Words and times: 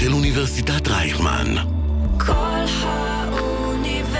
של 0.00 0.12
אוניברסיטת 0.12 0.88
רייכמן. 0.88 1.54
כל 2.18 2.64
האוניברסיטה 2.82 4.12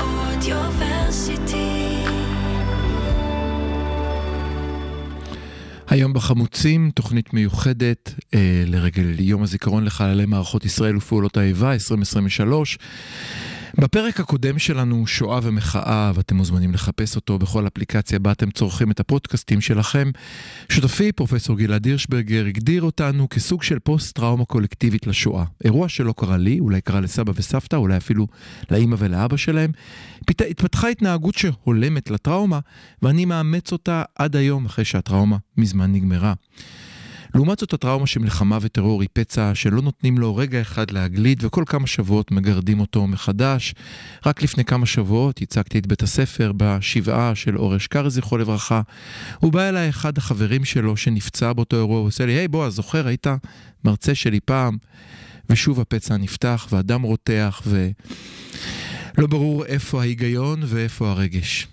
אודיוורסיטי. 0.00 1.88
היום 5.88 6.12
בחמוצים, 6.12 6.90
תוכנית 6.94 7.34
מיוחדת 7.34 8.14
אה, 8.34 8.62
לרגל 8.66 9.20
יום 9.20 9.42
הזיכרון 9.42 9.84
לחללי 9.84 10.26
מערכות 10.26 10.64
ישראל 10.64 10.96
ופעולות 10.96 11.36
האיבה 11.36 11.72
2023. 11.72 12.78
בפרק 13.74 14.20
הקודם 14.20 14.58
שלנו, 14.58 15.06
שואה 15.06 15.40
ומחאה, 15.42 16.12
ואתם 16.14 16.36
מוזמנים 16.36 16.72
לחפש 16.74 17.16
אותו 17.16 17.38
בכל 17.38 17.66
אפליקציה 17.66 18.18
בה 18.18 18.32
אתם 18.32 18.50
צורכים 18.50 18.90
את 18.90 19.00
הפודקאסטים 19.00 19.60
שלכם. 19.60 20.10
שותפי, 20.68 21.12
פרופסור 21.12 21.56
גלעד 21.56 21.84
הירשברגר, 21.84 22.46
הגדיר 22.46 22.82
אותנו 22.82 23.28
כסוג 23.28 23.62
של 23.62 23.78
פוסט-טראומה 23.78 24.44
קולקטיבית 24.44 25.06
לשואה. 25.06 25.44
אירוע 25.64 25.88
שלא 25.88 26.14
קרה 26.16 26.36
לי, 26.36 26.60
אולי 26.60 26.80
קרה 26.80 27.00
לסבא 27.00 27.32
וסבתא, 27.36 27.76
אולי 27.76 27.96
אפילו 27.96 28.26
לאימא 28.70 28.96
ולאבא 28.98 29.36
שלהם. 29.36 29.70
פת... 30.26 30.40
התפתחה 30.40 30.88
התנהגות 30.88 31.34
שהולמת 31.34 32.10
לטראומה, 32.10 32.58
ואני 33.02 33.24
מאמץ 33.24 33.72
אותה 33.72 34.02
עד 34.18 34.36
היום, 34.36 34.66
אחרי 34.66 34.84
שהטראומה 34.84 35.36
מזמן 35.56 35.92
נגמרה. 35.92 36.34
לעומת 37.38 37.58
זאת 37.58 37.72
הטראומה 37.72 38.06
של 38.06 38.20
מלחמה 38.20 38.58
וטרור 38.60 39.02
היא 39.02 39.08
פצע 39.12 39.54
שלא 39.54 39.82
נותנים 39.82 40.18
לו 40.18 40.36
רגע 40.36 40.60
אחד 40.60 40.90
להגליד 40.90 41.44
וכל 41.44 41.64
כמה 41.66 41.86
שבועות 41.86 42.30
מגרדים 42.30 42.80
אותו 42.80 43.06
מחדש. 43.06 43.74
רק 44.26 44.42
לפני 44.42 44.64
כמה 44.64 44.86
שבועות 44.86 45.42
הצגתי 45.42 45.78
את 45.78 45.86
בית 45.86 46.02
הספר 46.02 46.52
בשבעה 46.56 47.34
של 47.34 47.58
אור 47.58 47.76
אשכר 47.76 48.08
זכרו 48.08 48.38
לברכה. 48.38 48.80
הוא 49.38 49.52
בא 49.52 49.68
אליי 49.68 49.88
אחד 49.88 50.18
החברים 50.18 50.64
שלו 50.64 50.96
שנפצע 50.96 51.52
באותו 51.52 51.76
אירוע, 51.76 51.98
הוא 51.98 52.06
עושה 52.06 52.26
לי, 52.26 52.32
היי 52.32 52.48
בועז, 52.48 52.74
זוכר, 52.74 53.06
היית 53.06 53.26
מרצה 53.84 54.14
שלי 54.14 54.40
פעם? 54.40 54.76
ושוב 55.50 55.80
הפצע 55.80 56.16
נפתח 56.16 56.68
והדם 56.70 57.02
רותח 57.02 57.62
ולא 57.66 59.26
ברור 59.26 59.64
איפה 59.64 60.00
ההיגיון 60.00 60.62
ואיפה 60.66 61.10
הרגש. 61.10 61.68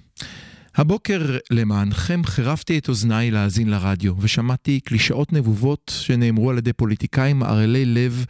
הבוקר 0.77 1.37
למענכם 1.51 2.21
חירפתי 2.25 2.77
את 2.77 2.89
אוזניי 2.89 3.31
להאזין 3.31 3.69
לרדיו, 3.69 4.13
ושמעתי 4.19 4.79
קלישאות 4.79 5.33
נבובות 5.33 5.91
שנאמרו 5.95 6.49
על 6.49 6.57
ידי 6.57 6.73
פוליטיקאים 6.73 7.39
מערלי 7.39 7.85
לב, 7.85 8.25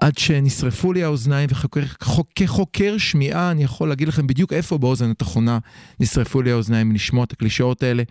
עד 0.00 0.18
שנשרפו 0.18 0.92
לי 0.92 1.04
האוזניים, 1.04 1.48
וכחוקר 1.52 2.98
שמיעה 2.98 3.50
אני 3.50 3.64
יכול 3.64 3.88
להגיד 3.88 4.08
לכם 4.08 4.26
בדיוק 4.26 4.52
איפה 4.52 4.78
באוזן 4.78 5.10
התחונה 5.10 5.58
נשרפו 6.00 6.42
לי 6.42 6.50
האוזניים 6.50 6.88
מלשמוע 6.88 7.24
את 7.24 7.32
הקלישאות 7.32 7.82
האלה. 7.82 8.02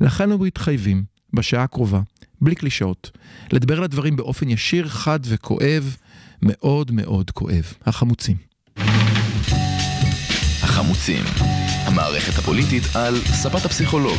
לכן 0.00 0.30
אנחנו 0.30 0.44
מתחייבים, 0.44 1.04
בשעה 1.32 1.62
הקרובה, 1.62 2.00
בלי 2.40 2.54
קלישאות, 2.54 3.10
לדבר 3.52 3.76
על 3.78 3.84
הדברים 3.84 4.16
באופן 4.16 4.48
ישיר, 4.48 4.88
חד 4.88 5.20
וכואב, 5.24 5.96
מאוד 6.42 6.90
מאוד 6.90 7.30
כואב. 7.30 7.72
החמוצים. 7.86 8.36
החמוצים, 10.62 11.24
המערכת 11.88 12.38
הפוליטית 12.38 12.82
על 12.94 13.14
ספת 13.24 13.64
הפסיכולוג, 13.64 14.18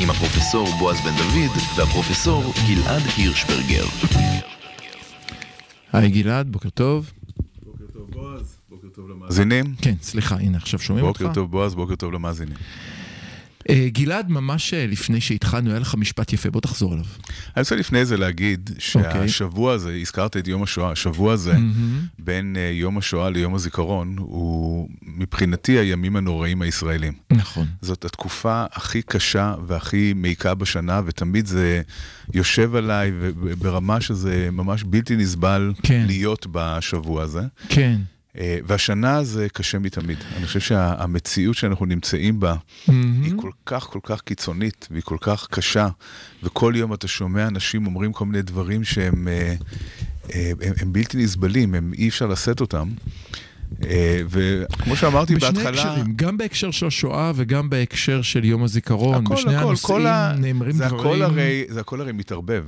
עם 0.00 0.10
הפרופסור 0.10 0.68
בועז 0.78 0.96
בן 1.00 1.16
דוד 1.16 1.56
והפרופסור 1.76 2.52
גלעד 2.68 3.02
הירשברגר. 3.16 3.84
היי 5.92 6.10
גלעד, 6.10 6.52
בוקר 6.52 6.68
טוב. 6.68 7.12
בוקר 7.64 7.84
טוב 7.92 8.10
בועז, 8.10 8.56
בוקר 8.70 8.88
טוב 8.88 9.10
למאזינים. 9.10 9.64
כן, 9.82 9.94
סליחה, 10.02 10.34
הנה 10.34 10.58
עכשיו 10.58 10.80
שומעים 10.80 11.06
אותך. 11.06 11.22
בוקר 11.22 11.34
טוב 11.34 11.50
בועז, 11.50 11.74
בוקר 11.74 11.96
טוב 11.96 12.12
למאזינים. 12.12 12.56
אה, 13.70 13.88
גלעד, 13.92 14.30
ממש 14.30 14.74
אה, 14.74 14.86
לפני 14.86 15.20
שהתחלנו, 15.20 15.70
היה 15.70 15.78
לך 15.78 15.94
משפט 15.94 16.32
יפה, 16.32 16.50
בוא 16.50 16.60
תחזור 16.60 16.92
עליו. 16.92 17.04
אני 17.56 17.60
רוצה 17.60 17.76
לפני 17.76 18.04
זה 18.04 18.16
להגיד 18.16 18.70
שהשבוע 18.78 19.72
הזה, 19.72 19.94
הזכרת 20.00 20.36
את 20.36 20.48
יום 20.48 20.62
השואה, 20.62 20.90
השבוע 20.90 21.32
הזה, 21.32 21.54
בין 22.18 22.56
אה, 22.58 22.70
יום 22.72 22.98
השואה 22.98 23.30
ליום 23.30 23.54
הזיכרון, 23.54 24.16
הוא 24.18 24.88
מבחינתי 25.02 25.78
הימים 25.78 26.16
הנוראים 26.16 26.62
הישראלים. 26.62 27.12
נכון. 27.30 27.66
זאת 27.82 28.04
התקופה 28.04 28.64
הכי 28.72 29.02
קשה 29.02 29.54
והכי 29.66 30.12
מעיקה 30.16 30.54
בשנה, 30.54 31.00
ותמיד 31.06 31.46
זה 31.46 31.82
יושב 32.34 32.74
עליי 32.74 33.12
ברמה 33.58 34.00
שזה 34.00 34.48
ממש 34.52 34.84
בלתי 34.86 35.16
נסבל 35.16 35.72
כן. 35.82 36.04
להיות 36.06 36.46
בשבוע 36.52 37.22
הזה. 37.22 37.42
כן. 37.68 37.96
אה, 38.38 38.58
והשנה 38.66 39.24
זה 39.24 39.48
קשה 39.52 39.78
מתמיד. 39.78 40.18
אני 40.36 40.46
חושב 40.46 40.60
שהמציאות 40.60 41.56
שאנחנו 41.56 41.86
נמצאים 41.86 42.40
בה 42.40 42.54
היא 42.86 43.32
כל 43.36 43.50
כך 43.66 43.82
כל 43.82 44.00
כך 44.02 44.20
קיצונית 44.20 44.88
והיא 44.90 45.02
כל 45.02 45.16
כך 45.20 45.46
קשה, 45.50 45.88
וכל 46.42 46.72
יום 46.76 46.94
אתה 46.94 47.08
שומע 47.08 47.46
אנשים 47.46 47.86
אומרים 47.86 48.12
כל 48.12 48.26
מיני 48.26 48.42
דברים 48.42 48.84
שהם 48.84 49.28
אה, 49.28 49.54
אה, 50.34 50.52
הם, 50.60 50.72
הם 50.80 50.92
בלתי 50.92 51.16
נסבלים, 51.16 51.74
הם, 51.74 51.92
אי 51.98 52.08
אפשר 52.08 52.26
לשאת 52.26 52.60
אותם. 52.60 52.88
וכמו 54.28 54.96
שאמרתי 54.96 55.34
בשני 55.34 55.50
בהתחלה... 55.50 55.70
בשני 55.70 55.90
הקשרים, 55.90 56.12
גם 56.16 56.36
בהקשר 56.36 56.70
של 56.70 56.86
השואה 56.86 57.32
וגם 57.34 57.70
בהקשר 57.70 58.22
של 58.22 58.44
יום 58.44 58.64
הזיכרון. 58.64 59.24
הכל, 59.24 59.34
בשני 59.34 59.56
הכל, 59.56 59.66
הנושאים 59.66 60.06
ה... 60.06 60.32
נאמרים 60.38 60.72
זה 60.72 60.86
דברים... 60.86 61.00
הכל 61.00 61.22
הרי, 61.22 61.64
זה 61.68 61.80
הכל 61.80 62.00
הרי 62.00 62.12
מתערבב. 62.12 62.64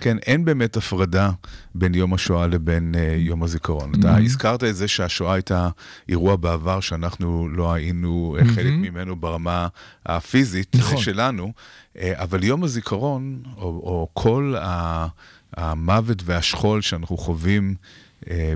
כן, 0.00 0.16
אין 0.18 0.44
באמת 0.44 0.76
הפרדה 0.76 1.30
בין 1.74 1.94
יום 1.94 2.14
השואה 2.14 2.46
לבין 2.46 2.94
uh, 2.94 2.98
יום 3.18 3.42
הזיכרון. 3.42 3.94
Mm-hmm. 3.94 3.98
אתה 3.98 4.18
הזכרת 4.18 4.64
את 4.64 4.76
זה 4.76 4.88
שהשואה 4.88 5.34
הייתה 5.34 5.68
אירוע 6.08 6.36
בעבר 6.36 6.80
שאנחנו 6.80 7.48
לא 7.48 7.72
היינו 7.72 8.36
mm-hmm. 8.38 8.54
חלק 8.54 8.72
ממנו 8.72 9.16
ברמה 9.16 9.68
הפיזית 10.06 10.76
נכון. 10.76 10.96
שלנו, 10.96 11.52
uh, 11.94 11.98
אבל 12.14 12.44
יום 12.44 12.64
הזיכרון, 12.64 13.42
או, 13.56 13.62
או 13.62 14.08
כל 14.12 14.54
ה... 14.58 15.06
המוות 15.56 16.22
והשכול 16.24 16.82
שאנחנו 16.82 17.16
חווים 17.16 17.74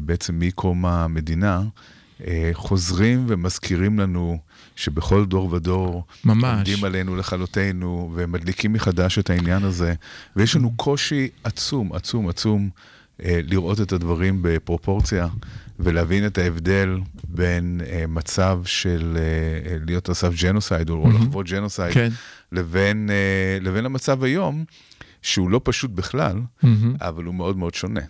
בעצם 0.03 0.39
מקום 0.39 0.87
המדינה, 0.87 1.63
uh, 1.63 2.23
חוזרים 2.53 3.25
ומזכירים 3.29 3.99
לנו 3.99 4.39
שבכל 4.77 5.25
דור 5.25 5.53
ודור 5.53 6.05
ממש. 6.25 6.45
עומדים 6.69 6.85
עלינו 6.85 7.17
לכלותנו 7.17 8.13
ומדליקים 8.15 8.73
מחדש 8.73 9.19
את 9.19 9.31
העניין 9.31 9.65
הזה. 9.65 9.95
ויש 10.37 10.57
לנו 10.57 10.73
קושי 10.77 11.29
עצום, 11.45 11.93
עצום, 11.93 12.29
עצום 12.29 12.71
אה, 13.25 13.41
לראות 13.45 13.81
את 13.81 13.93
הדברים 13.93 14.39
בפרופורציה 14.43 15.29
ולהבין 15.79 16.27
את 16.27 16.39
ההבדל 16.39 16.99
בין 17.29 17.81
אה, 17.87 18.05
מצב 18.09 18.61
של 18.65 19.19
אה, 19.21 19.77
להיות 19.87 20.09
על 20.09 20.15
סף 20.15 20.33
ג'נוסייד 20.43 20.91
או 20.91 21.05
Mhm. 21.07 21.09
לחוות 21.15 21.47
ג'נוסייד 21.47 21.95
כן. 21.95 22.09
לבין, 22.53 23.11
אה, 23.11 23.59
לבין 23.61 23.87
המצב 23.87 24.25
היום. 24.25 24.65
שהוא 25.23 25.51
לא 25.51 25.61
פשוט 25.65 25.91
בכלל, 25.91 26.41
מהמם. 26.63 26.95
אבל 27.01 27.25
הוא 27.25 27.35
מאוד 27.35 27.57
מאוד 27.57 27.75
שונה. 27.75 28.01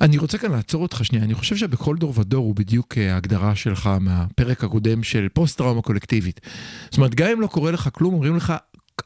אני 0.00 0.18
רוצה 0.18 0.38
כאן 0.38 0.52
לעצור 0.52 0.82
אותך 0.82 1.04
שנייה, 1.04 1.24
אני 1.24 1.34
חושב 1.34 1.56
שבכל 1.56 1.96
דור 1.96 2.18
ודור 2.18 2.44
הוא 2.44 2.54
בדיוק 2.54 2.98
אה, 2.98 3.14
ההגדרה 3.14 3.56
שלך 3.56 3.90
מהפרק 4.00 4.64
הקודם 4.64 5.02
של 5.02 5.28
פוסט-טראומה 5.32 5.82
קולקטיבית. 5.82 6.40
זאת 6.84 6.96
אומרת, 6.96 7.14
גם 7.14 7.28
אם 7.30 7.40
לא 7.40 7.46
קורה 7.46 7.70
לך 7.70 7.88
כלום, 7.92 8.14
אומרים 8.14 8.36
לך, 8.36 8.54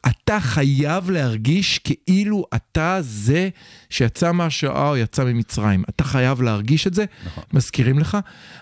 אתה 0.07 0.39
חייב 0.39 1.09
להרגיש 1.09 1.79
כאילו 1.79 2.45
אתה 2.55 2.97
זה 3.01 3.49
שיצא 3.89 4.31
מהשואה 4.31 4.89
או 4.89 4.97
יצא 4.97 5.23
ממצרים. 5.23 5.83
אתה 5.89 6.03
חייב 6.03 6.41
להרגיש 6.41 6.87
את 6.87 6.93
זה, 6.93 7.05
נכון. 7.25 7.43
מזכירים 7.53 7.99
לך, 7.99 8.17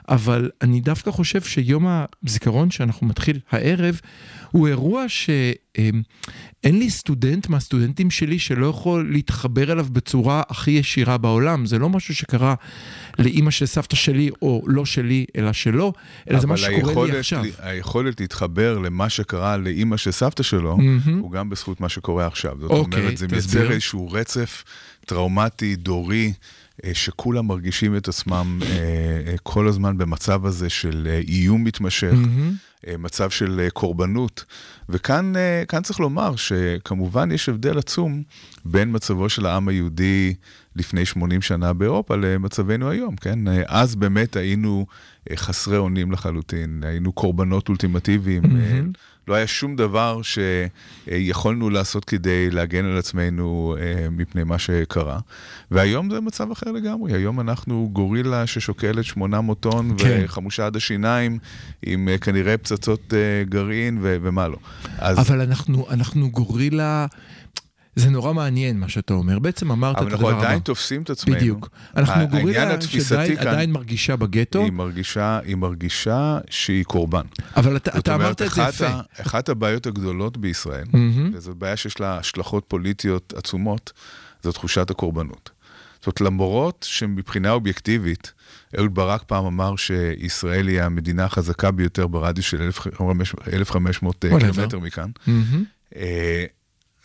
אבל 0.10 0.50
אני 0.62 0.82
דווקא 0.82 1.12
חושב 1.12 1.42
שיום 1.42 1.88
הזיכרון 2.26 2.72
שאנחנו 2.72 3.08
מתחיל 3.08 3.40
הערב, 3.52 4.00
הוא 4.52 4.68
אירוע 4.68 5.06
שאין 5.78 6.80
לי 6.80 6.90
סטודנט 6.90 7.50
מהסטודנטים 7.50 8.12
שלי 8.12 8.40
שלא 8.40 8.68
יכול 8.68 9.12
להתחבר 9.12 9.72
אליו 9.72 9.88
בצורה 9.92 10.42
הכי 10.50 10.72
ישירה 10.72 11.18
בעולם. 11.18 11.66
זה 11.66 11.80
לא 11.80 11.90
משהו 11.90 12.16
שקרה 12.16 12.56
לאימא 13.20 13.52
של 13.52 13.66
סבתא 13.66 13.96
שלי 13.96 14.30
או 14.42 14.64
לא 14.68 14.86
שלי, 14.86 15.26
אלא 15.38 15.54
שלו, 15.54 15.94
אלא 16.30 16.40
זה 16.40 16.48
מה 16.48 16.58
שקורה 16.58 17.08
לי 17.08 17.18
עכשיו. 17.20 17.44
היכולת 17.60 18.20
להתחבר 18.22 18.80
למה 18.80 19.10
שקרה 19.10 19.58
לאימא 19.58 19.98
של 19.98 20.12
סבתא 20.12 20.44
שלו, 20.44 20.78
מהמם. 20.78 21.20
הוא 21.20 21.32
גם 21.32 21.50
בזכות 21.50 21.82
מה 21.82 21.90
שקורה 21.90 22.28
עכשיו. 22.28 22.58
זאת 22.60 22.72
אוקיי, 22.72 23.00
אומרת, 23.00 23.18
זה. 23.18 23.28
מייצר 23.32 23.72
איזשהו 23.72 24.12
רצף 24.12 24.64
טראומטי, 25.06 25.76
דורי, 25.76 26.34
אה, 26.86 26.94
שכולם 26.94 27.48
מרגישים 27.48 27.98
את 27.98 28.08
עצמם 28.08 28.60
אה, 28.62 28.68
אה, 29.28 29.36
כל 29.44 29.68
הזמן 29.68 29.98
במצב 29.98 30.46
הזה 30.46 30.70
של 30.70 31.20
איום 31.28 31.64
מתמשך. 31.64 32.14
מהמם. 32.14 32.54
אה, 32.88 32.98
מצב 32.98 33.30
של 33.30 33.60
אה, 33.60 33.70
קורבנות. 33.70 34.46
וכאן 34.90 35.34
אה, 35.36 35.82
צריך 35.82 36.00
לומר 36.00 36.36
שכמובן 36.36 37.32
יש 37.32 37.50
הבדל 37.50 37.78
עצום 37.78 38.24
בין 38.66 38.96
מצבו 38.96 39.30
של 39.30 39.46
העם 39.46 39.68
היהודי 39.68 40.34
לפני 40.76 41.06
80 41.06 41.42
שנה 41.42 41.74
באירופה 41.74 42.16
למצבנו 42.16 42.90
היום, 42.90 43.16
כן? 43.16 43.40
אז 43.68 43.96
באמת 43.96 44.36
היינו 44.36 44.86
חסרי 45.36 45.78
אונים 45.78 46.12
לחלוטין, 46.12 46.84
היינו 46.86 47.12
קורבנות 47.12 47.70
אולטימטיביים. 47.70 48.44
מהמם. 48.44 48.92
לא 49.28 49.34
היה 49.34 49.48
שום 49.48 49.76
דבר 49.76 50.22
שיכולנו 50.24 51.70
לעשות 51.70 52.06
כדי 52.06 52.50
להגן 52.50 52.86
על 52.86 52.98
עצמנו 52.98 53.76
אה, 53.80 54.10
מפני 54.10 54.44
מה 54.44 54.60
שקרה. 54.60 55.20
והיום 55.72 56.10
זה 56.10 56.22
מצב 56.22 56.52
אחר 56.52 56.72
לגמרי. 56.72 57.14
היום 57.14 57.40
אנחנו 57.40 57.90
גורילה 57.94 58.48
ששוקלת 58.48 59.06
800 59.06 59.60
טון 59.60 59.96
כן. 59.98 60.22
וחמושה 60.26 60.66
עד 60.66 60.76
השיניים, 60.76 61.40
עם 61.86 62.10
אה, 62.10 62.18
כנראה 62.18 62.58
פצצות 62.58 63.14
אה, 63.14 63.44
גרעין 63.50 63.98
ו- 64.02 64.18
ומה 64.22 64.48
לא. 64.48 64.58
אז 64.98 65.20
אבל 65.20 65.42
אנחנו, 65.42 65.86
אנחנו 65.90 66.32
גורילה, 66.32 67.06
זה 67.96 68.10
נורא 68.10 68.34
מעניין 68.34 68.80
מה 68.80 68.90
שאתה 68.90 69.14
אומר. 69.14 69.40
בעצם 69.40 69.72
אמרת 69.72 69.98
את 69.98 70.02
הדבר 70.02 70.16
הבא. 70.16 70.26
אבל 70.26 70.34
אנחנו 70.34 70.46
עדיין 70.46 70.60
תופסים 70.60 71.02
את 71.02 71.10
עצמנו. 71.10 71.38
בדיוק. 71.38 71.70
אנחנו 71.96 72.28
גורילה 72.28 72.82
שעדיין 72.82 73.72
מרגישה 73.72 74.16
בגטו. 74.16 74.64
היא 74.64 74.72
מרגישה, 74.72 75.40
היא 75.44 75.56
מרגישה 75.56 76.40
שהיא 76.50 76.84
קורבן. 76.84 77.26
אבל 77.56 77.76
אתה, 77.76 77.98
אתה 77.98 78.16
אמרת 78.16 78.42
את 78.42 78.52
זה 78.52 78.62
יפה. 78.62 78.90
אחת 79.22 79.50
הבעיות 79.50 79.88
הגדולות 79.88 80.38
בישראל, 80.38 80.86
mm-hmm. 80.86 81.34
וזו 81.34 81.56
בעיה 81.56 81.78
שיש 81.78 82.00
לה 82.00 82.18
השלכות 82.18 82.64
פוליטיות 82.68 83.34
עצומות, 83.38 83.92
זו 84.44 84.52
תחושת 84.52 84.90
הקורבנות. 84.90 85.50
זאת 85.96 86.08
אומרת, 86.08 86.22
למרות 86.22 86.86
שמבחינה 86.90 87.52
אובייקטיבית, 87.52 88.34
אהוד 88.78 88.96
ברק 88.96 89.24
פעם 89.28 89.46
אמר 89.46 89.76
שישראל 89.76 90.68
היא 90.68 90.82
המדינה 90.82 91.26
החזקה 91.26 91.72
ביותר 91.72 92.08
ברדיוס 92.08 92.46
של 92.46 92.70
1,500 93.54 94.26
קילומטר 94.40 94.80
מכאן. 94.80 95.10
Mm-hmm. 95.28 95.98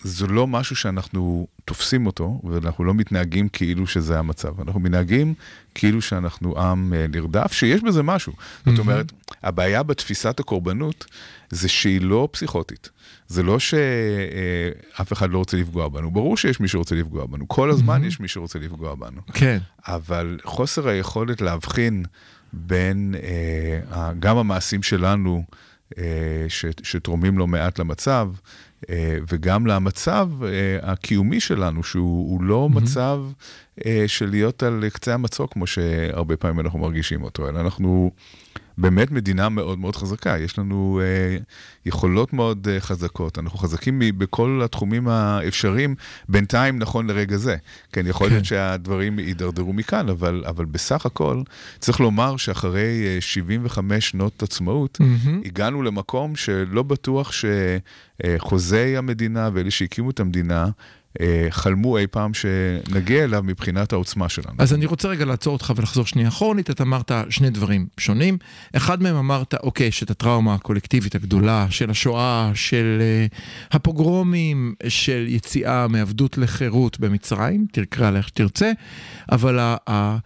זה 0.02 0.26
לא 0.26 0.46
משהו 0.46 0.76
שאנחנו 0.76 1.46
תופסים 1.64 2.06
אותו, 2.06 2.40
ואנחנו 2.44 2.84
לא 2.84 2.94
מתנהגים 2.94 3.48
כאילו 3.48 3.86
שזה 3.86 4.18
המצב. 4.18 4.60
אנחנו 4.60 4.80
מתנהגים 4.80 5.34
כאילו 5.74 6.02
שאנחנו 6.02 6.60
עם 6.60 6.94
אה, 6.94 7.06
נרדף, 7.06 7.52
שיש 7.52 7.82
בזה 7.82 8.02
משהו. 8.02 8.32
Mm-hmm. 8.32 8.70
זאת 8.70 8.78
אומרת, 8.78 9.12
הבעיה 9.42 9.82
בתפיסת 9.82 10.40
הקורבנות 10.40 11.06
זה 11.50 11.68
שהיא 11.68 12.00
לא 12.00 12.28
פסיכוטית. 12.32 12.90
זה 13.28 13.42
לא 13.42 13.58
שאף 13.58 15.12
אחד 15.12 15.30
לא 15.30 15.38
רוצה 15.38 15.56
לפגוע 15.56 15.88
בנו. 15.88 16.10
ברור 16.10 16.36
שיש 16.36 16.60
מי 16.60 16.68
שרוצה 16.68 16.94
לפגוע 16.94 17.26
בנו. 17.26 17.48
כל 17.48 17.70
הזמן 17.70 18.02
mm-hmm. 18.02 18.06
יש 18.06 18.20
מי 18.20 18.28
שרוצה 18.28 18.58
לפגוע 18.58 18.94
בנו. 18.94 19.20
כן. 19.32 19.58
אבל 19.86 20.38
חוסר 20.44 20.88
היכולת 20.88 21.40
להבחין 21.40 22.04
בין 22.52 23.14
אה, 23.92 24.12
גם 24.20 24.36
המעשים 24.36 24.82
שלנו, 24.82 25.44
אה, 25.98 26.46
שתורמים 26.82 27.38
לא 27.38 27.46
מעט 27.46 27.78
למצב, 27.78 28.30
אה, 28.90 29.18
וגם 29.32 29.66
למצב 29.66 30.28
אה, 30.42 30.78
הקיומי 30.82 31.40
שלנו, 31.40 31.82
שהוא 31.82 32.42
לא 32.42 32.68
mm-hmm. 32.70 32.76
מצב 32.76 33.20
של 34.06 34.30
להיות 34.30 34.62
על 34.62 34.84
קצה 34.92 35.14
המצוק, 35.14 35.52
כמו 35.52 35.66
שהרבה 35.66 36.36
פעמים 36.36 36.60
אנחנו 36.60 36.78
מרגישים 36.78 37.22
אותו, 37.22 37.48
אלא 37.48 37.60
אנחנו 37.60 38.10
באמת 38.78 39.10
מדינה 39.10 39.48
מאוד 39.48 39.78
מאוד 39.78 39.96
חזקה, 39.96 40.38
יש 40.38 40.58
לנו 40.58 41.00
אה, 41.02 41.36
יכולות 41.86 42.32
מאוד 42.32 42.68
אה, 42.70 42.80
חזקות, 42.80 43.38
אנחנו 43.38 43.58
חזקים 43.58 44.02
בכל 44.18 44.60
התחומים 44.64 45.08
האפשריים, 45.08 45.94
בינתיים 46.28 46.78
נכון 46.78 47.06
לרגע 47.06 47.36
זה. 47.36 47.56
כן, 47.92 48.06
יכול 48.06 48.26
כן. 48.26 48.32
להיות 48.32 48.44
שהדברים 48.44 49.18
יידרדרו 49.18 49.72
מכאן, 49.72 50.08
אבל, 50.08 50.44
אבל 50.46 50.64
בסך 50.64 51.06
הכל 51.06 51.42
צריך 51.78 52.00
לומר 52.00 52.36
שאחרי 52.36 53.06
אה, 53.06 53.20
75 53.20 54.08
שנות 54.10 54.42
עצמאות, 54.42 54.98
mm-hmm. 55.02 55.46
הגענו 55.46 55.82
למקום 55.82 56.36
שלא 56.36 56.82
בטוח 56.82 57.32
שחוזי 58.22 58.96
המדינה 58.96 59.50
ואלה 59.52 59.70
שהקימו 59.70 60.10
את 60.10 60.20
המדינה, 60.20 60.68
חלמו 61.50 61.98
אי 61.98 62.06
פעם 62.06 62.34
שנגיע 62.34 63.24
אליו 63.24 63.42
מבחינת 63.42 63.92
העוצמה 63.92 64.28
שלנו. 64.28 64.54
אז 64.58 64.74
אני 64.74 64.86
רוצה 64.86 65.08
רגע 65.08 65.24
לעצור 65.24 65.52
אותך 65.52 65.72
ולחזור 65.76 66.06
שנייה 66.06 66.28
אחורנית, 66.28 66.70
אתה 66.70 66.82
אמרת 66.82 67.12
שני 67.30 67.50
דברים 67.50 67.86
שונים. 67.98 68.38
אחד 68.76 69.02
מהם 69.02 69.16
אמרת, 69.16 69.54
אוקיי, 69.54 69.92
שאת 69.92 70.10
הטראומה 70.10 70.54
הקולקטיבית 70.54 71.14
הגדולה 71.14 71.66
של 71.70 71.90
השואה, 71.90 72.50
של 72.54 73.02
uh, 73.30 73.36
הפוגרומים, 73.76 74.74
של 74.88 75.24
יציאה 75.28 75.88
מעבדות 75.88 76.38
לחירות 76.38 77.00
במצרים, 77.00 77.66
תקרא 77.72 78.10
לה 78.10 78.22
שתרצה, 78.22 78.72
אבל 79.32 79.58
ה... 79.58 79.76
ה 79.90 80.18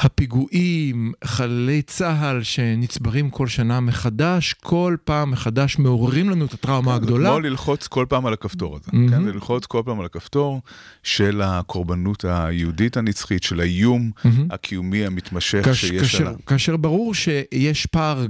הפיגועים, 0.00 1.12
חללי 1.24 1.82
צה"ל 1.82 2.42
שנצברים 2.42 3.30
כל 3.30 3.46
שנה 3.46 3.80
מחדש, 3.80 4.52
כל 4.52 4.96
פעם 5.04 5.30
מחדש 5.30 5.78
מעוררים 5.78 6.30
לנו 6.30 6.44
את 6.44 6.52
הטראומה 6.52 6.94
הגדולה. 6.94 7.28
זה 7.30 7.36
כמו 7.36 7.40
ללחוץ 7.40 7.86
כל 7.86 8.06
פעם 8.08 8.26
על 8.26 8.32
הכפתור 8.32 8.76
הזה, 8.76 8.90
mm-hmm. 8.90 9.10
כן? 9.10 9.24
זה 9.24 9.32
ללחוץ 9.32 9.66
כל 9.66 9.82
פעם 9.84 10.00
על 10.00 10.06
הכפתור 10.06 10.60
של 11.02 11.42
הקורבנות 11.44 12.24
היהודית 12.28 12.96
הנצחית, 12.96 13.42
של 13.42 13.60
האיום 13.60 14.10
mm-hmm. 14.16 14.28
הקיומי 14.50 15.06
המתמשך 15.06 15.68
כש, 15.68 15.80
שיש 15.80 16.14
עליו. 16.20 16.34
כאשר 16.46 16.76
ברור 16.76 17.14
שיש 17.14 17.86
פער 17.86 18.26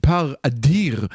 פער 0.00 0.32
אדיר 0.42 1.06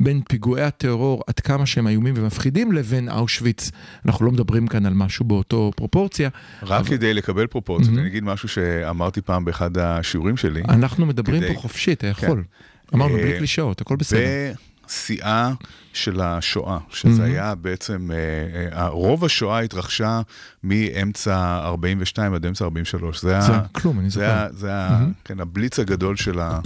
בין 0.00 0.22
פיגועי 0.28 0.62
הטרור, 0.62 1.22
עד 1.26 1.40
כמה 1.40 1.66
שהם 1.66 1.88
איומים 1.88 2.14
ומפחידים, 2.16 2.72
לבין 2.72 3.08
אושוויץ. 3.08 3.70
אנחנו 4.06 4.26
לא 4.26 4.32
מדברים 4.32 4.66
כאן 4.66 4.86
על 4.86 4.94
משהו 4.94 5.24
באותו 5.24 5.72
פרופורציה. 5.76 6.28
רק 6.62 6.80
אבל... 6.80 6.88
כדי 6.88 7.14
לקבל 7.14 7.46
פרופורציות, 7.46 7.94
mm-hmm. 7.94 8.00
אני 8.00 8.08
אגיד 8.08 8.24
משהו 8.24 8.48
שאמרתי 8.48 9.20
פעם 9.20 9.44
באחד 9.44 9.78
השיעורים 9.78 10.36
שלי. 10.36 10.62
אנחנו 10.68 11.06
מדברים 11.06 11.42
כדי... 11.42 11.54
פה 11.54 11.60
חופשי, 11.60 11.92
אתה 11.92 12.06
יכול. 12.06 12.42
כן. 12.42 12.96
אמרנו, 12.96 13.14
בלי 13.14 13.32
אה, 13.32 13.38
קלישאות, 13.38 13.80
הכל 13.80 13.96
בסדר. 13.96 14.52
שיאה 14.88 15.52
של 15.92 16.20
השואה, 16.20 16.78
שזה 16.90 17.22
mm-hmm. 17.22 17.26
היה 17.26 17.54
בעצם, 17.54 18.10
uh, 18.10 18.74
uh, 18.74 18.80
רוב 18.80 19.24
השואה 19.24 19.60
התרחשה 19.60 20.20
מאמצע 20.64 21.58
42 21.64 22.34
עד 22.34 22.46
אמצע 22.46 22.64
43. 22.64 23.20
זה, 23.20 23.40
זה 23.40 23.52
ה, 23.52 23.68
כלום, 23.68 24.00
אני 24.00 24.10
זוכר. 24.10 24.46
זה, 24.50 24.58
זה 24.58 24.88
mm-hmm. 24.88 25.24
כן, 25.24 25.40
הבליץ 25.40 25.78
הגדול 25.78 26.16
של, 26.16 26.40
ה, 26.40 26.60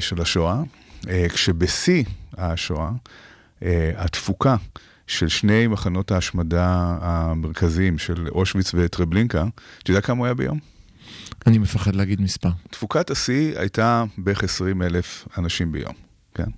של 0.00 0.20
השואה, 0.20 0.62
כשבשיא 1.28 2.04
השואה, 2.38 2.90
uh, 3.60 3.64
התפוקה 3.96 4.56
של 5.06 5.28
שני 5.28 5.66
מחנות 5.66 6.10
ההשמדה 6.10 6.96
המרכזיים 7.00 7.98
של 7.98 8.28
אושוויץ 8.28 8.70
וטרבלינקה, 8.74 9.44
אתה 9.82 9.90
יודע 9.90 10.00
כמה 10.00 10.18
הוא 10.18 10.26
היה 10.26 10.34
ביום? 10.34 10.58
אני 11.46 11.58
מפחד 11.58 11.94
להגיד 11.94 12.20
מספר. 12.20 12.50
תפוקת 12.70 13.10
השיא 13.10 13.58
הייתה 13.58 14.04
בערך 14.18 14.44
20 14.44 14.82
אלף 14.82 15.28
אנשים 15.38 15.72
ביום, 15.72 15.94
כן? 16.34 16.48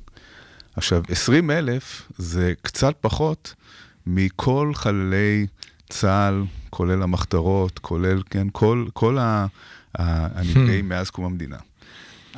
עכשיו, 0.77 1.03
20 1.09 1.51
אלף 1.51 2.13
זה 2.19 2.53
קצת 2.63 2.95
פחות 3.01 3.55
מכל 4.07 4.73
חללי 4.75 5.47
צה"ל, 5.89 6.45
כולל 6.71 7.03
המחתרות, 7.03 7.79
כולל, 7.79 8.23
כן, 8.31 8.47
כל, 8.53 8.87
כל 8.93 9.19
הנפגעים 9.95 10.85
hmm. 10.85 10.89
מאז 10.89 11.11
קום 11.11 11.25
המדינה. 11.25 11.57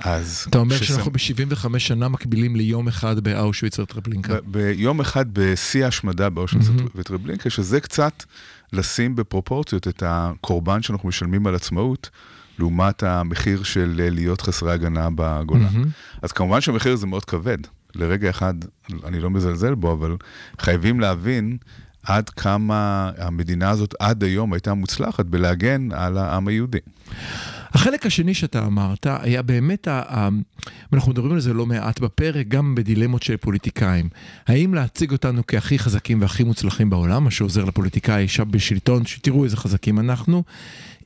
אז... 0.01 0.47
אתה 0.49 0.59
אומר 0.59 0.77
ששם... 0.77 0.85
שאנחנו 0.85 1.11
ב-75 1.11 1.79
שנה 1.79 2.09
מקבילים 2.09 2.57
ליום 2.57 2.89
אחד 2.89 3.21
באושוויץ 3.21 3.79
וטרבלינקה. 3.79 4.37
ביום 4.47 5.01
אחד 5.01 5.27
בשיא 5.33 5.85
ההשמדה 5.85 6.31
באושוויץ 6.31 6.67
mm-hmm. 6.67 6.91
וטרבלינקה, 6.95 7.51
שזה 7.51 7.81
קצת 7.81 8.25
לשים 8.73 9.17
בפרופורציות 9.17 9.89
את 9.89 10.03
הקורבן 10.07 10.83
שאנחנו 10.83 11.09
משלמים 11.09 11.47
על 11.47 11.55
עצמאות, 11.55 12.11
לעומת 12.59 13.03
המחיר 13.03 13.63
של 13.63 13.95
להיות 14.13 14.41
חסרי 14.41 14.73
הגנה 14.73 15.09
בגולן. 15.15 15.67
Mm-hmm. 15.67 16.19
אז 16.23 16.33
כמובן 16.33 16.61
שהמחיר 16.61 16.93
הזה 16.93 17.07
מאוד 17.07 17.25
כבד. 17.25 17.59
לרגע 17.95 18.31
אחד, 18.31 18.55
אני 19.05 19.21
לא 19.21 19.31
מזלזל 19.31 19.75
בו, 19.75 19.93
אבל 19.93 20.17
חייבים 20.61 21.01
להבין 21.01 21.57
עד 22.03 22.31
כמה 22.31 23.11
המדינה 23.19 23.71
הזאת 23.71 23.95
עד 24.01 24.25
היום 24.25 24.53
הייתה 24.53 24.75
מוצלחת 24.75 25.25
בלהגן 25.25 25.89
על 25.93 26.19
העם 26.19 26.49
היהודי. 26.49 26.79
החלק 27.77 28.07
השני 28.07 28.35
שאתה 28.35 28.67
אמרת 28.67 29.07
היה 29.21 29.43
באמת, 29.43 29.89
אנחנו 30.93 31.13
מדברים 31.13 31.33
על 31.33 31.41
זה 31.41 31.53
לא 31.53 31.67
מעט 31.67 32.01
בפרק, 32.01 32.49
גם 32.49 32.75
בדילמות 32.75 33.23
של 33.23 33.37
פוליטיקאים. 33.37 34.09
האם 34.47 34.75
להציג 34.75 35.13
אותנו 35.13 35.43
כהכי 35.47 35.79
חזקים 35.79 36.21
והכי 36.21 36.45
מוצלחים 36.45 36.91
בעולם, 36.91 37.25
מה 37.25 37.31
שעוזר 37.31 37.65
לפוליטיקאי 37.65 38.29
שם 38.29 38.51
בשלטון, 38.51 39.07
שתראו 39.07 39.45
איזה 39.45 39.57
חזקים 39.57 39.99
אנחנו, 39.99 40.43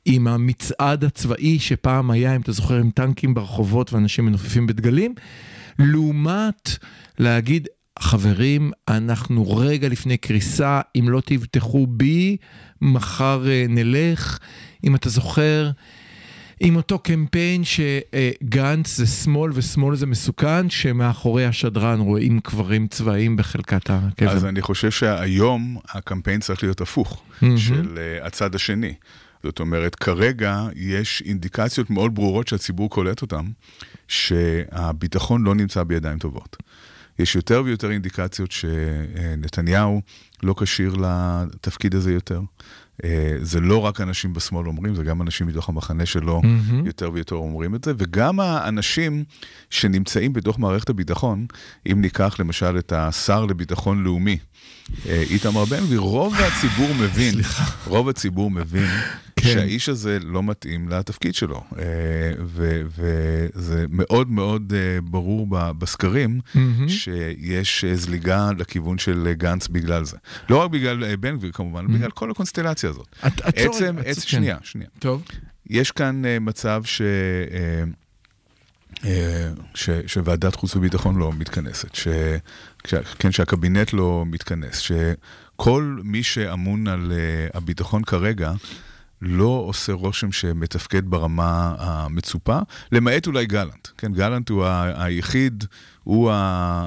עם 0.05 0.27
המצעד 0.27 1.03
הצבאי 1.03 1.59
שפעם 1.59 2.11
היה, 2.11 2.35
אם 2.35 2.41
אתה 2.41 2.51
זוכר, 2.51 2.75
עם 2.75 2.91
טנקים 2.91 3.33
ברחובות 3.33 3.93
ואנשים 3.93 4.25
מנופפים 4.25 4.67
בדגלים, 4.67 5.15
לעומת 5.79 6.69
להגיד, 7.19 7.67
חברים, 7.99 8.71
אנחנו 8.87 9.57
רגע 9.57 9.89
לפני 9.89 10.17
קריסה, 10.17 10.81
אם 10.99 11.09
לא 11.09 11.21
תבטחו 11.25 11.87
בי, 11.87 12.37
מחר 12.81 13.43
אה, 13.49 13.65
נלך. 13.69 14.39
אם 14.83 14.95
אתה 14.95 15.09
זוכר, 15.09 15.71
עם 16.63 16.75
אותו 16.75 16.99
קמפיין 16.99 17.63
שגנץ 17.63 18.97
זה 18.97 19.07
שמאל 19.07 19.51
ושמאל 19.55 19.95
זה 19.95 20.05
מסוכן, 20.05 20.69
שמאחורי 20.69 21.45
השדרן 21.45 21.99
רואים 21.99 22.39
קברים 22.39 22.87
צבאיים 22.87 23.37
בחלקת 23.37 23.89
הקבר. 23.89 24.29
אז 24.29 24.45
אני 24.45 24.61
חושב 24.61 24.91
שהיום 24.91 25.77
הקמפיין 25.89 26.39
צריך 26.39 26.63
להיות 26.63 26.81
הפוך, 26.81 27.23
mm-hmm. 27.23 27.45
של 27.57 27.97
uh, 28.21 28.25
הצד 28.25 28.55
השני. 28.55 28.93
זאת 29.43 29.59
אומרת, 29.59 29.95
כרגע 29.95 30.67
יש 30.75 31.23
אינדיקציות 31.25 31.89
מאוד 31.89 32.15
ברורות 32.15 32.47
שהציבור 32.47 32.89
קולט 32.89 33.21
אותן, 33.21 33.45
שהביטחון 34.07 35.43
לא 35.43 35.55
נמצא 35.55 35.83
בידיים 35.83 36.19
טובות. 36.19 36.57
יש 37.19 37.35
יותר 37.35 37.61
ויותר 37.65 37.91
אינדיקציות 37.91 38.51
שנתניהו 38.51 40.01
לא 40.43 40.55
כשיר 40.57 40.95
לתפקיד 40.95 41.95
הזה 41.95 42.13
יותר. 42.13 42.41
אה, 43.03 43.35
זה 43.41 43.59
לא 43.59 43.77
רק 43.77 44.01
אנשים 44.01 44.33
בשמאל 44.33 44.67
אומרים, 44.67 44.95
זה 44.95 45.03
גם 45.03 45.21
אנשים 45.21 45.47
מתוך 45.47 45.69
המחנה 45.69 46.05
שלו 46.05 46.41
Mm-hmm. 46.41 46.85
יותר 46.85 47.11
ויותר 47.13 47.35
אומרים 47.35 47.75
את 47.75 47.83
זה, 47.83 47.93
וגם 47.97 48.39
האנשים 48.39 49.23
שנמצאים 49.69 50.33
בתוך 50.33 50.59
מערכת 50.59 50.89
הביטחון, 50.89 51.45
אם 51.91 52.01
ניקח 52.01 52.35
למשל 52.39 52.77
את 52.77 52.93
השר 52.95 53.45
לביטחון 53.45 54.03
לאומי, 54.03 54.37
אה, 55.09 55.23
איתמר 55.29 55.65
בן 55.65 55.79
גביר, 55.85 55.99
רוב 55.99 56.35
הציבור 56.35 56.89
מבין, 56.99 57.35
רוב 57.87 58.09
הציבור 58.09 58.51
מבין 58.51 58.89
כן. 59.43 59.53
שהאיש 59.53 59.89
הזה 59.89 60.17
לא 60.19 60.43
מתאים 60.43 60.89
לתפקיד 60.89 61.35
שלו. 61.35 61.63
אה, 61.79 61.83
וזה 63.55 63.85
מאוד 63.89 64.31
מאוד 64.31 64.73
אה, 64.75 65.01
ברור 65.01 65.47
בסקרים 65.49 66.39
מהמם. 66.55 66.89
שיש 66.89 67.83
אה, 67.83 67.95
זליגה 67.95 68.49
לכיוון 68.57 68.97
של 68.97 69.33
גנץ 69.37 69.67
בגלל 69.67 70.05
זה. 70.05 70.17
לא 70.49 70.57
רק 70.57 70.71
בגלל 70.71 71.15
בן 71.15 71.37
גביר 71.37 71.51
כמובן, 71.51 71.87
בגלל 71.93 72.11
כל 72.11 72.31
הקונסטלציה 72.31 72.89
הזאת. 72.89 73.07
את- 73.27 73.41
עצור 73.41 73.75
עצם, 73.75 73.95
רגע, 73.99 74.09
עצם, 74.09 74.21
כן. 74.21 74.27
שנייה, 74.27 74.57
שנייה. 74.63 74.89
טוב. 74.99 75.23
יש 75.69 75.91
כאן 75.91 76.21
מצב 76.41 76.81
ש, 76.85 77.01
ש, 79.75 79.89
שוועדת 80.07 80.55
חוץ 80.55 80.75
וביטחון 80.75 81.15
לא 81.19 81.31
מתכנסת, 81.33 81.95
ש, 81.95 82.07
כן, 83.19 83.31
שהקבינט 83.31 83.93
לא 83.93 84.23
מתכנס, 84.27 84.77
שכל 84.77 85.99
מי 86.03 86.23
שאמון 86.23 86.87
על 86.87 87.11
הביטחון 87.53 88.03
כרגע 88.03 88.51
לא 89.21 89.63
עושה 89.67 89.93
רושם 89.93 90.31
שמתפקד 90.31 91.05
ברמה 91.09 91.75
המצופה, 91.79 92.59
למעט 92.91 93.27
אולי 93.27 93.45
גלנט. 93.45 93.87
כן, 93.97 94.13
גלנט 94.13 94.49
הוא 94.49 94.65
ה- 94.65 95.03
היחיד, 95.03 95.63
הוא 96.03 96.31
ה, 96.31 96.35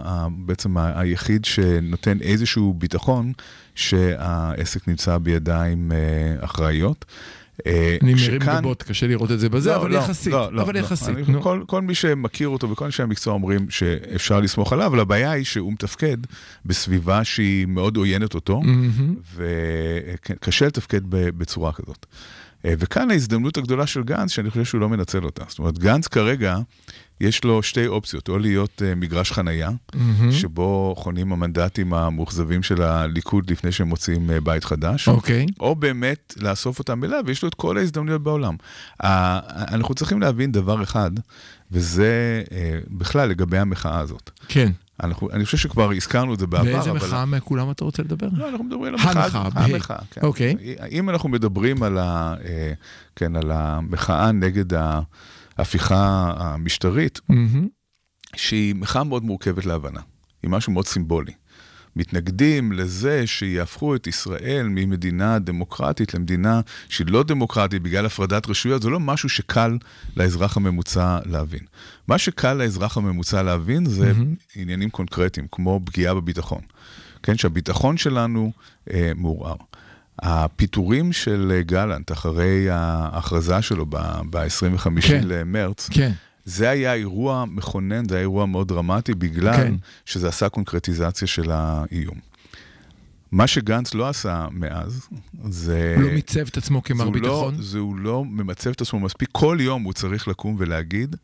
ה, 0.05 0.26
בעצם 0.38 0.76
ה- 0.79 1.00
היחיד 1.00 1.45
שנותן 1.45 2.19
איזשהו 2.21 2.75
ביטחון 2.79 3.33
שהעסק 3.75 4.88
נמצא 4.88 5.19
בידיים 5.19 5.93
uh, 5.93 6.45
אחראיות. 6.45 7.05
אה, 7.67 7.97
אני 8.03 8.15
מרים 8.15 8.19
שכאן- 8.41 8.61
גבות, 8.61 8.83
קשה 8.83 9.07
לראות 9.07 9.31
את 9.33 9.41
זה 9.41 9.49
בזה, 9.49 9.71
לא, 9.71 9.77
אבל 9.77 9.91
לא, 9.91 9.99
יחסית. 9.99 10.33
לא, 10.33 10.53
לא, 10.53 10.63
אבל 10.63 10.75
לא. 10.75 10.79
יחסית. 10.79 11.17
אני-. 11.29 11.43
כל, 11.43 11.63
כל 11.67 11.83
מי 11.83 11.95
שמכיר 11.95 12.49
אותו 12.49 12.71
וכל 12.71 12.85
אנשי 12.85 13.03
המקצוע 13.03 13.35
אומרים 13.35 13.71
שאפשר 13.71 14.41
לסמוך 14.41 14.73
עליו, 14.73 14.87
אבל 14.87 15.01
הבעיה 15.01 15.31
היא 15.31 15.45
שהוא 15.45 15.73
מתפקד 15.73 16.17
בסביבה 16.65 17.25
שהיא 17.25 17.67
מאוד 17.67 17.97
עוינת 17.97 18.35
אותו, 18.35 18.61
מהמם. 18.61 19.15
וקשה 19.35 20.67
לתפקד 20.67 21.01
בצורה 21.11 21.73
כזאת. 21.73 22.07
אה, 22.64 22.75
וכאן 22.78 23.11
ההזדמנות 23.11 23.56
הגדולה 23.56 23.87
של 23.87 24.02
גנץ, 24.02 24.30
שאני 24.30 24.50
חושב 24.50 24.64
שהוא 24.64 24.80
לא 24.80 24.88
מנצל 24.88 25.25
אותה. 25.25 25.44
זאת 25.49 25.59
אומרת, 25.59 25.78
גנץ 25.78 26.09
כרגע, 26.09 26.56
יש 27.21 27.44
לו 27.44 27.62
שתי 27.62 27.87
אופציות, 27.87 28.28
או 28.28 28.38
להיות 28.38 28.83
אה, 28.85 28.94
מגרש 28.94 29.33
חנייה, 29.33 29.71
מהמם. 29.94 30.33
שבו 30.33 30.94
חונים 30.99 31.33
המנדטים 31.33 31.94
המאוכזבים 31.94 32.62
של 32.62 32.83
הליכוד 32.83 33.50
לפני 33.50 33.73
שהם 33.73 33.88
מוצאים 33.88 34.30
אה, 34.30 34.40
בית 34.40 34.64
חדש. 34.64 35.09
אוקיי. 35.09 35.47
או 35.61 35.75
באמת 35.76 36.35
לאסוף 36.40 36.78
אותם 36.78 37.04
אליו, 37.04 37.23
ויש 37.26 37.42
לו 37.42 37.49
את 37.49 37.54
כל 37.54 37.78
ההזדמנויות 37.78 38.23
בעולם. 38.23 38.54
ה- 39.02 39.38
אנחנו 39.75 39.94
צריכים 39.94 40.21
להבין 40.21 40.52
דבר 40.52 40.83
אחד, 40.83 41.11
וזה 41.73 42.42
אה, 42.52 42.78
בכלל 42.90 43.28
לגבי 43.28 43.59
המחאה 43.59 43.99
הזאת. 44.00 44.30
כן. 44.49 44.73
אנחנו, 45.03 45.31
אני 45.31 45.45
חושב 45.45 45.57
שכבר 45.57 45.91
הזכרנו 45.91 46.35
את 46.35 46.39
זה 46.39 46.47
בעבר, 46.47 46.65
באיזה 46.73 46.91
אבל... 46.91 46.99
מחאה 46.99 47.27
מכולם 47.27 47.71
אתה 47.71 47.85
רוצה 47.85 48.03
לדבר? 48.03 48.29
לא, 48.33 48.49
אנחנו 48.49 48.65
מדברים 48.65 48.95
על 48.95 49.01
המחאה. 49.01 49.25
המחאה. 49.25 49.65
המחאה, 49.65 49.99
כן. 50.11 50.21
אוקיי. 50.23 50.57
אם 50.91 51.11
אנחנו 51.11 51.29
מדברים 51.29 51.83
על, 51.83 51.99
ה, 51.99 52.35
אה, 52.45 52.73
כן, 53.17 53.37
על 53.37 53.51
המחאה 53.51 54.33
נגד 54.33 54.65
ההפיכה 55.59 56.33
המשטרית, 56.37 57.21
מהמם. 57.29 57.69
שהיא 58.37 58.75
מחאה 58.75 59.05
מאוד 59.05 59.25
מורכבת 59.25 59.67
להבנה. 59.67 60.01
היא 60.43 60.51
משהו 60.51 60.73
מאוד 60.73 60.87
סימבולי. 60.87 61.33
מתנגדים 61.97 62.73
לזה 62.73 63.27
שיהפכו 63.27 63.95
את 63.95 64.07
ישראל 64.07 64.67
ממדינה 64.69 65.39
דמוקרטית 65.39 66.15
למדינה 66.15 66.61
שהיא 66.89 67.07
לא 67.11 67.23
דמוקרטית 67.23 67.83
בגלל 67.83 68.07
הפרדת 68.07 68.49
רשויות, 68.49 68.83
זה 68.83 68.91
לא 68.91 69.01
משהו 69.01 69.29
שקל 69.29 69.79
לאזרח 70.17 70.57
הממוצע 70.57 71.19
להבין. 71.27 71.63
מה 72.09 72.19
שקל 72.19 72.55
לאזרח 72.55 72.97
הממוצע 72.97 73.43
להבין 73.43 73.87
זה 73.87 74.13
מהמם. 74.13 74.35
עניינים 74.57 74.91
קונקרטיים, 74.91 75.47
כמו 75.53 75.81
פגיעה 75.85 76.15
בביטחון. 76.15 76.61
כן, 77.23 77.37
שהביטחון 77.37 77.97
שלנו 77.97 78.53
אה, 78.93 79.13
מעורער. 79.17 79.57
הפיטורים 80.19 81.13
של 81.13 81.53
אה, 81.55 81.63
גלנט 81.63 82.13
אחרי 82.13 82.71
ההכרזה 82.71 83.63
שלו 83.63 83.87
ב-25 83.87 85.01
כן. 85.09 85.21
למרץ, 85.25 85.89
כן. 85.93 86.13
זה 86.45 86.71
היה 86.71 86.95
אירוע 86.95 87.45
מכונן, 87.45 88.09
זה 88.09 88.15
היה 88.15 88.23
אירוע 88.23 88.47
מאוד 88.47 88.69
דרמטי, 88.69 89.15
בגלל 89.15 89.57
כן. 89.57 89.75
שזה 90.05 90.29
עשה 90.29 90.49
קונקרטיזציה 90.49 91.29
של 91.29 91.51
האיום. 91.51 92.19
מה 93.33 93.47
שגנץ 93.47 93.95
לא 93.95 94.09
עשה 94.09 94.47
מאז, 94.51 95.09
זה... 95.49 95.95
הוא 95.97 96.03
לא 96.03 96.11
מיצב 96.11 96.47
את 96.49 96.57
עצמו 96.57 96.83
כמר 96.83 97.05
הוא 97.05 97.13
ביטחון? 97.13 97.55
לא, 97.55 97.63
זה 97.63 97.79
הוא 97.79 97.97
לא 97.97 98.25
ממצב 98.25 98.71
את 98.71 98.81
עצמו 98.81 99.01
מספיק. 99.01 99.29
כל 99.33 99.59
יום 99.61 99.83
הוא 99.83 99.93
צריך 99.93 100.29
לקום 100.29 100.57
ולהגיד, 100.59 101.17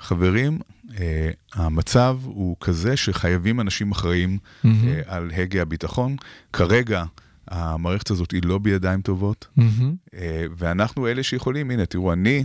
חברים, 0.00 0.58
אה, 0.98 1.30
המצב 1.54 2.18
הוא 2.24 2.56
כזה 2.60 2.96
שחייבים 2.96 3.60
אנשים 3.60 3.90
אחראים 3.90 4.38
מהמם. 4.64 4.88
אה, 4.88 5.00
על 5.06 5.30
הגה 5.36 5.62
הביטחון. 5.62 6.16
כרגע 6.52 7.04
המערכת 7.48 8.10
הזאת 8.10 8.30
היא 8.30 8.42
לא 8.44 8.58
בידיים 8.58 9.00
טובות. 9.00 9.46
אה, 10.14 10.44
ואנחנו 10.56 11.08
אלה 11.08 11.22
שיכולים, 11.22 11.70
הנה, 11.70 11.86
תראו, 11.86 12.12
אני 12.12 12.44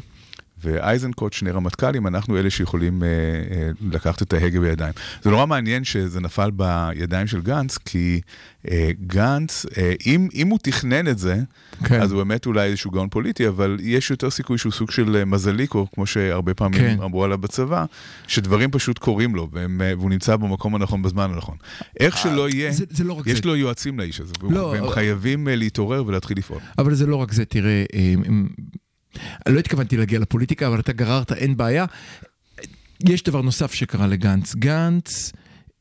ואייזנקוט, 0.66 1.34
שני 1.34 1.52
רמטכ"לים, 1.52 2.08
אנחנו 2.08 2.38
אלה 2.38 2.50
שיכולים 2.50 3.04
אה, 3.04 3.08
אה, 3.08 3.70
לקחת 3.92 4.22
את 4.22 4.34
ההגה 4.34 4.60
בידיים. 4.60 4.94
זה 5.24 5.30
נורא 5.30 5.46
מעניין 5.46 5.84
שזה 5.84 6.20
נפל 6.20 6.52
בידיים 6.52 7.28
של 7.28 7.42
גנץ, 7.42 7.78
כי 7.78 8.22
אה, 8.72 8.90
גנץ, 9.08 9.66
אה, 9.78 9.94
אם, 10.06 10.28
אם 10.34 10.48
הוא 10.48 10.60
תכנן 10.64 11.08
את 11.08 11.18
זה, 11.18 11.38
כן. 11.84 12.02
אז 12.02 12.12
הוא 12.12 12.24
באמת 12.24 12.46
אולי 12.46 12.68
איזשהו 12.68 12.92
גאון 12.92 13.10
פוליטי, 13.10 13.48
אבל 13.48 13.78
יש 13.82 14.12
יותר 14.12 14.30
סיכוי 14.30 14.58
שהוא 14.58 14.72
סוג 14.72 14.92
של 14.92 15.16
אה, 15.16 15.26
מזליקו, 15.26 15.88
כמו 15.96 16.06
שהרבה 16.06 16.54
פעמים 16.54 16.80
כן. 16.80 16.98
אמרו 17.04 17.24
עליו 17.24 17.38
בצבא, 17.38 17.86
שדברים 18.28 18.72
פשוט 18.72 18.98
קורים 18.98 19.36
לו, 19.36 19.50
והם, 19.52 19.82
אה, 19.82 19.94
והוא 19.98 20.10
נמצא 20.10 20.36
במקום 20.36 20.76
הנכון 20.76 21.02
בזמן 21.02 21.32
הנכון. 21.34 21.58
איך 22.00 22.18
שלא 22.18 22.50
יהיה, 22.50 22.72
זה- 22.72 22.86
זה 22.90 23.04
לא 23.04 23.22
יש 23.26 23.38
זה. 23.40 23.48
לו 23.48 23.56
יועצים 23.56 24.00
לאיש 24.00 24.20
הזה, 24.22 24.34
לא, 24.50 24.60
והם 24.60 24.84
אבל- 24.84 24.94
חייבים 24.94 25.48
אה, 25.48 25.56
להתעורר 25.56 26.04
ולהתחיל 26.08 26.38
לפעול. 26.38 26.60
אבל 26.78 26.94
זה 26.96 27.06
לא 27.08 27.16
רק 27.16 27.32
זה, 27.34 27.46
תראה, 27.46 27.84
אה, 27.94 28.14
אה, 28.26 28.30
לא 29.50 29.60
התכוונתי 29.60 29.98
להגיע 29.98 30.20
לפוליטיקה, 30.20 30.68
אבל 30.68 30.80
אתה 30.80 30.94
גררת, 30.94 31.32
אין 31.32 31.58
בעיה. 31.58 31.86
יש 33.10 33.24
דבר 33.24 33.42
נוסף 33.42 33.74
שקרה 33.74 34.08
לגנץ. 34.08 34.56
גנץ, 34.56 35.32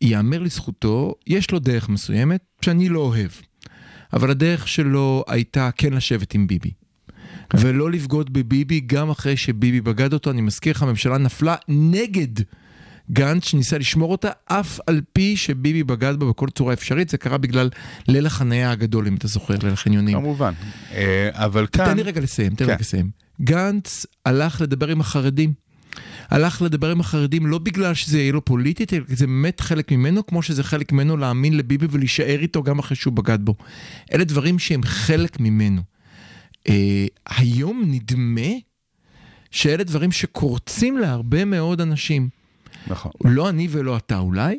ייאמר 0.01 0.39
לזכותו, 0.39 1.15
יש 1.27 1.51
לו 1.51 1.59
דרך 1.59 1.89
מסוימת 1.89 2.41
שאני 2.61 2.89
לא 2.89 3.01
אוהב. 3.01 3.31
אבל 4.13 4.31
הדרך 4.31 4.69
שלו 4.69 5.25
הייתה 5.29 5.71
כן 5.77 5.93
לשבת 5.93 6.35
עם 6.35 6.47
ביבי. 6.47 6.71
ולא 7.55 7.91
לבגוד 7.91 8.33
בביבי 8.33 8.81
גם 8.81 9.11
אחרי 9.11 9.37
שביבי 9.37 9.81
בגד 9.81 10.13
אותו. 10.13 10.31
אני 10.31 10.41
מזכיר 10.41 10.73
לך, 10.73 10.83
הממשלה 10.83 11.19
נפלה 11.19 11.57
נגד 11.69 12.45
גנץ 13.11 13.45
שניסה 13.45 13.79
לשמור 13.79 14.13
אותה, 14.13 14.31
אף 14.47 14.79
על 14.87 15.01
פי 15.13 15.37
שביבי 15.37 15.85
בגד 15.85 16.17
בה 16.19 16.27
בכל 16.27 16.49
צורה 16.51 16.73
אפשרית. 16.73 17.09
זה 17.09 17.19
קרה 17.19 17.39
בגלל 17.39 17.71
ליל 18.09 18.27
החניה 18.27 18.71
הגדול, 18.71 19.07
אם 19.07 19.15
אתה 19.15 19.29
זוכר, 19.29 19.55
ליל 19.63 19.73
החניונים. 19.73 20.17
כמובן. 20.19 20.53
אה, 20.93 21.29
אבל 21.33 21.67
כאן... 21.67 21.85
תן 21.85 21.97
לי 21.97 22.03
רגע 22.03 22.21
לסיים, 22.21 22.55
תן 22.55 22.65
לי 22.65 22.69
כן. 22.69 22.73
רגע 22.73 22.81
לסיים. 22.81 23.24
גנץ 23.43 24.07
הלך 24.25 24.61
לדבר 24.61 24.89
עם 24.89 25.01
החרדים. 25.01 25.53
הלך 26.31 26.63
לדבר 26.63 26.91
עם 26.91 27.01
החרדים 27.01 27.47
לא 27.47 27.59
בגלל 27.59 27.95
שזה 27.95 28.19
יהיה 28.19 28.33
לו 28.33 28.45
פוליטית, 28.45 28.95
אלא 28.95 29.05
זה 29.09 29.27
באמת 29.27 29.61
חלק 29.61 29.93
ממנו, 29.93 30.27
כמו 30.27 30.43
שזה 30.43 30.63
חלק 30.63 30.93
ממנו 30.93 31.17
להאמין 31.17 31.57
לביבי 31.57 31.87
ולהישאר 31.91 32.39
איתו 32.41 32.63
גם 32.63 32.79
אחרי 32.79 32.97
שהוא 32.97 33.13
בגד 33.13 33.39
בו. 33.41 33.55
אלה 34.13 34.25
דברים 34.25 34.59
שהם 34.59 34.83
חלק 34.83 35.41
ממנו. 35.41 35.83
אה, 36.69 37.07
היום 37.27 37.83
נדמה 37.87 38.51
שאלה 39.51 39.85
דברים 39.85 40.13
שקורצים 40.13 40.99
להרבה 40.99 41.45
מאוד 41.45 41.81
אנשים. 41.81 42.29
נכון. 42.87 43.13
לא 43.25 43.49
אני 43.49 43.69
ולא 43.71 43.97
אתה 43.97 44.19
אולי, 44.19 44.59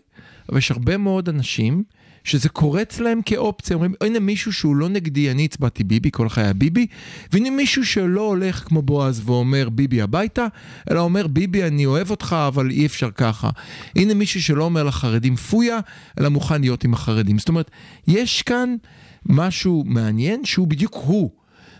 אבל 0.49 0.57
יש 0.57 0.71
הרבה 0.71 0.97
מאוד 0.97 1.29
אנשים 1.29 1.83
שזה 2.25 2.49
קורץ 2.49 2.99
להם 2.99 3.21
כאופציה, 3.25 3.73
אומרים, 3.75 3.93
הנה 4.01 4.19
מישהו 4.19 4.53
שהוא 4.53 4.75
לא 4.75 4.89
נגדי, 4.89 5.31
אני 5.31 5.45
הצבעתי 5.45 5.83
ביבי, 5.83 6.09
כל 6.11 6.29
חיי 6.29 6.53
ביבי, 6.53 6.87
והנה 7.31 7.49
מישהו 7.49 7.85
שלא 7.85 8.21
הולך 8.21 8.63
כמו 8.67 8.81
בועז 8.81 9.21
ואומר 9.25 9.69
ביבי 9.69 10.01
הביתה, 10.01 10.47
אלא 10.91 10.99
אומר 10.99 11.27
ביבי 11.27 11.63
אני 11.63 11.85
אוהב 11.85 12.11
אותך, 12.11 12.35
אבל 12.47 12.69
אי 12.71 12.85
אפשר 12.85 13.11
ככה. 13.11 13.49
הנה 13.95 14.13
מישהו 14.13 14.41
שלא 14.43 14.63
אומר 14.63 14.83
לחרדים 14.83 15.35
פויה, 15.35 15.79
אלא 16.19 16.29
מוכן 16.29 16.61
להיות 16.61 16.83
עם 16.83 16.93
החרדים. 16.93 17.39
זאת 17.39 17.49
אומרת, 17.49 17.71
יש 18.07 18.41
כאן 18.41 18.75
משהו 19.25 19.83
מעניין 19.87 20.45
שהוא 20.45 20.67
בדיוק 20.67 20.95
הוא. 21.05 21.29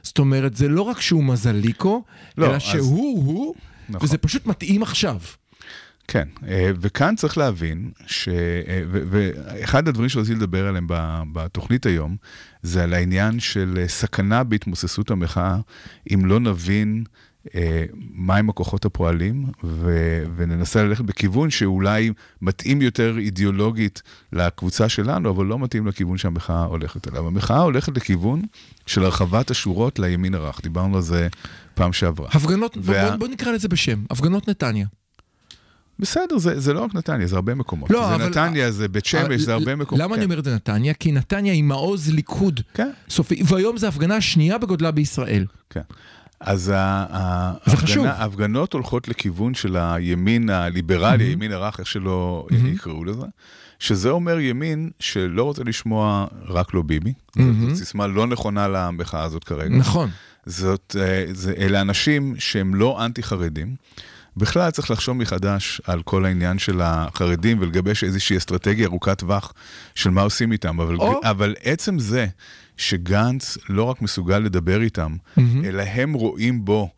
זאת 0.04 0.20
אומרת, 0.20 0.56
זה 0.58 0.68
לא 0.68 0.82
רק 0.82 1.02
שהוא 1.02 1.24
מזליקו, 1.24 2.04
לא, 2.38 2.46
אלא 2.46 2.56
אז- 2.56 2.62
שהוא 2.62 3.24
הוא, 3.26 3.56
נכון. 3.90 4.08
וזה 4.08 4.18
פשוט 4.18 4.46
מתאים 4.46 4.84
עכשיו. 4.84 5.18
כן, 6.08 6.28
אה, 6.48 6.72
וכאן 6.80 7.16
צריך 7.16 7.38
להבין, 7.38 7.92
ש... 8.08 8.28
אה, 8.28 8.84
ואחד 8.90 9.88
הדברים 9.88 10.10
שרציתי 10.10 10.36
לדבר 10.36 10.68
עליהם 10.68 10.88
בתוכנית 11.34 11.86
היום, 11.86 12.16
זה 12.62 12.84
על 12.84 12.94
העניין 12.94 13.40
של 13.40 13.78
אה, 13.82 13.88
סכנה 13.88 14.44
בהתמוססות 14.44 15.12
המחאה, 15.12 15.58
אם 16.14 16.26
לא 16.26 16.40
נבין 16.40 17.04
מהם 18.14 18.50
הכוחות 18.50 18.86
הפועלים, 18.86 19.46
ו- 19.64 20.24
וננסה 20.36 20.84
ללכת 20.84 21.06
בכיוון 21.06 21.50
שאולי 21.50 22.12
מתאים 22.42 22.82
יותר 22.82 23.18
אידיאולוגית 23.18 24.02
לקבוצה 24.34 24.90
שלנו, 24.90 25.30
אבל 25.30 25.46
לא 25.46 25.60
מתאים 25.60 25.88
לכיוון 25.88 26.18
שהמחאה 26.18 26.64
הולכת 26.64 27.08
אליו. 27.08 27.28
המחאה 27.28 27.60
הולכת 27.60 27.98
לכיוון 27.98 28.42
של 28.86 29.04
הרחבת 29.04 29.52
השורות 29.52 30.00
לימין 30.00 30.34
הרך, 30.34 30.62
דיברנו 30.64 30.96
על 30.96 31.02
זה 31.02 31.28
פעם 31.74 31.94
שעברה. 31.94 32.30
הפגנות, 32.34 32.78
וה... 32.82 33.10
בוא, 33.10 33.16
בוא 33.18 33.28
נקרא 33.28 33.52
לזה 33.52 33.68
בשם, 33.68 34.04
הפגנות 34.10 34.50
נתניה. 34.50 34.86
בסדר, 36.00 36.38
זה, 36.38 36.60
זה 36.60 36.74
לא 36.74 36.80
רק 36.80 36.96
נתניה, 36.96 37.28
זה 37.28 37.36
הרבה 37.36 37.56
מקומות. 37.56 37.90
לא, 37.90 38.08
זה 38.08 38.16
אבל... 38.16 38.30
נתניה, 38.30 38.72
זה 38.72 38.88
בית 38.88 39.06
שמש, 39.06 39.42
זה 39.42 39.54
הרבה 39.54 39.76
מקומות. 39.76 40.04
למה 40.04 40.10
כן. 40.10 40.16
אני 40.16 40.26
אומר 40.26 40.40
את 40.40 40.44
זה 40.44 40.56
נתניה? 40.56 40.94
כי 40.94 41.12
נתניה 41.12 41.54
היא 41.54 41.64
מעוז 41.64 42.10
ליכוד 42.10 42.60
כן. 42.74 42.90
סופי, 43.10 43.44
והיום 43.46 43.78
זו 43.78 43.86
ההפגנה 43.86 44.16
השנייה 44.16 44.58
בגודלה 44.58 44.92
בישראל. 44.92 45.46
כן. 45.70 45.82
אז 46.40 46.74
ההפגנות 48.06 48.74
הולכות 48.74 49.08
לכיוון 49.08 49.54
של 49.54 49.78
הימין 49.78 50.50
הליברלי, 50.50 51.24
mm-hmm. 51.24 51.28
הימין 51.28 51.52
הרך, 51.52 51.80
איך 51.80 51.88
שלא 51.88 52.48
mm-hmm. 52.50 52.68
יקראו 52.68 53.04
לזה, 53.04 53.26
שזה 53.80 54.10
אומר 54.10 54.40
ימין 54.40 54.90
שלא 55.00 55.44
רוצה 55.44 55.64
לשמוע 55.64 56.28
רק 56.48 56.74
לא 56.74 56.82
ביבי. 56.82 57.14
Mm-hmm. 57.38 57.42
זו 57.70 57.76
סיסמה 57.76 58.08
לא 58.08 58.28
נכונה 58.28 58.68
למחאה 58.68 59.24
הזאת 59.24 59.44
כרגע. 59.44 59.76
נכון. 59.76 60.10
זאת, 60.46 60.96
אה, 61.00 61.26
זה, 61.34 61.54
אלה 61.58 61.82
אנשים 61.82 62.36
שהם 62.40 62.76
לא 62.76 63.06
אנטי-חרדים. 63.06 63.76
בכלל 64.38 64.72
צריך 64.72 64.92
לחשוב 64.92 65.18
מחדש 65.18 65.82
על 65.86 66.02
כל 66.02 66.26
העניין 66.26 66.60
של 66.60 66.82
החרדים 66.84 67.58
ולגבש 67.62 68.04
איזושהי 68.04 68.38
אסטרטגיה 68.38 68.88
ארוכת 68.88 69.20
טווח 69.20 69.54
של 69.96 70.10
מה 70.10 70.22
עושים 70.22 70.52
איתם, 70.52 70.80
אבל, 70.82 70.96
או... 70.96 71.22
אבל 71.24 71.56
עצם 71.64 72.00
זה 72.00 72.28
שגנץ 72.78 73.58
לא 73.70 73.84
רק 73.84 74.02
מסוגל 74.02 74.40
לדבר 74.40 74.82
איתם, 74.82 75.16
mm-hmm. 75.16 75.42
אלא 75.66 75.84
הם 75.84 76.14
רואים 76.14 76.66
בו 76.66 76.90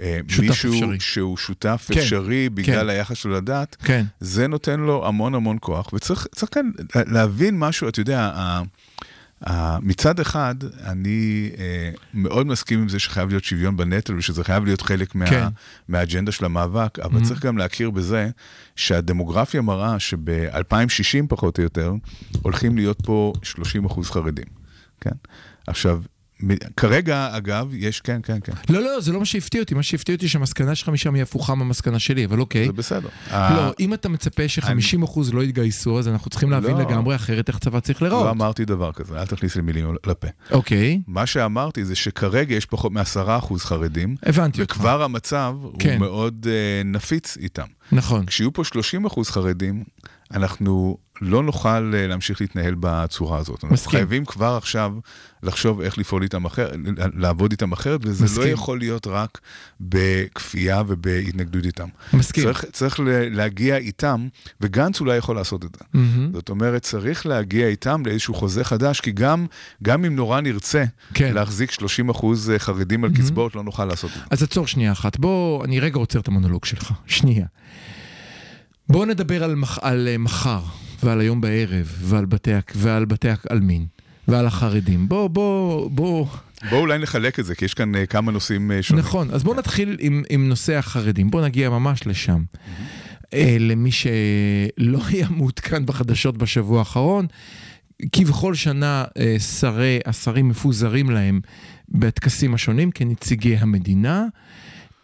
אה, 0.00 0.20
מישהו 0.28 0.72
אפשרי. 0.72 1.00
שהוא 1.00 1.36
שותף 1.36 1.86
כן, 1.92 2.00
אפשרי 2.00 2.48
בגלל 2.48 2.80
כן. 2.80 2.88
היחס 2.88 3.16
שלו 3.16 3.34
לדת, 3.34 3.76
כן. 3.84 4.04
זה 4.20 4.46
נותן 4.48 4.80
לו 4.80 5.06
המון 5.06 5.34
המון 5.34 5.56
כוח, 5.60 5.92
וצריך 5.92 6.26
כאן 6.50 6.70
להבין 6.94 7.58
משהו, 7.58 7.88
אתה 7.88 8.00
יודע, 8.00 8.30
מצד 9.82 10.20
אחד, 10.20 10.54
אני 10.84 11.50
uh, 11.54 11.58
מאוד 12.14 12.46
מסכים 12.46 12.80
עם 12.80 12.88
זה 12.88 12.98
שחייב 12.98 13.28
להיות 13.28 13.44
שוויון 13.44 13.76
בנטל 13.76 14.14
ושזה 14.14 14.44
חייב 14.44 14.64
להיות 14.64 14.82
חלק 14.82 15.14
מה, 15.14 15.26
כן. 15.26 15.46
מהאג'נדה 15.88 16.32
של 16.32 16.44
המאבק, 16.44 16.98
אבל 16.98 17.20
mm-hmm. 17.20 17.24
צריך 17.24 17.44
גם 17.44 17.58
להכיר 17.58 17.90
בזה 17.90 18.30
שהדמוגרפיה 18.76 19.62
מראה 19.62 19.98
שב-2060 19.98 21.26
פחות 21.28 21.58
או 21.58 21.62
יותר, 21.62 21.94
הולכים 22.42 22.76
להיות 22.76 22.98
פה 23.04 23.32
30 23.42 23.84
אחוז 23.84 24.10
חרדים, 24.10 24.46
כן? 25.00 25.10
עכשיו, 25.66 26.02
כרגע, 26.76 27.28
אגב, 27.36 27.68
יש, 27.74 28.00
כן, 28.00 28.20
כן, 28.22 28.38
כן. 28.44 28.52
לא, 28.68 28.82
לא, 28.82 29.00
זה 29.00 29.12
לא 29.12 29.18
מה 29.18 29.24
שהפתיע 29.24 29.60
אותי. 29.60 29.74
מה 29.74 29.82
שהפתיע 29.82 30.14
אותי 30.14 30.28
שהמסקנה 30.28 30.74
שלך 30.74 30.88
משם 30.88 31.14
היא 31.14 31.22
הפוכה 31.22 31.54
מהמסקנה 31.54 31.98
שלי, 31.98 32.24
אבל 32.24 32.40
אוקיי. 32.40 32.66
זה 32.66 32.72
בסדר. 32.72 33.08
לא, 33.32 33.72
אם 33.80 33.94
אתה 33.94 34.08
מצפה 34.08 34.48
ש-50% 34.48 35.20
לא 35.32 35.42
יתגייסו, 35.42 35.98
אז 35.98 36.08
אנחנו 36.08 36.30
צריכים 36.30 36.50
להבין 36.50 36.76
לא. 36.76 36.82
לגמרי 36.82 37.16
אחרת 37.16 37.48
איך 37.48 37.58
צבא 37.58 37.80
צריך 37.80 38.02
לראות. 38.02 38.24
לא 38.24 38.30
אמרתי 38.30 38.64
דבר 38.64 38.92
כזה, 38.92 39.20
אל 39.20 39.26
תכניס 39.26 39.56
לי 39.56 39.62
מילים 39.62 39.94
לפה. 40.06 40.28
אוקיי. 40.50 41.00
מה 41.06 41.26
שאמרתי 41.26 41.84
זה 41.84 41.94
שכרגע 41.94 42.54
יש 42.54 42.66
פחות 42.66 42.92
מ-10% 42.92 43.58
חרדים. 43.58 44.16
הבנתי 44.22 44.60
אותך. 44.60 44.76
וכבר 44.76 45.02
המצב 45.02 45.56
כן. 45.78 45.92
הוא 45.92 45.98
מאוד 45.98 46.46
uh, 46.46 46.86
נפיץ 46.86 47.36
איתם. 47.36 47.66
נכון. 47.92 48.26
כשיהיו 48.26 48.52
פה 48.52 48.62
30% 49.08 49.24
חרדים, 49.24 49.84
אנחנו 50.34 50.96
לא 51.22 51.42
נוכל 51.42 51.92
אה, 51.94 52.06
להמשיך 52.06 52.40
להתנהל 52.40 52.74
בצורה 52.80 53.38
הזאת. 53.38 53.54
מסכים. 53.56 53.70
אנחנו 53.70 53.90
חייבים 53.90 54.24
כבר 54.24 54.56
עכשיו 54.56 54.92
לחשוב 55.42 55.80
איך 55.80 55.98
לפעול 55.98 56.22
איתם 56.22 56.44
אחרת, 56.44 56.74
לעבוד 57.14 57.50
איתם 57.50 57.72
אחרת, 57.72 58.00
וזה 58.02 58.24
לא 58.24 58.30
מסכים. 58.30 58.42
לא 58.44 58.48
יכול 58.48 58.78
להיות 58.78 59.06
רק 59.06 59.40
בכפייה 59.80 60.82
ובהתנגדות 60.86 61.64
איתם. 61.64 61.88
מסכים. 62.12 62.44
צריך, 62.44 62.64
צריך 62.72 63.00
להגיע 63.30 63.76
איתם, 63.76 64.28
וגנץ 64.60 65.00
אולי 65.00 65.16
יכול 65.16 65.36
לעשות 65.36 65.64
את 65.64 65.70
זה. 65.78 65.84
Mm-hmm. 65.84 66.32
זאת 66.32 66.48
אומרת, 66.48 66.82
צריך 66.82 67.26
להגיע 67.26 67.68
איתם 67.68 68.02
לאיזשהו 68.06 68.34
חוזה 68.34 68.64
חדש, 68.64 69.00
כי 69.00 69.12
גם, 69.12 69.46
גם 69.82 70.04
אם 70.04 70.16
נורא 70.16 70.40
נרצה 70.40 70.84
כן. 71.14 71.34
להחזיק 71.34 71.70
30 71.70 72.08
אחוז 72.08 72.50
אה, 72.50 72.58
חרדים 72.58 73.04
על 73.04 73.10
mm-hmm. 73.10 73.18
קצבאות, 73.18 73.54
לא 73.54 73.62
נוכל 73.62 73.84
לעשות 73.84 74.10
את 74.10 74.16
זה. 74.16 74.22
אז 74.30 74.42
עצור 74.42 74.66
שנייה 74.66 74.92
אחת. 74.92 75.18
בוא, 75.18 75.64
אני 75.64 75.80
רגע 75.80 75.98
עוצר 75.98 76.20
את 76.20 76.28
המונולוג 76.28 76.64
שלך. 76.64 76.92
שנייה. 77.06 77.46
בואו 78.88 79.04
נדבר 79.04 79.44
על, 79.44 79.54
מח, 79.54 79.78
על 79.82 80.08
uh, 80.14 80.18
מחר, 80.18 80.60
ועל 81.02 81.20
היום 81.20 81.40
בערב, 81.40 81.92
ועל 82.00 82.24
בתי, 82.24 82.50
ועל 82.74 83.04
בתי 83.04 83.28
העלמין, 83.30 83.86
ועל 84.28 84.46
החרדים. 84.46 85.08
בואו, 85.08 85.28
בואו, 85.28 85.90
בואו... 85.90 86.26
בואו 86.70 86.80
אולי 86.80 86.98
נחלק 86.98 87.40
את 87.40 87.44
זה, 87.44 87.54
כי 87.54 87.64
יש 87.64 87.74
כאן 87.74 87.94
uh, 87.94 88.06
כמה 88.06 88.32
נושאים 88.32 88.70
uh, 88.70 88.82
שונים. 88.82 89.04
נכון, 89.04 89.30
אז 89.30 89.42
בואו 89.44 89.56
נתחיל 89.56 89.96
עם, 90.00 90.22
עם 90.30 90.48
נושא 90.48 90.76
החרדים. 90.76 91.30
בואו 91.30 91.44
נגיע 91.44 91.70
ממש 91.70 92.06
לשם. 92.06 92.44
Mm-hmm. 92.54 93.24
Uh, 93.24 93.36
למי 93.60 93.90
שלא 93.92 94.98
היה 95.08 95.26
מעודכן 95.30 95.86
בחדשות 95.86 96.38
בשבוע 96.38 96.78
האחרון, 96.78 97.26
כבכל 98.12 98.54
שנה 98.54 99.04
uh, 99.08 99.42
שרי, 99.42 99.98
השרים 100.06 100.48
מפוזרים 100.48 101.10
להם 101.10 101.40
בטקסים 101.88 102.54
השונים 102.54 102.90
כנציגי 102.90 103.56
המדינה. 103.56 104.24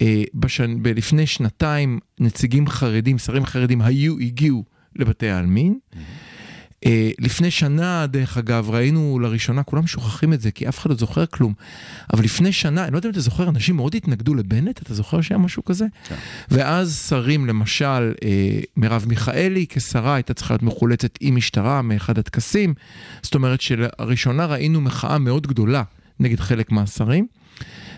אה, 0.02 0.22
בשנ... 0.34 0.82
לפני 0.84 1.26
שנתיים 1.26 1.98
נציגים 2.20 2.68
חרדים, 2.68 3.18
שרים 3.18 3.46
חרדים 3.46 3.82
היו, 3.82 4.18
הגיעו 4.18 4.64
לבתי 4.96 5.28
העלמין. 5.28 5.78
אה, 6.86 7.10
לפני 7.18 7.50
שנה, 7.50 8.06
דרך 8.06 8.38
אגב, 8.38 8.70
ראינו 8.70 9.18
לראשונה, 9.18 9.62
כולם 9.62 9.86
שוכחים 9.86 10.32
את 10.32 10.40
זה, 10.40 10.50
כי 10.50 10.68
אף 10.68 10.78
אחד 10.78 10.90
לא 10.90 10.96
זוכר 10.96 11.26
כלום, 11.26 11.52
אבל 12.12 12.24
לפני 12.24 12.52
שנה, 12.52 12.84
אני 12.84 12.92
לא 12.92 12.98
יודע 12.98 13.08
אם 13.08 13.12
אתה 13.12 13.20
זוכר, 13.20 13.48
אנשים 13.48 13.76
מאוד 13.76 13.94
התנגדו 13.94 14.34
לבנט, 14.34 14.82
אתה 14.82 14.94
זוכר 14.94 15.20
שהיה 15.20 15.38
משהו 15.38 15.64
כזה? 15.64 15.86
כן. 16.08 16.14
ואז 16.50 17.06
שרים, 17.08 17.46
למשל, 17.46 18.12
אה, 18.24 18.60
מרב 18.76 19.04
מיכאלי 19.08 19.66
כשרה 19.68 20.14
הייתה 20.14 20.34
צריכה 20.34 20.54
להיות 20.54 20.62
מחולצת 20.62 21.18
עם 21.20 21.36
משטרה 21.36 21.82
מאחד 21.82 22.18
הטקסים, 22.18 22.74
זאת 23.22 23.34
אומרת 23.34 23.60
שלראשונה 23.60 24.46
ראינו 24.46 24.80
מחאה 24.80 25.18
מאוד 25.18 25.46
גדולה 25.46 25.82
נגד 26.20 26.40
חלק 26.40 26.72
מהשרים. 26.72 27.26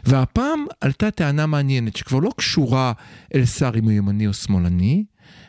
והפעם 0.05 0.65
עלתה 0.81 1.11
טענה 1.11 1.47
מעניינת, 1.47 1.97
שכבר 1.97 2.19
לא 2.19 2.31
קשורה 2.37 2.93
אל 3.35 3.45
שר 3.45 3.71
אם 3.79 3.85
הוא 3.85 3.93
ימני 3.93 4.27
או 4.27 4.35
שמאלני, 4.35 5.05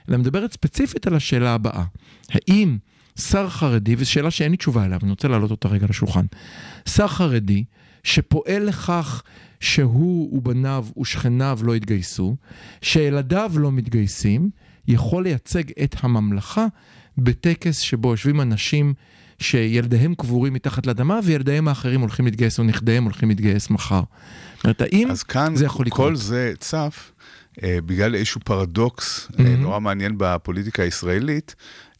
אלא 0.09 0.17
מדברת 0.17 0.53
ספציפית 0.53 1.07
על 1.07 1.15
השאלה 1.15 1.53
הבאה. 1.53 1.83
האם 2.31 2.77
שר 3.19 3.49
חרדי, 3.49 3.95
וזו 3.97 4.11
שאלה 4.11 4.31
שאין 4.31 4.51
לי 4.51 4.57
תשובה 4.57 4.85
אליה, 4.85 4.97
אני 5.03 5.09
רוצה 5.09 5.27
להעלות 5.27 5.51
אותה 5.51 5.67
רגע 5.67 5.85
לשולחן, 5.89 6.25
שר 6.89 7.07
חרדי 7.07 7.63
שפועל 8.03 8.63
לכך 8.63 9.23
שהוא 9.59 10.37
ובניו 10.37 10.85
ושכניו 11.01 11.59
לא 11.63 11.75
יתגייסו, 11.75 12.35
שילדיו 12.81 13.51
לא 13.55 13.71
מתגייסים, 13.71 14.49
יכול 14.87 15.23
לייצג 15.23 15.63
את 15.83 15.95
הממלכה 15.99 16.65
בטקס 17.17 17.79
שבו 17.79 18.11
יושבים 18.11 18.41
אנשים 18.41 18.93
שילדיהם 19.41 20.15
קבורים 20.15 20.53
מתחת 20.53 20.85
לאדמה 20.85 21.19
וילדיהם 21.23 21.67
האחרים 21.67 22.01
הולכים 22.01 22.25
להתגייס 22.25 22.59
או 22.59 22.63
נכדיהם 22.63 23.03
הולכים 23.03 23.29
להתגייס 23.29 23.69
מחר. 23.69 24.01
זאת 24.55 24.63
אומרת, 24.63 24.81
האם 24.81 25.07
זה 25.55 25.65
יכול 25.65 25.85
לקרות? 25.85 26.07
כל 26.09 26.15
זה 26.15 26.53
צף 26.59 27.11
אה, 27.63 27.77
בגלל 27.85 28.15
איזשהו 28.15 28.41
פרדוקס 28.43 29.27
mm-hmm. 29.31 29.41
נורא 29.41 29.79
מעניין 29.79 30.15
בפוליטיקה 30.17 30.83
הישראלית, 30.83 31.55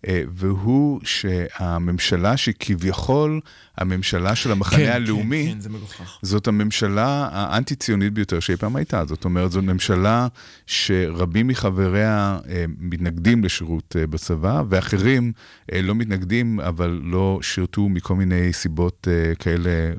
והוא 0.07 0.99
שהממשלה 1.03 2.37
שכביכול 2.37 3.39
הממשלה 3.77 4.35
של 4.35 4.51
המחנה 4.51 4.77
כן, 4.77 4.91
הלאומי, 4.91 5.45
כן, 5.47 5.53
כן, 5.53 5.59
זה 5.59 5.69
מגוחך. 5.69 6.19
זאת 6.21 6.47
הממשלה 6.47 7.29
האנטי-ציונית 7.31 8.13
ביותר 8.13 8.39
שאי 8.39 8.55
פעם 8.55 8.75
הייתה. 8.75 9.05
זאת 9.05 9.25
אומרת, 9.25 9.51
זאת 9.51 9.63
ממשלה 9.63 10.27
שרבים 10.67 11.47
מחבריה 11.47 12.39
אה, 12.49 12.65
מתנגדים 12.79 13.43
לשירות 13.43 13.95
אה, 13.99 14.07
בצבא, 14.07 14.63
ואחרים 14.69 15.31
לא 15.71 15.95
מתנגדים, 15.95 16.59
אבל 16.59 17.01
לא 17.03 17.39
שירתו 17.41 17.89
מכל 17.89 18.15
מיני 18.15 18.53
סיבות 18.53 19.07
כאלה 19.39 19.91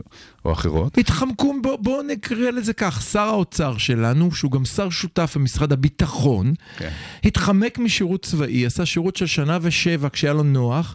או 0.45 0.53
אחרות. 0.53 0.99
התחמקו, 0.99 1.55
בואו 1.63 1.79
בוא 1.79 2.03
נקרא 2.03 2.51
לזה 2.51 2.73
כך, 2.73 3.03
שר 3.03 3.21
האוצר 3.21 3.77
שלנו, 3.79 4.33
שהוא 4.33 4.51
גם 4.51 4.65
שר 4.65 4.91
שותף 4.91 5.33
במשרד 5.37 5.73
הביטחון, 5.73 6.53
כן. 6.77 6.91
התחמק 7.25 7.79
משירות 7.79 8.25
צבאי, 8.25 8.67
עשה 8.67 8.87
שירות 8.87 9.17
של 9.17 9.27
שנה 9.27 9.59
ושבע 9.63 10.09
כשהיה 10.13 10.33
לו 10.33 10.43
נוח, 10.43 10.95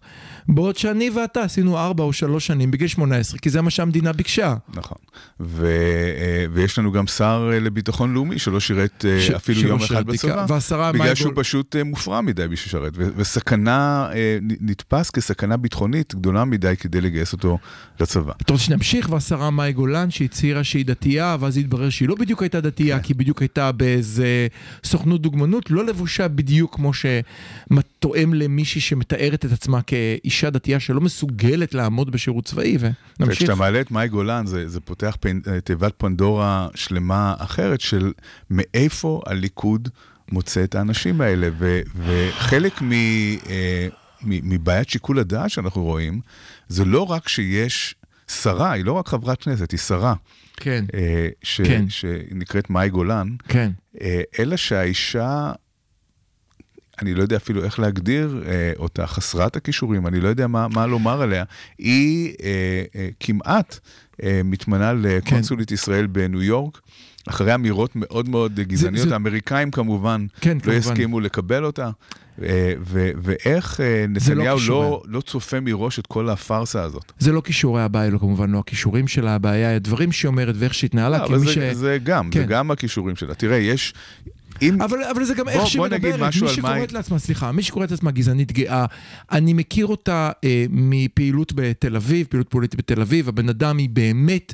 בעוד 0.49 0.77
שאני 0.77 1.09
ואתה 1.09 1.43
עשינו 1.43 1.77
ארבע 1.77 2.03
או 2.03 2.13
שלוש 2.13 2.47
שנים 2.47 2.71
בגיל 2.71 2.87
18, 2.87 3.39
כי 3.39 3.49
זה 3.49 3.61
מה 3.61 3.69
שהמדינה 3.69 4.13
ביקשה. 4.13 4.55
נכון. 4.73 4.97
ו, 5.39 5.65
אה, 5.65 6.45
ויש 6.53 6.79
לנו 6.79 6.91
גם 6.91 7.07
שר 7.07 7.49
אה, 7.53 7.59
לביטחון 7.59 8.13
לאומי 8.13 8.39
שלא 8.39 8.59
שירת 8.59 9.05
אה, 9.07 9.21
ש, 9.21 9.29
אפילו 9.29 9.61
יום 9.61 9.81
אחד 9.81 10.05
בצבא, 10.05 10.45
והשרה 10.49 10.91
בגלל 10.91 11.15
שהוא 11.15 11.33
גול... 11.33 11.43
פשוט 11.43 11.75
מופרע 11.85 12.21
מדי 12.21 12.47
בשביל 12.47 12.81
לשרת, 12.81 12.93
וסכנה, 12.97 14.09
נתפס 14.41 15.09
כסכנה 15.09 15.57
ביטחונית 15.57 16.15
גדולה 16.15 16.45
מדי 16.45 16.73
כדי 16.79 17.01
לגייס 17.01 17.33
אותו 17.33 17.57
לצבא. 17.99 18.33
אתה 18.41 18.53
רוצה 18.53 18.65
שנמשיך, 18.65 19.09
והשרה 19.09 19.36
מאי 19.37 19.73
גולן 19.73 20.11
שהצהירה 20.11 20.63
שהיא 20.63 20.85
דתייה, 20.85 21.37
ואז 21.39 21.57
התברר 21.57 21.89
שהיא 21.89 22.09
לא 22.09 22.15
בדיוק 22.15 22.41
הייתה 22.41 22.61
דתייה, 22.61 22.97
כן. 22.97 23.03
כי 23.03 23.13
בדיוק 23.13 23.41
הייתה 23.41 23.71
באיזה 23.71 24.47
סוכנות 24.83 25.21
דוגמנות, 25.21 25.71
לא 25.71 25.85
לבושה 25.85 26.27
בדיוק 26.27 26.75
כמו 26.75 26.93
ש... 26.93 27.05
תואם 27.99 28.33
למישהי 28.33 28.81
שמתארת 28.81 29.45
את 29.45 29.51
עצמה 29.51 29.81
כאישה 29.81 30.49
דתייה 30.49 30.79
שלא 30.79 31.01
מסוגלת 31.01 31.73
לעמוד 31.73 32.11
בשירות 32.11 32.45
צבאי, 32.45 32.77
ונמשיך. 32.79 33.37
כשאתה 33.37 33.55
מעלה 33.55 33.81
את 33.81 33.91
מאי 33.91 34.07
גולן, 34.07 34.45
זה, 34.45 34.69
זה 34.69 34.79
פותח 34.79 35.17
פנ... 35.19 35.39
תיבת 35.63 35.93
פנדורה 35.97 36.67
שלמה 36.75 37.33
אחרת 37.37 37.81
של 37.81 38.11
מאיפה 38.49 39.21
הליכוד 39.25 39.89
מוצא 40.31 40.63
את 40.63 40.75
האנשים 40.75 41.21
האלה, 41.21 41.49
ו, 41.57 41.81
וחלק 41.95 42.81
מ... 42.81 42.91
אה, 43.49 43.87
מבעיית 44.23 44.89
שיקול 44.89 45.19
הדעת 45.19 45.49
שאנחנו 45.49 45.83
רואים, 45.83 46.21
זה 46.67 46.85
לא 46.85 47.11
רק 47.11 47.27
שיש 47.27 47.95
שרה, 48.31 48.71
היא 48.71 48.85
לא 48.85 48.91
רק 48.91 49.07
חברת 49.07 49.43
כנסת, 49.43 49.71
היא 49.71 49.79
שרה. 49.79 50.13
כן. 50.57 50.85
אה, 50.93 51.27
ש, 51.43 51.61
כן. 51.61 51.89
שנקראת 51.89 52.69
מאי 52.69 52.89
גולן. 52.89 53.35
כן. 53.47 53.71
אה, 54.01 54.21
אלא 54.39 54.57
שהאישה, 54.57 55.51
אני 57.01 57.13
לא 57.13 57.21
יודע 57.21 57.37
אפילו 57.37 57.63
איך 57.63 57.79
להגדיר 57.79 58.43
אה, 58.47 58.73
אותה, 58.77 59.07
חסרת 59.07 59.55
הכישורים, 59.55 60.07
אני 60.07 60.19
לא 60.19 60.27
יודע 60.27 60.47
מה, 60.47 60.67
מה 60.67 60.87
לומר 60.87 61.21
עליה, 61.21 61.43
היא 61.77 62.35
אה, 62.43 62.83
אה, 62.95 63.09
כמעט 63.19 63.79
אה, 64.23 64.41
מתמנה 64.43 64.93
לקונסולית 64.93 65.67
כן. 65.67 65.73
ישראל 65.73 66.07
בניו 66.07 66.43
יורק. 66.43 66.81
אחרי 67.29 67.55
אמירות 67.55 67.95
מאוד 67.95 68.29
מאוד 68.29 68.59
גזעניות, 68.59 69.03
זה, 69.03 69.09
זה... 69.09 69.15
האמריקאים 69.15 69.71
כמובן 69.71 70.25
כן, 70.41 70.57
לא 70.57 70.61
כמובן. 70.61 70.77
יסכימו 70.77 71.19
לקבל 71.19 71.65
אותה. 71.65 71.89
אה, 72.43 72.73
ואיך 73.23 73.81
אה, 73.81 74.05
לא 74.07 74.07
נתניהו 74.07 74.57
לא, 74.59 74.67
לא, 74.67 75.03
לא 75.07 75.21
צופה 75.21 75.59
מראש 75.59 75.99
את 75.99 76.07
כל 76.07 76.29
הפארסה 76.29 76.83
הזאת. 76.83 77.11
זה 77.19 77.31
לא 77.31 77.41
כישורי 77.41 77.81
הבעיה, 77.81 78.09
לא 78.09 78.17
כמובן 78.17 78.49
לא 78.49 78.59
הכישורים 78.59 79.07
שלה, 79.07 79.35
הבעיה, 79.35 79.75
הדברים 79.75 80.11
שהיא 80.11 80.29
אומרת 80.29 80.55
ואיך 80.57 80.73
שהתנהלה, 80.73 81.27
לא, 81.29 81.37
זה, 81.37 81.53
ש... 81.53 81.57
זה 81.57 81.97
גם, 82.03 82.29
כן. 82.29 82.39
זה 82.39 82.45
גם 82.45 82.71
הכישורים 82.71 83.15
שלה. 83.15 83.33
תראה, 83.33 83.57
יש, 83.57 83.93
אם... 84.61 84.81
אבל, 84.81 85.03
אבל 85.03 85.23
זה 85.23 85.33
גם 85.33 85.49
איך 85.49 85.67
שהיא 85.67 85.81
מדברת, 85.81 86.19
מי 86.19 86.31
שקוראת 86.31 86.61
מה... 86.61 86.97
לעצמה, 86.97 87.19
סליחה, 87.19 87.51
מי 87.51 87.63
שקוראת 87.63 87.91
לעצמה 87.91 88.11
גזענית 88.11 88.51
גאה, 88.51 88.85
אני 89.31 89.53
מכיר 89.53 89.85
אותה 89.85 90.31
אה, 90.43 90.65
מפעילות 90.69 91.53
בתל 91.55 91.95
אביב, 91.95 92.27
פעילות 92.29 92.49
פוליטית 92.49 92.79
בתל 92.79 93.01
אביב, 93.01 93.29
הבן 93.29 93.49
אדם 93.49 93.77
היא 93.77 93.89
באמת 93.89 94.53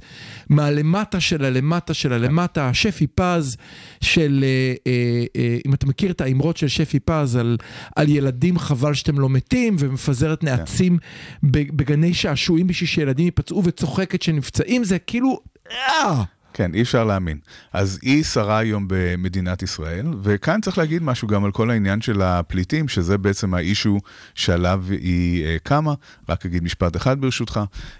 מהלמטה 0.49 1.19
של 1.19 1.45
הלמטה 1.45 1.93
של 1.93 2.13
הלמטה, 2.13 2.73
שפי 2.73 3.07
פז 3.07 3.57
של, 4.01 4.43
אה, 4.43 4.73
אה, 4.87 5.25
אה, 5.35 5.57
אם 5.67 5.73
אתה 5.73 5.85
מכיר 5.85 6.11
את 6.11 6.21
האמרות 6.21 6.57
של 6.57 6.67
שפי 6.67 6.99
פז 6.99 7.35
על, 7.35 7.57
על 7.95 8.09
ילדים 8.09 8.59
חבל 8.59 8.93
שאתם 8.93 9.19
לא 9.19 9.29
מתים, 9.29 9.75
ומפזרת 9.79 10.41
כן. 10.41 10.47
נעצים 10.47 10.97
בגני 11.43 12.13
שעשועים 12.13 12.67
בשביל 12.67 12.87
שילדים 12.87 13.25
ייפצעו 13.25 13.63
וצוחקת 13.63 14.21
שנפצעים, 14.21 14.83
זה 14.83 14.99
כאילו... 14.99 15.39
אה! 15.71 16.23
כן, 16.53 16.73
אי 16.73 16.81
אפשר 16.81 17.03
להאמין. 17.03 17.37
אז 17.73 17.99
היא 18.01 18.23
שרה 18.23 18.57
היום 18.57 18.85
במדינת 18.87 19.63
ישראל, 19.63 20.05
וכאן 20.23 20.61
צריך 20.61 20.77
להגיד 20.77 21.03
משהו 21.03 21.27
גם 21.27 21.45
על 21.45 21.51
כל 21.51 21.69
העניין 21.69 22.01
של 22.01 22.21
הפליטים, 22.21 22.87
שזה 22.87 23.17
בעצם 23.17 23.53
האישו 23.53 23.99
שעליו 24.35 24.83
היא 24.89 25.45
uh, 25.45 25.59
קמה. 25.63 25.93
רק 26.29 26.45
אגיד 26.45 26.63
משפט 26.63 26.95
אחד 26.95 27.21
ברשותך. 27.21 27.59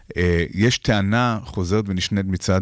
Uh, 0.09 0.15
יש 0.53 0.77
טענה 0.77 1.39
חוזרת 1.43 1.85
ונשנית 1.87 2.25
מצד 2.25 2.61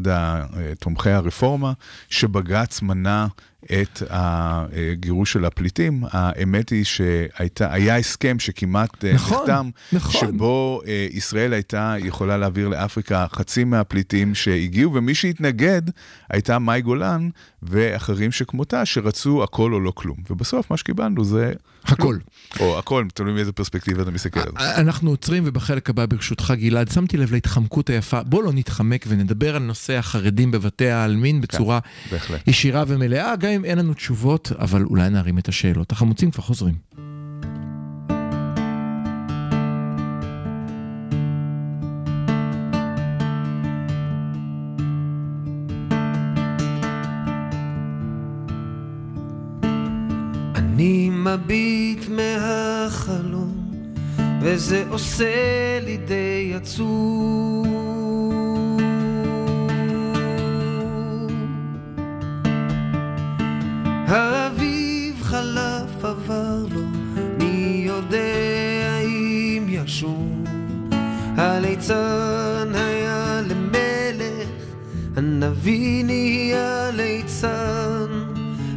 תומכי 0.79 1.09
הרפורמה, 1.09 1.73
שבג"ץ 2.09 2.81
מנע 2.81 3.25
את 3.65 4.03
הגירוש 4.09 5.33
של 5.33 5.45
הפליטים. 5.45 6.03
האמת 6.11 6.69
היא 6.69 6.83
שהיה 6.83 7.97
הסכם 7.97 8.39
שכמעט 8.39 9.05
אה, 9.05 9.13
נכון, 9.13 9.37
נחתם, 9.41 9.69
נכון. 9.93 10.21
שבו 10.21 10.81
אה, 10.87 11.07
ישראל 11.11 11.53
הייתה 11.53 11.95
יכולה 11.99 12.37
להעביר 12.37 12.67
לאפריקה 12.67 13.25
חצי 13.33 13.63
מהפליטים 13.63 14.35
שהגיעו, 14.35 14.93
ומי 14.93 15.15
שהתנגד 15.15 15.81
הייתה 16.29 16.59
מאי 16.59 16.81
גולן 16.81 17.29
ואחרים 17.63 18.31
שכמותה, 18.31 18.85
שרצו 18.85 19.43
הכל 19.43 19.73
או 19.73 19.79
לא 19.79 19.91
כלום. 19.95 20.17
ובסוף 20.29 20.71
מה 20.71 20.77
שקיבלנו 20.77 21.23
זה... 21.23 21.53
הכל. 21.85 22.17
או 22.59 22.79
הכל, 22.79 23.05
תלוי 23.13 23.33
מאיזה 23.33 23.51
פרספקטיבה 23.51 24.01
אתה 24.01 24.11
מסתכל 24.11 24.39
על 24.39 24.51
זה. 24.59 24.75
אנחנו 24.75 25.09
עוצרים, 25.09 25.43
ובחלק 25.45 25.89
הבא 25.89 26.05
ברשותך 26.05 26.53
גלעד, 26.57 26.91
שמתי 26.91 27.17
לב 27.17 27.31
להתחמקות 27.31 27.89
היפה. 27.89 28.23
בוא 28.23 28.43
לא 28.43 28.53
נתחמק 28.53 29.05
ונדבר 29.07 29.55
על 29.55 29.61
נושא 29.61 29.93
החרדים 29.93 30.51
בבתי 30.51 30.89
העלמין 30.89 31.41
בצורה 31.41 31.79
כן, 32.09 32.17
ישירה 32.47 32.83
ומלאה, 32.87 33.35
גם 33.35 33.49
אם 33.49 33.65
אין 33.65 33.77
לנו 33.77 33.93
תשובות, 33.93 34.51
אבל 34.59 34.83
אולי 34.83 35.09
נרים 35.09 35.37
את 35.37 35.47
השאלות. 35.47 35.91
החמוצים 35.91 36.31
כבר 36.31 36.43
חוזרים. 36.43 36.75
אני 50.81 51.09
מביט 51.13 52.05
מהחלום, 52.09 53.71
וזה 54.41 54.83
עושה 54.89 55.79
לי 55.85 55.97
די 55.97 56.53
עצוב. 56.55 57.67
האביב 64.07 65.23
חלף 65.23 66.05
עבר 66.05 66.65
לו, 66.71 66.81
מי 67.37 67.83
יודע 67.87 68.99
אם 69.05 69.65
ישוב. 69.69 70.43
הליצן 71.37 72.71
היה 72.73 73.41
למלך, 73.41 74.63
הנביא 75.15 76.05
נהיה 76.05 76.91
ליצן, 76.93 78.30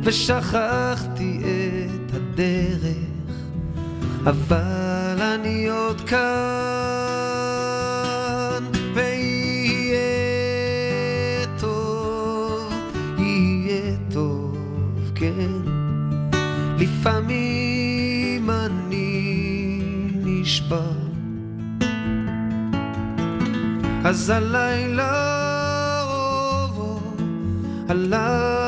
ושכחתי 0.05 1.39
את 1.39 2.15
הדרך, 2.15 3.35
אבל 4.27 5.23
אני 5.35 5.69
עוד 5.69 6.01
כאן, 6.01 6.25
ויהיה 8.95 9.97
טוב, 11.59 12.73
יהיה 13.19 13.97
טוב, 14.13 14.59
כן. 15.15 15.51
לפעמים 16.79 18.51
אני 18.51 19.81
נשבע, 20.25 20.87
אז 24.05 24.31
הלילה, 24.31 25.35
הלילה, 27.89 28.64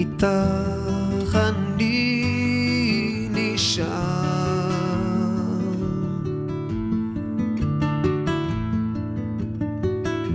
איתך 0.00 1.36
אני 1.36 3.28
נשאר. 3.30 4.70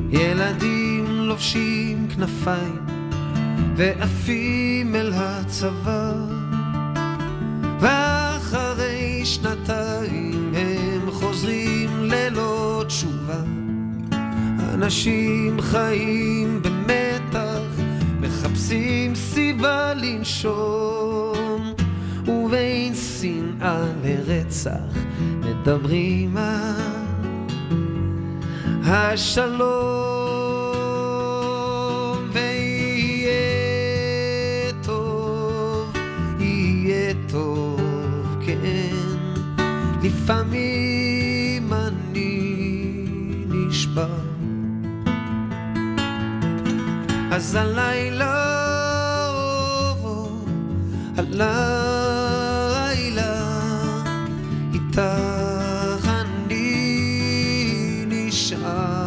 ילדים 0.10 1.06
לובשים 1.08 2.08
כנפיים 2.16 2.86
ועפים 3.76 4.96
אל 4.96 5.12
הצבא, 5.16 6.14
ואחרי 7.80 9.22
שנתיים 9.26 10.54
הם 10.56 11.12
חוזרים 11.12 11.90
ללא 12.04 12.84
תשובה. 12.88 13.42
אנשים 14.74 15.62
חיים 15.62 16.62
במתח, 16.62 17.62
מחפשים 18.22 19.05
סיבה 19.36 19.94
לנשום, 19.94 21.74
ובין 22.28 22.94
שנאה 22.96 23.86
לרצח 24.04 24.96
מדברים 25.24 26.38
על 26.38 26.74
השלום. 28.84 29.66
ויהיה 32.32 33.34
טוב, 34.84 35.94
יהיה 36.40 37.14
טוב, 37.30 38.38
כן, 38.46 38.96
לפעמים 40.04 41.74
אני 41.74 42.66
נשבע. 43.50 44.08
אז 47.32 47.56
הלילה, 47.56 48.55
הלילה, 51.42 53.34
איתך 54.74 56.08
אני 56.08 56.86
נשאר. 58.08 59.06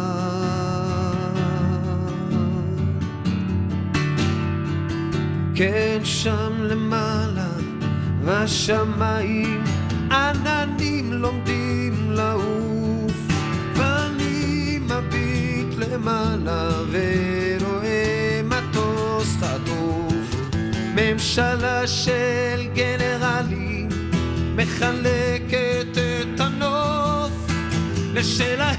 כן, 5.55 5.99
שם 6.03 6.53
למעלה, 6.59 7.49
והשמיים 8.23 9.63
עננים 10.11 11.13
לומדים 11.13 12.11
לעוף, 12.11 13.13
ואני 13.75 14.79
מביט 14.79 15.77
למעלה 15.77 16.69
ורואה 16.91 17.18
ממשלה 21.39 21.87
של 21.87 22.67
גנרלים 22.73 23.89
מחלקת 24.55 25.97
את 25.97 26.39
הנוף 26.39 27.31
לשלהם 28.13 28.78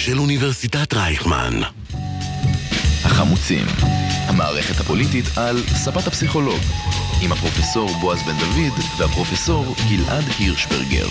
של 0.00 0.18
אוניברסיטת 0.18 0.94
רייכמן. 0.94 1.60
החמוצים, 3.04 3.66
המערכת 4.26 4.80
הפוליטית 4.80 5.24
על 5.36 5.62
ספת 5.66 6.06
הפסיכולוג, 6.06 6.60
עם 7.22 7.32
הפרופסור 7.32 7.90
בועז 8.00 8.22
בן 8.22 8.38
דוד 8.38 8.84
והפרופסור 8.98 9.74
גלעד 9.88 10.24
הירשברגר. 10.38 11.06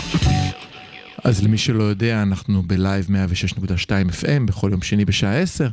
אז 1.23 1.43
למי 1.43 1.58
שלא 1.58 1.84
יודע, 1.84 2.21
אנחנו 2.21 2.63
בלייב 2.63 3.08
106.2 3.08 3.89
FM 3.89 4.45
בכל 4.45 4.69
יום 4.71 4.82
שני 4.82 5.05
בשעה 5.05 5.39
10, 5.39 5.67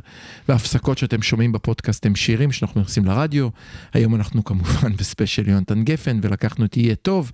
וההפסקות 0.49 0.97
שאתם 0.97 1.21
שומעים 1.21 1.51
בפודקאסט 1.51 2.05
הם 2.05 2.15
שירים 2.15 2.51
שאנחנו 2.51 2.81
נכנסים 2.81 3.05
לרדיו. 3.05 3.49
היום 3.93 4.15
אנחנו 4.15 4.43
כמובן 4.43 4.95
בספיישל 4.99 5.49
יונתן 5.49 5.83
גפן, 5.83 6.19
ולקחנו 6.21 6.65
את 6.65 6.77
יהיה 6.77 6.95
טוב. 6.95 7.31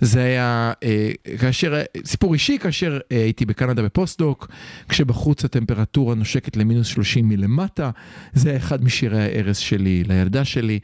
זה 0.00 0.22
היה 0.22 0.72
אה, 0.82 1.10
כאשר, 1.38 1.82
סיפור 2.04 2.34
אישי, 2.34 2.58
כאשר 2.58 2.98
אה, 3.12 3.16
הייתי 3.22 3.46
בקנדה 3.46 3.82
בפוסט-דוק, 3.82 4.48
כשבחוץ 4.88 5.44
הטמפרטורה 5.44 6.14
נושקת 6.14 6.56
למינוס 6.56 6.86
30 6.86 7.28
מלמטה, 7.28 7.90
זה 8.32 8.48
היה 8.48 8.58
אחד 8.58 8.84
משירי 8.84 9.22
הערש 9.22 9.68
שלי 9.68 10.04
לילדה 10.04 10.44
שלי. 10.44 10.78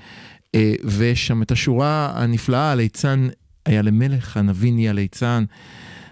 אה, 0.54 0.74
ויש 0.85 1.26
שם 1.26 1.42
את 1.42 1.50
השורה 1.50 2.12
הנפלאה, 2.14 2.72
הליצן 2.72 3.28
נהיה 3.66 3.83
למלך, 3.83 4.37
הנביא 4.37 4.72
נהיה 4.72 4.92
ליצן. 4.92 5.44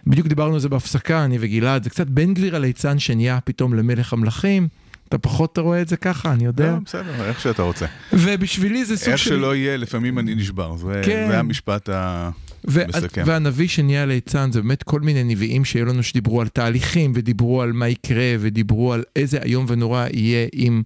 בדיוק 0.07 0.27
דיברנו 0.27 0.55
על 0.55 0.61
זה 0.61 0.69
בהפסקה, 0.69 1.25
אני 1.25 1.37
וגלעד, 1.41 1.85
זה 1.85 1.91
קצת 1.91 2.07
בן 2.07 2.35
גביר 2.35 2.57
הליצן 2.57 2.99
שנהיה 2.99 3.39
פתאום 3.45 3.75
למלך 3.75 4.13
המלכים. 4.13 4.69
אתה 5.09 5.19
פחות 5.19 5.59
רואה 5.59 5.83
את 5.83 5.89
זה 5.89 5.97
ככה, 5.97 6.33
אני 6.33 6.45
יודע. 6.45 6.71
לא, 6.73 6.79
בסדר, 6.85 7.29
איך 7.29 7.41
שאתה 7.41 7.63
רוצה. 7.63 7.87
ובשבילי 8.13 8.85
זה 8.85 8.97
סוג 8.97 9.09
איך 9.09 9.19
של... 9.19 9.31
שלא 9.31 9.57
יהיה, 9.57 9.77
לפעמים 9.77 10.19
אני 10.19 10.35
נשבר. 10.35 10.77
זה 10.77 11.03
כן. 11.05 11.27
זה 11.31 11.39
המשפט 11.39 11.89
המסכם. 11.89 13.23
והנביא 13.27 13.69
שנהיה 13.69 14.07
ליצן 14.07 14.53
זה 14.53 14.63
באמת 14.63 14.83
כל 14.83 15.01
מיני 15.01 15.25
נביאים 15.25 15.65
שהיו 15.65 15.87
לנו 15.87 16.03
שדיברו 16.03 16.41
על 16.41 16.49
תהליכים 16.49 17.13
ודיברו 17.15 17.63
על 17.63 17.73
מה 17.73 17.89
יקרה 17.89 18.35
ודיברו 18.41 18.93
על 18.93 19.03
איזה 19.17 19.39
איום 19.43 19.67
ונורא 19.69 20.07
יהיה 20.13 20.49
אם... 20.55 20.83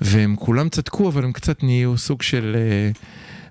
והם 0.00 0.36
כולם 0.36 0.68
צדקו 0.68 1.08
אבל 1.08 1.24
הם 1.24 1.32
קצת 1.32 1.62
נהיו 1.62 1.98
סוג 1.98 2.22
של... 2.22 2.56
אה, 2.58 2.90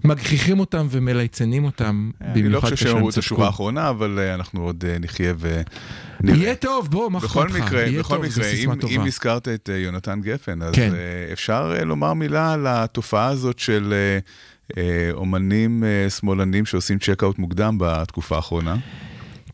מגחיכים 0.07 0.59
אותם 0.59 0.87
ומליצנים 0.89 1.63
אותם. 1.65 2.11
אני 2.21 2.41
לא 2.41 2.47
במיוחד 2.47 2.63
חושב 2.69 2.75
כשהם 2.75 2.91
שהם 2.91 3.07
את 3.07 3.13
צדקו. 3.13 3.19
השורה 3.19 3.45
האחרונה, 3.47 3.89
אבל 3.89 4.19
אה, 4.19 4.33
אנחנו 4.33 4.63
עוד 4.63 4.83
אה, 4.87 4.99
נחיה 4.99 5.33
ונראה. 5.39 6.37
יהיה 6.37 6.55
טוב, 6.55 6.87
בוא, 6.91 7.09
מה 7.11 7.17
אכפת 7.19 7.45
לך? 7.49 7.55
מקרה, 7.55 7.81
יהיה 7.81 7.99
בכל 7.99 8.15
טוב, 8.15 8.25
זו 8.25 8.41
מקרה, 8.41 8.51
סיסמה 8.51 8.73
אם, 8.73 8.79
טובה. 8.79 8.93
אם 8.93 9.01
הזכרת 9.01 9.47
את 9.47 9.69
אה, 9.73 9.77
יונתן 9.77 10.19
גפן, 10.21 10.61
אז 10.61 10.73
כן. 10.75 10.91
אה, 10.93 11.33
אפשר 11.33 11.73
אה, 11.79 11.83
לומר 11.83 12.13
מילה 12.13 12.53
על 12.53 12.67
התופעה 12.67 13.27
הזאת 13.27 13.59
של 13.59 13.93
אה, 13.93 14.19
אה, 14.77 15.09
אומנים 15.11 15.83
אה, 15.83 16.09
שמאלנים 16.09 16.65
שעושים 16.65 16.99
צ'קאוט 16.99 17.39
מוקדם 17.39 17.77
בתקופה 17.79 18.35
האחרונה. 18.35 18.75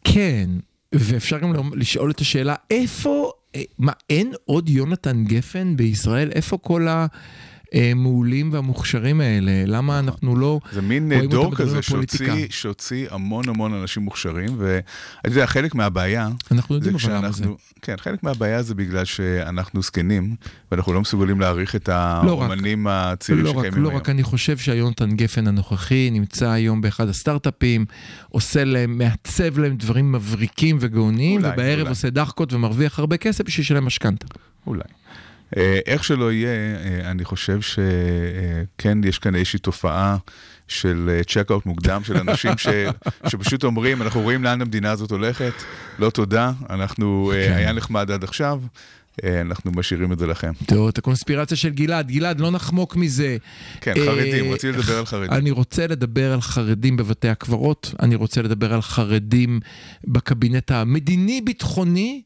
כן, 0.04 0.50
ואפשר 0.96 1.40
גם 1.40 1.54
לשאול 1.76 2.12
את 2.12 2.20
השאלה, 2.20 2.56
איפה, 2.72 3.32
אה, 3.56 3.62
מה, 3.80 3.92
אין 4.10 4.34
עוד 4.46 4.70
יונתן 4.70 5.24
גפן 5.24 5.76
בישראל? 5.78 6.32
איפה 6.36 6.58
כל 6.58 6.88
המעולים 7.74 8.50
והמוכשרים 8.54 9.22
האלה? 9.22 9.52
למה 9.66 10.00
אנחנו 10.00 10.36
לא... 10.36 10.60
זה 10.72 10.82
מין 10.82 11.12
אה, 11.12 11.28
דור 11.28 11.56
כזה. 11.56 11.82
שהוציא, 11.82 12.48
שהוציא 12.50 13.08
המון 13.12 13.50
המון 13.50 13.74
אנשים 13.74 14.04
מוכשרים, 14.04 14.50
ואתה 14.58 15.30
יודע, 15.30 15.46
חלק 15.46 15.76
מהבעיה, 15.76 16.30
אנחנו 16.52 16.76
יודעים 16.76 16.96
אבל 16.96 17.16
למה 17.16 17.32
זה. 17.32 17.46
כן, 17.82 17.96
חלק 17.98 18.24
מהבעיה 18.24 18.64
זה 18.64 18.76
בגלל 18.76 19.06
שאנחנו 19.06 19.82
זקנים, 19.82 20.36
ואנחנו 20.72 20.94
לא 20.94 21.02
מסוגלים 21.02 21.40
להעריך 21.40 21.76
את 21.76 21.90
לא. 21.90 21.94
האומנים 21.94 22.88
הצעירים 22.88 23.46
לא 23.46 23.52
שקיימים 23.52 23.84
לא 23.84 23.90
היום. 23.90 24.00
רק, 24.00 24.10
אני 24.10 24.24
חושב 24.24 24.58
שהיונתן 24.58 25.16
גפן 25.16 25.48
הנוכחי 25.48 26.10
נמצא 26.12 26.50
היום 26.50 26.82
באחד 26.82 27.10
הסטארט-אפים, 27.10 27.86
עושה 28.30 28.64
להם, 28.64 28.98
מעצב 28.98 29.60
להם 29.60 29.76
דברים 29.76 30.12
מבריקים 30.12 30.78
וגאוניים, 30.80 31.40
ובערב 31.40 31.80
אולי. 31.80 31.90
עושה 31.90 32.10
דחקות 32.10 32.54
ומרוויח 32.54 33.00
הרבה 33.00 33.18
כסף 33.18 33.44
בשביל 33.44 33.64
לשלם 33.64 33.86
משכנתה. 33.86 34.28
אולי. 34.68 34.84
אה, 35.58 35.80
איך 35.86 36.04
שלא 36.04 36.32
יהיה, 36.32 36.50
אה, 36.50 37.12
אני 37.12 37.26
חושב 37.26 37.60
שכן, 37.62 39.04
יש 39.04 39.20
כאן 39.20 39.36
איזושהי 39.36 39.60
תופעה 39.60 40.18
של 40.68 41.22
צ'קאוט 41.28 41.66
מוקדם 41.66 42.04
של 42.04 42.18
אנשים 42.18 42.58
ש, 42.58 42.68
שפשוט 43.30 43.64
אומרים, 43.64 44.02
אנחנו 44.02 44.22
רואים 44.22 44.44
לאן 44.44 44.62
המדינה 44.62 44.92
הזאת 44.92 45.12
הולכת, 45.12 45.54
לא 46.00 46.10
תודה, 46.10 46.52
אנחנו, 46.70 47.32
אה, 47.36 47.48
כן. 47.48 47.54
היה 47.54 47.74
נחמד 47.74 48.12
עד 48.12 48.24
עכשיו, 48.24 48.62
אה, 49.24 49.42
אנחנו 49.42 49.72
משאירים 49.72 50.14
את 50.14 50.20
זה 50.20 50.28
לכם. 50.28 50.52
תראו 50.66 50.90
את 50.90 50.98
הקונספירציה 50.98 51.58
של 51.58 51.70
גלעד, 51.70 52.12
גלעד, 52.12 52.40
לא 52.40 52.52
נחמוק 52.52 52.96
מזה. 52.96 53.38
כן, 53.82 53.94
אה, 53.98 54.06
חרדים, 54.06 54.52
רציתי 54.54 54.78
לדבר 54.78 54.98
על 54.98 55.06
חרדים. 55.06 55.32
אני 55.32 55.52
רוצה 55.52 55.88
לדבר 55.88 56.34
על 56.34 56.42
חרדים 56.42 56.98
בבתי 56.98 57.30
הקברות, 57.30 57.94
אני 58.00 58.16
רוצה 58.16 58.42
לדבר 58.42 58.74
על 58.74 58.82
חרדים 58.82 59.60
בקבינט 60.08 60.72
המדיני-ביטחוני, 60.72 62.22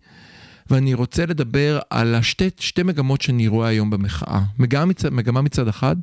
ואני 0.69 0.93
רוצה 0.93 1.25
לדבר 1.25 1.80
על 1.89 2.15
השתי 2.15 2.49
שתי 2.60 2.84
מגמות 2.84 3.21
שאני 3.21 3.47
רואה 3.47 3.67
היום 3.67 3.89
במחאה. 3.89 4.41
מגמה 4.60 4.86
מצד, 4.86 5.13
מגמה 5.13 5.41
מצד 5.41 5.67
אחד 5.67 5.95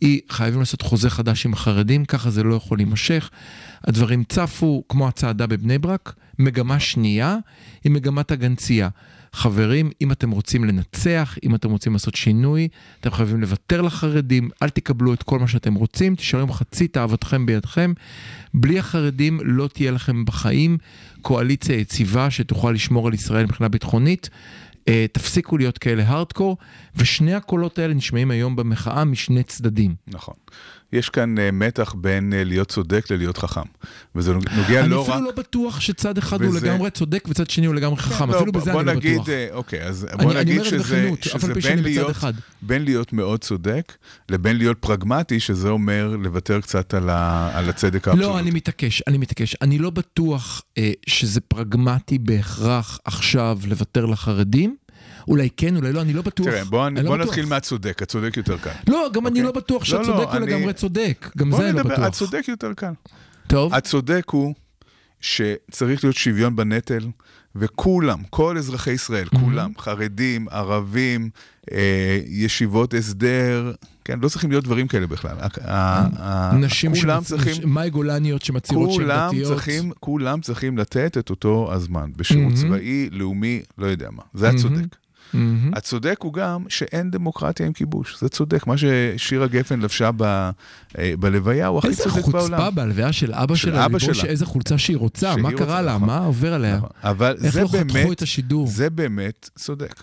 היא 0.00 0.20
חייבים 0.30 0.60
לעשות 0.60 0.82
חוזה 0.82 1.10
חדש 1.10 1.46
עם 1.46 1.52
החרדים, 1.52 2.04
ככה 2.04 2.30
זה 2.30 2.42
לא 2.42 2.54
יכול 2.54 2.78
להימשך. 2.78 3.30
הדברים 3.84 4.24
צפו 4.24 4.84
כמו 4.88 5.08
הצעדה 5.08 5.46
בבני 5.46 5.78
ברק. 5.78 6.14
מגמה 6.38 6.80
שנייה 6.80 7.36
היא 7.84 7.92
מגמת 7.92 8.30
הגנצייה. 8.30 8.88
חברים, 9.36 9.90
אם 10.00 10.12
אתם 10.12 10.30
רוצים 10.30 10.64
לנצח, 10.64 11.38
אם 11.44 11.54
אתם 11.54 11.70
רוצים 11.70 11.92
לעשות 11.92 12.14
שינוי, 12.14 12.68
אתם 13.00 13.10
חייבים 13.10 13.40
לוותר 13.40 13.82
לחרדים, 13.82 14.50
אל 14.62 14.68
תקבלו 14.68 15.14
את 15.14 15.22
כל 15.22 15.38
מה 15.38 15.48
שאתם 15.48 15.74
רוצים, 15.74 16.14
תישארו 16.14 16.42
עם 16.42 16.52
חצי 16.52 16.88
תאוותכם 16.88 17.46
בידכם. 17.46 17.92
בלי 18.54 18.78
החרדים 18.78 19.40
לא 19.44 19.68
תהיה 19.72 19.90
לכם 19.90 20.24
בחיים 20.24 20.78
קואליציה 21.22 21.76
יציבה 21.76 22.30
שתוכל 22.30 22.70
לשמור 22.70 23.06
על 23.06 23.14
ישראל 23.14 23.44
מבחינה 23.44 23.68
ביטחונית. 23.68 24.30
אה, 24.88 25.06
תפסיקו 25.12 25.58
להיות 25.58 25.78
כאלה 25.78 26.04
הארדקור, 26.06 26.56
ושני 26.96 27.34
הקולות 27.34 27.78
האלה 27.78 27.94
נשמעים 27.94 28.30
היום 28.30 28.56
במחאה 28.56 29.04
משני 29.04 29.42
צדדים. 29.42 29.94
נכון. 30.06 30.34
יש 30.96 31.08
כאן 31.10 31.38
אה, 31.38 31.50
מתח 31.52 31.94
בין 31.98 32.32
אה, 32.32 32.44
להיות 32.44 32.68
צודק 32.68 33.10
ללהיות 33.10 33.38
חכם. 33.38 33.60
וזה 34.14 34.32
נוגע 34.34 34.80
אני 34.80 34.88
לא 34.88 35.02
רק... 35.02 35.08
אפילו 35.10 35.24
לא 35.26 35.32
בטוח 35.32 35.80
שצד 35.80 36.18
אחד 36.18 36.42
הוא 36.42 36.50
וזה- 36.50 36.66
לגמרי 36.66 36.90
צודק 36.90 37.24
וצד 37.28 37.50
שני 37.50 37.66
הוא 37.66 37.74
לגמרי 37.74 37.96
חכם, 37.96 38.30
לא, 38.30 38.36
אפילו 38.36 38.52
בזה 38.52 38.72
אני 38.72 38.86
לא 38.86 38.92
נגיד, 38.94 39.14
בטוח. 39.14 39.28
אה, 39.28 39.46
אוקיי, 39.52 39.82
אז 39.82 40.06
אני- 40.12 40.22
בוא 40.24 40.32
אני 40.32 40.40
נגיד 40.40 40.58
זה 40.58 40.64
שזה, 40.64 41.10
אף 41.36 41.40
שזה 41.40 41.54
בין, 41.54 41.82
להיות. 41.82 42.16
בין 42.62 42.84
להיות 42.84 43.12
מאוד 43.12 43.40
צודק 43.40 43.92
לבין 44.28 44.56
להיות 44.56 44.78
פרגמטי, 44.78 45.40
שזה 45.40 45.68
אומר 45.68 46.16
לוותר 46.22 46.60
קצת 46.60 46.94
על, 46.94 47.10
ה, 47.10 47.50
על 47.58 47.68
הצדק 47.68 48.08
האבסולוטי. 48.08 48.32
לא, 48.34 48.38
אני 48.38 48.50
מתעקש, 48.50 49.02
אני 49.06 49.18
מתעקש. 49.18 49.56
אני 49.62 49.78
לא 49.78 49.90
בטוח 49.90 50.62
אה, 50.78 50.92
שזה 51.06 51.40
פרגמטי 51.40 52.18
בהכרח 52.18 52.98
עכשיו 53.04 53.58
לוותר 53.68 54.06
לחרדים. 54.06 54.76
אולי 55.28 55.48
כן, 55.56 55.76
אולי 55.76 55.92
לא, 55.92 56.00
אני 56.00 56.12
לא 56.12 56.22
בטוח. 56.22 56.46
תראה, 56.46 56.64
בוא, 56.64 56.86
אני 56.86 57.02
לא 57.02 57.08
בוא 57.08 57.16
בטוח. 57.16 57.26
נתחיל 57.28 57.46
מהצודק, 57.46 58.02
הצודק 58.02 58.36
יותר 58.36 58.56
קל. 58.58 58.70
לא, 58.88 59.08
גם 59.12 59.26
אני 59.26 59.30
אוקיי? 59.30 59.42
לא 59.42 59.52
בטוח 59.52 59.88
לא, 59.92 59.98
לא, 59.98 60.04
שהצודק 60.04 60.26
הוא 60.28 60.36
אני- 60.36 60.46
לגמרי 60.46 60.72
צודק. 60.72 61.30
גם 61.36 61.52
זה 61.56 61.68
אני 61.68 61.76
לא 61.76 61.82
בטוח. 61.82 61.98
הצודק 61.98 62.44
יותר 62.48 62.72
קל. 62.74 62.92
טוב, 63.46 63.74
הצודק 63.74 64.24
הוא 64.30 64.54
שצריך 65.20 66.04
להיות 66.04 66.16
שוויון 66.16 66.56
בנטל, 66.56 67.06
וכולם, 67.56 68.18
כל 68.30 68.58
אזרחי 68.58 68.90
ישראל, 68.90 69.28
כולם, 69.28 69.72
חרדים, 69.78 70.48
ערבים, 70.50 71.30
אה, 71.72 71.78
ישיבות 72.26 72.94
הסדר, 72.94 73.72
כן, 74.04 74.18
לא 74.22 74.28
צריכים 74.28 74.50
להיות 74.50 74.64
דברים 74.64 74.88
כאלה 74.88 75.06
בכלל. 75.06 75.36
נשים 76.52 76.92
כולם 77.00 77.22
צריכים... 77.24 77.54
מאי 77.68 77.90
גולניות 77.90 78.42
שמצהירות 78.42 78.92
שהן 78.92 79.06
דתיות. 79.08 79.52
צריכים, 79.52 79.92
כולם 80.00 80.40
צריכים 80.40 80.78
לתת 80.78 81.18
את 81.18 81.30
אותו 81.30 81.72
הזמן, 81.72 82.10
בשירות 82.16 82.44
מהמם. 82.44 82.56
צבאי, 82.56 83.08
לאומי, 83.12 83.62
לא 83.78 83.86
יודע 83.86 84.08
מה. 84.10 84.22
זה 84.34 84.48
הצודק. 84.48 84.96
מהמם. 85.36 85.74
הצודק 85.74 86.16
הוא 86.22 86.32
גם 86.32 86.64
שאין 86.68 87.10
דמוקרטיה 87.10 87.66
עם 87.66 87.72
כיבוש, 87.72 88.20
זה 88.20 88.28
צודק. 88.28 88.66
מה 88.66 88.74
ששירה 88.78 89.46
גפן 89.46 89.80
לבשה 89.80 90.10
ב, 90.16 90.22
אה, 90.22 90.50
בלוויה 91.18 91.66
הוא 91.66 91.78
הכי 91.78 91.88
איזה 91.88 92.02
צודק 92.02 92.26
בעולם. 92.26 92.56
חוצפה 92.58 92.70
בהלוויה 92.70 93.12
של 93.12 93.32
אבא 93.32 93.54
של 93.54 93.68
שלה, 93.68 93.86
אבא 93.86 93.98
שלה. 93.98 94.24
איזה 94.24 94.46
חולצה 94.46 94.78
שהיא 94.78 94.96
רוצה, 94.96 95.32
שהיא 95.32 95.42
מה 95.42 95.50
רוצה, 95.50 95.64
קרה 95.64 95.82
לה, 95.82 95.96
נכון. 95.96 96.08
מה 96.08 96.18
עובר 96.18 96.54
עליה? 96.54 96.76
נכון. 96.76 96.88
אבל 97.02 97.36
איך 97.44 97.54
זה 97.54 97.62
לא 97.62 97.68
חתכו 97.68 97.94
באמת, 97.94 98.12
את 98.12 98.22
השידור? 98.22 98.66
זה 98.66 98.90
באמת 98.90 99.50
צודק. 99.56 100.02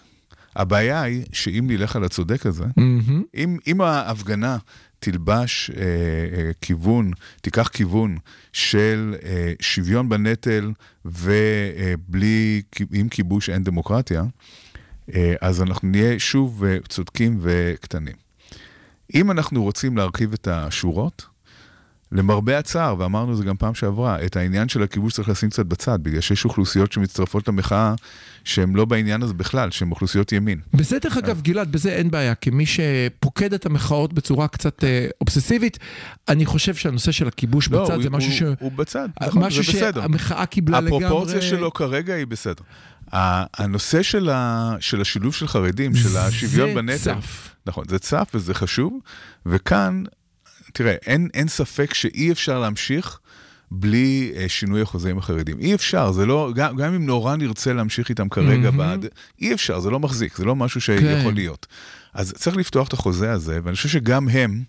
הבעיה 0.55 1.01
היא 1.01 1.23
שאם 1.31 1.63
נלך 1.67 1.95
על 1.95 2.03
הצודק 2.03 2.45
הזה, 2.45 2.65
מהמם. 2.77 3.23
אם, 3.35 3.57
אם 3.67 3.81
ההפגנה 3.81 4.57
תלבש 4.99 5.69
אה, 5.69 5.83
אה, 5.83 6.51
כיוון, 6.61 7.11
תיקח 7.41 7.67
כיוון 7.67 8.17
של 8.53 9.15
אה, 9.23 9.53
שוויון 9.61 10.09
בנטל 10.09 10.71
ובלי, 11.05 12.61
עם 12.93 13.09
כיבוש 13.09 13.49
אין 13.49 13.63
דמוקרטיה, 13.63 14.19
אה, 14.21 14.25
אז 15.41 15.61
אנחנו 15.61 15.87
נהיה 15.87 16.19
שוב 16.19 16.63
אה, 16.63 16.77
צודקים 16.89 17.37
וקטנים. 17.41 18.15
אם 19.15 19.31
אנחנו 19.31 19.63
רוצים 19.63 19.97
להרכיב 19.97 20.33
את 20.33 20.47
השורות, 20.47 21.25
למרבה 22.13 22.57
הצער, 22.57 22.95
ואמרנו 22.99 23.31
את 23.31 23.37
זה 23.37 23.43
גם 23.43 23.57
פעם 23.57 23.75
שעברה, 23.75 24.25
את 24.25 24.37
העניין 24.37 24.69
של 24.69 24.83
הכיבוש 24.83 25.13
צריך 25.13 25.29
לשים 25.29 25.49
קצת 25.49 25.65
בצד, 25.65 25.99
בגלל 26.03 26.21
שיש 26.21 26.45
אוכלוסיות 26.45 26.91
שמצטרפות 26.91 27.47
למחאה 27.47 27.93
שהן 28.43 28.73
לא 28.73 28.85
בעניין 28.85 29.23
הזה 29.23 29.33
בכלל, 29.33 29.71
שהן 29.71 29.91
אוכלוסיות 29.91 30.31
ימין. 30.31 30.59
בזה 30.73 30.99
דרך 30.99 31.17
אגב, 31.17 31.41
גלעד, 31.41 31.71
בזה 31.71 31.91
אין 31.91 32.11
בעיה, 32.11 32.35
כמי 32.35 32.65
שפוקד 32.65 33.53
את 33.53 33.65
המחאות 33.65 34.13
בצורה 34.13 34.47
קצת 34.47 34.83
אה, 34.83 35.07
אובססיבית, 35.21 35.79
אני 36.29 36.45
חושב 36.45 36.75
שהנושא 36.75 37.11
של 37.11 37.27
הכיבוש 37.27 37.69
לא, 37.71 37.83
בצד 37.83 37.93
הוא, 37.93 38.03
זה 38.03 38.09
משהו 38.09 38.47
הוא, 38.47 38.55
ש... 38.55 38.59
הוא 38.59 38.71
בצד, 38.71 39.09
נכון, 39.21 39.41
זה 39.41 39.47
משהו 39.47 39.63
בסדר. 39.63 40.01
שהמחאה 40.01 40.45
קיבלה 40.45 40.81
לגמרי... 40.81 41.05
הפרופורציה 41.05 41.41
שלו 41.41 41.73
כרגע 41.73 42.13
היא 42.13 42.27
בסדר. 42.27 42.63
הנושא 43.13 44.03
של, 44.03 44.29
ה, 44.29 44.75
של 44.79 45.01
השילוב 45.01 45.33
של 45.33 45.47
חרדים, 45.47 45.95
של 45.95 46.17
השוויון 46.17 46.69
זה 46.69 46.75
בנטל, 46.75 46.97
צף. 46.97 47.49
נכון, 47.65 47.85
זה 47.89 47.99
צף 47.99 48.29
וזה 48.33 48.53
חשוב, 48.53 48.99
וכאן, 49.45 50.03
תראה, 50.73 50.95
אין, 51.05 51.29
אין 51.33 51.47
ספק 51.47 51.93
שאי 51.93 52.31
אפשר 52.31 52.59
להמשיך 52.59 53.19
בלי 53.71 54.31
אה, 54.35 54.49
שינוי 54.49 54.81
החוזים 54.81 55.17
החרדים. 55.17 55.59
אי 55.59 55.75
אפשר, 55.75 56.11
זה 56.11 56.25
לא, 56.25 56.51
גם, 56.55 56.75
גם 56.75 56.93
אם 56.93 57.05
נורא 57.05 57.35
נרצה 57.35 57.73
להמשיך 57.73 58.09
איתם 58.09 58.29
כרגע 58.29 58.71
מהמם. 58.71 58.77
בעד, 58.77 59.05
אי 59.41 59.53
אפשר, 59.53 59.79
זה 59.79 59.89
לא 59.89 59.99
מחזיק, 59.99 60.37
זה 60.37 60.45
לא 60.45 60.55
משהו 60.55 60.81
כן. 60.81 60.99
שיכול 60.99 61.33
להיות. 61.33 61.67
אז 62.13 62.33
צריך 62.37 62.57
לפתוח 62.57 62.87
את 62.87 62.93
החוזה 62.93 63.31
הזה, 63.31 63.59
ואני 63.63 63.75
חושב 63.75 63.89
שגם 63.89 64.29
הם 64.29 64.63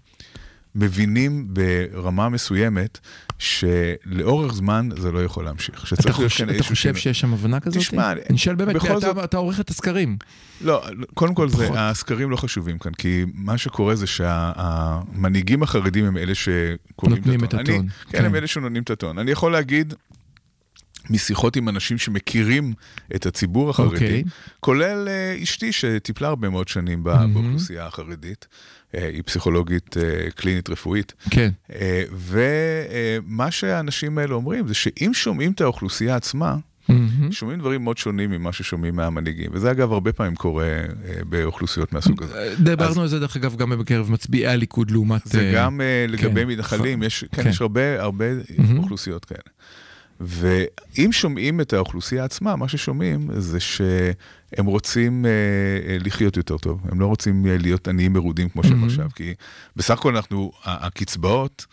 מבינים 0.75 1.47
ברמה 1.49 2.29
מסוימת 2.29 2.99
שלאורך 3.39 4.55
זמן 4.55 4.89
זה 4.99 5.13
לא 5.13 5.25
יכול 5.25 5.45
להמשיך. 5.45 5.93
אתה 6.01 6.13
חושב, 6.13 6.49
אתה 6.51 6.63
חושב. 6.63 6.95
שיש 6.97 7.21
שם 7.21 7.33
הבנה 7.35 7.61
כזאת? 7.61 7.79
תשמע, 7.79 8.13
אני 8.31 8.39
שואל 8.39 8.55
באמת, 8.57 8.77
אתה, 8.77 9.01
זאת- 9.01 9.19
אתה 9.25 9.37
עורך 9.37 9.61
את 9.61 9.71
הסקרים. 9.71 10.17
לא, 10.61 10.83
קודם 11.15 11.35
כל 11.35 11.49
זה. 11.49 11.69
הסקרים 11.75 12.31
לא 12.31 12.37
חשובים 12.37 12.79
כאן, 12.79 12.93
כי 12.95 13.25
מה 13.35 13.59
שקורה 13.59 13.95
זה 13.95 14.07
שהמנהיגים 14.07 15.63
החרדים 15.63 16.05
הם 16.05 16.17
אלה 16.17 16.35
שקובעים 16.35 17.17
נותנים 17.19 17.45
את 17.45 17.55
אני- 17.55 17.63
הטון, 17.63 17.87
כן, 18.11 18.19
כן. 18.19 18.25
הם 18.25 18.35
אלה 18.35 18.47
שנותנים 18.47 18.83
את 18.83 18.91
הטון. 18.91 19.19
אני 19.19 19.31
יכול 19.31 19.53
להגיד... 19.53 19.95
משיחות 21.11 21.57
עם 21.57 21.69
אנשים 21.69 21.99
שמכירים 21.99 22.73
את 23.15 23.27
הציבור 23.27 23.71
החרדי, 23.71 23.95
אוקיי. 23.95 24.25
כולל 24.61 25.09
אה, 25.09 25.43
אשתי 25.43 25.73
שטיפלה 25.73 26.29
הרבה 26.29 26.49
מאוד 26.49 26.69
שנים 26.69 27.03
מהמם. 27.03 27.35
באוכלוסייה 27.35 27.87
החרדית, 27.87 28.47
אה, 28.95 29.09
היא 29.09 29.23
פסיכולוגית 29.27 29.97
אה, 29.97 30.31
קלינית 30.31 30.71
רפואית, 30.71 31.13
כן. 31.31 31.51
אה, 31.73 32.03
ומה 32.13 33.51
שהאנשים 33.51 34.19
האלה 34.19 34.35
אומרים 34.35 34.69
זה 34.69 34.75
שאם 34.75 35.11
שומעים 35.15 35.53
את 35.53 35.61
האוכלוסייה 35.61 36.17
עצמה, 36.17 36.57
מהמם. 36.89 37.33
שומעים 37.33 37.59
דברים 37.59 37.85
מאוד 37.85 37.99
שונים 37.99 38.31
ממה 38.31 38.53
ששומעים 38.53 38.97
מהמנהיגים, 38.97 39.51
וזה 39.53 39.71
אגב 39.71 39.93
הרבה 39.93 40.13
פעמים 40.13 40.35
קורה 40.35 40.65
אה, 40.65 40.85
באוכלוסיות 41.29 41.93
מהסוג 41.93 42.23
הזה. 42.23 42.55
דיברנו 42.59 43.03
על 43.03 43.09
זה 43.09 43.21
דרך 43.21 43.37
אגב 43.37 43.57
גם 43.57 43.71
בקרב 43.79 44.11
מצביעי 44.11 44.47
הליכוד 44.47 44.91
לעומת... 44.91 45.21
זה 45.25 45.41
אה, 45.41 45.53
גם 45.55 45.81
אה, 45.81 46.07
לגבי 46.09 46.41
כן. 46.41 46.49
מתנחלים, 46.49 47.03
יש, 47.03 47.25
כן, 47.33 47.43
כן. 47.43 47.49
יש 47.49 47.61
הרבה, 47.61 48.03
הרבה 48.03 48.25
מהמם. 48.59 48.79
אוכלוסיות 48.79 49.25
כאלה. 49.25 49.41
ואם 50.27 51.13
שומעים 51.13 51.61
את 51.61 51.73
האוכלוסייה 51.73 52.25
עצמה, 52.25 52.57
מה 52.57 52.69
ששומעים 52.69 53.29
זה 53.35 53.61
שהם 53.61 54.67
רוצים 54.67 55.27
אה, 55.27 55.31
אה, 55.89 55.97
לחיות 56.01 56.37
יותר 56.37 56.59
טוב, 56.59 56.81
הם 56.85 57.01
לא 57.01 57.07
רוצים 57.07 57.47
אה, 57.47 57.59
להיות 57.59 57.89
עניים 57.89 58.13
מרודים 58.13 58.49
כמו 58.49 58.63
שהם 58.63 58.73
מהמם. 58.73 58.85
עכשיו, 58.85 59.09
כי 59.15 59.35
בסך 59.77 59.99
הכל 59.99 60.17
אנחנו, 60.17 60.53
הקצבאות 60.65 61.67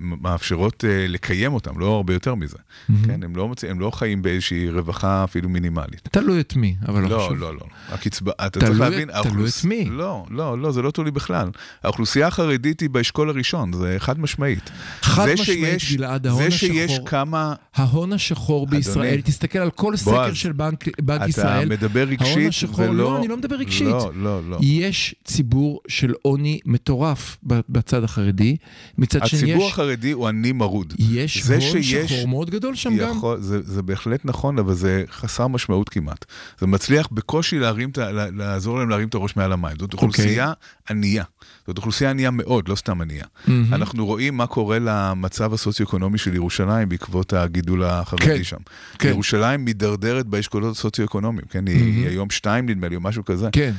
מאפשרות 0.00 0.84
אה, 0.84 1.06
לקיים 1.08 1.52
אותם, 1.54 1.78
לא 1.78 1.86
הרבה 1.96 2.12
יותר 2.12 2.34
מזה. 2.34 2.56
מהמם. 2.88 3.04
כן, 3.06 3.22
הם 3.22 3.36
לא, 3.36 3.48
מוצא, 3.48 3.66
הם 3.66 3.80
לא 3.80 3.90
חיים 3.90 4.22
באיזושהי 4.22 4.70
רווחה 4.70 5.24
אפילו 5.24 5.48
מינימלית. 5.48 6.08
תלוי 6.12 6.40
את 6.40 6.56
מי, 6.56 6.74
אבל 6.88 7.02
לא 7.02 7.08
לא, 7.08 7.18
חשוב. 7.24 7.38
לא, 7.38 7.54
לא. 7.54 7.60
הקצבה, 7.88 8.32
אתה 8.46 8.60
תלוי 8.60 8.66
צריך 8.78 8.80
להבין, 8.80 9.08
תלוי 9.22 9.48
את 9.48 9.64
מי. 9.64 9.84
לא, 9.90 10.24
לא, 10.30 10.58
לא, 10.58 10.72
זה 10.72 10.82
לא 10.82 10.90
תלוי 10.90 11.10
בכלל. 11.10 11.50
האוכלוסייה 11.82 12.26
החרדית 12.26 12.80
היא 12.80 12.90
באשכול 12.90 13.28
הראשון, 13.30 13.72
זה 13.72 13.96
חד 13.98 14.20
משמעית. 14.20 14.70
חד 15.02 15.28
משמעית, 15.32 15.80
שיש- 15.80 15.96
גלעד, 15.96 16.26
ההון 16.26 16.42
זה 16.42 16.50
שיש 16.50 16.90
השחור- 16.90 17.08
כמה... 17.08 17.54
ההון 17.74 18.12
השחור 18.12 18.66
בישראל, 18.66 19.20
תסתכל 19.20 19.58
על 19.58 19.70
כל 19.70 19.96
סקר 19.96 20.10
בועז, 20.10 20.36
של 20.36 20.52
בנק, 20.52 20.84
בנק 21.00 21.20
אתה 21.20 21.28
ישראל, 21.28 21.68
מדבר 21.68 22.00
ההון 22.00 22.12
רגשית 22.12 22.48
השחור, 22.48 22.84
ולא... 22.84 22.94
לא, 23.04 23.18
אני 23.18 23.28
לא 23.28 23.36
מדבר 23.36 23.56
רגשית. 23.56 23.86
לא, 23.86 24.10
לא, 24.16 24.40
לא. 24.50 24.58
יש 24.62 25.14
ציבור 25.24 25.80
של 25.88 26.12
עוני 26.22 26.58
מטורף 26.66 27.38
בצד 27.68 28.04
החרדי, 28.04 28.56
מצד 28.98 29.26
שני 29.26 29.47
הציבור 29.50 29.66
יש, 29.66 29.72
החרדי 29.72 30.10
הוא 30.12 30.28
עני 30.28 30.52
מרוד. 30.52 30.94
יש 30.98 31.42
הון 31.42 31.60
שיש- 31.60 32.12
שחור 32.12 32.28
מאוד 32.28 32.50
גדול 32.50 32.74
שם 32.74 32.96
גם. 32.96 33.10
יכול, 33.10 33.40
זה, 33.40 33.62
זה 33.62 33.82
בהחלט 33.82 34.20
נכון, 34.24 34.58
אבל 34.58 34.74
זה 34.74 35.04
חסר 35.10 35.46
משמעות 35.48 35.88
כמעט. 35.88 36.24
זה 36.60 36.66
מצליח 36.66 37.08
בקושי 37.12 37.58
להרים, 37.58 37.90
לעזור 38.36 38.78
להם 38.78 38.88
להרים 38.88 39.08
את 39.08 39.14
הראש 39.14 39.36
מעל 39.36 39.52
המים. 39.52 39.76
זאת 39.80 39.92
אוקיי. 39.92 40.06
אוכלוסייה 40.08 40.52
ענייה. 40.90 41.24
זאת 41.66 41.76
אוכלוסייה 41.76 42.10
ענייה 42.10 42.30
מאוד, 42.30 42.68
לא 42.68 42.74
סתם 42.74 43.00
ענייה. 43.00 43.24
מהמם. 43.46 43.74
אנחנו 43.74 44.06
רואים 44.06 44.36
מה 44.36 44.46
קורה 44.46 44.78
למצב 44.80 45.54
הסוציו-אקונומי 45.54 46.18
של 46.18 46.34
ירושלים 46.34 46.88
בעקבות 46.88 47.32
הגידול 47.32 47.84
החרדי 47.84 48.24
כן, 48.24 48.44
שם. 48.44 48.56
כן. 48.98 49.08
ירושלים 49.08 49.64
מידרדרת 49.64 50.26
באשכולות 50.26 50.76
הסוציו-אקונומיים, 50.76 51.46
כן? 51.50 51.64
מהמם. 51.64 51.76
היא 51.80 52.08
היום 52.08 52.30
שתיים 52.30 52.68
נדמה 52.68 52.88
לי, 52.88 52.96
או 52.96 53.00
משהו 53.00 53.24
כזה. 53.24 53.48
כן, 53.52 53.72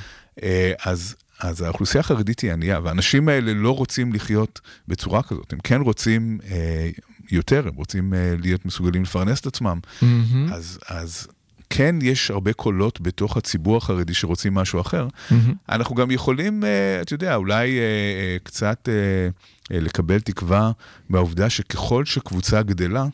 אה, 0.43 0.71
אז, 0.83 1.15
אז 1.39 1.61
האוכלוסייה 1.61 1.99
החרדית 1.99 2.39
היא 2.39 2.51
ענייה, 2.51 2.79
והאנשים 2.83 3.29
האלה 3.29 3.53
לא 3.53 3.75
רוצים 3.75 4.13
לחיות 4.13 4.61
בצורה 4.87 5.23
כזאת. 5.23 5.53
הם 5.53 5.59
כן 5.63 5.81
רוצים 5.81 6.39
אה, 6.51 6.89
יותר, 7.31 7.67
הם 7.67 7.75
רוצים 7.75 8.13
אה, 8.13 8.33
להיות 8.41 8.65
מסוגלים 8.65 9.03
לפרנס 9.03 9.39
את 9.39 9.45
עצמם. 9.45 9.79
מהמם, 10.01 10.53
אז, 10.53 10.79
אז 10.87 11.27
כן 11.69 11.95
יש 12.01 12.31
הרבה 12.31 12.53
קולות 12.53 13.01
בתוך 13.01 13.37
הציבור 13.37 13.77
החרדי 13.77 14.13
שרוצים 14.13 14.53
משהו 14.53 14.81
אחר. 14.81 15.07
מהמם. 15.31 15.53
אנחנו 15.69 15.95
גם 15.95 16.11
יכולים, 16.11 16.63
אה, 16.63 17.01
אתה 17.01 17.13
יודע, 17.13 17.35
אולי 17.35 17.79
אה, 17.79 17.83
אה, 17.83 18.37
קצת 18.43 18.89
אה, 18.89 19.73
אה, 19.75 19.81
לקבל 19.81 20.19
תקווה 20.19 20.71
מהעובדה 21.09 21.49
שככל 21.49 22.05
שקבוצה 22.05 22.61
גדלה, 22.63 23.05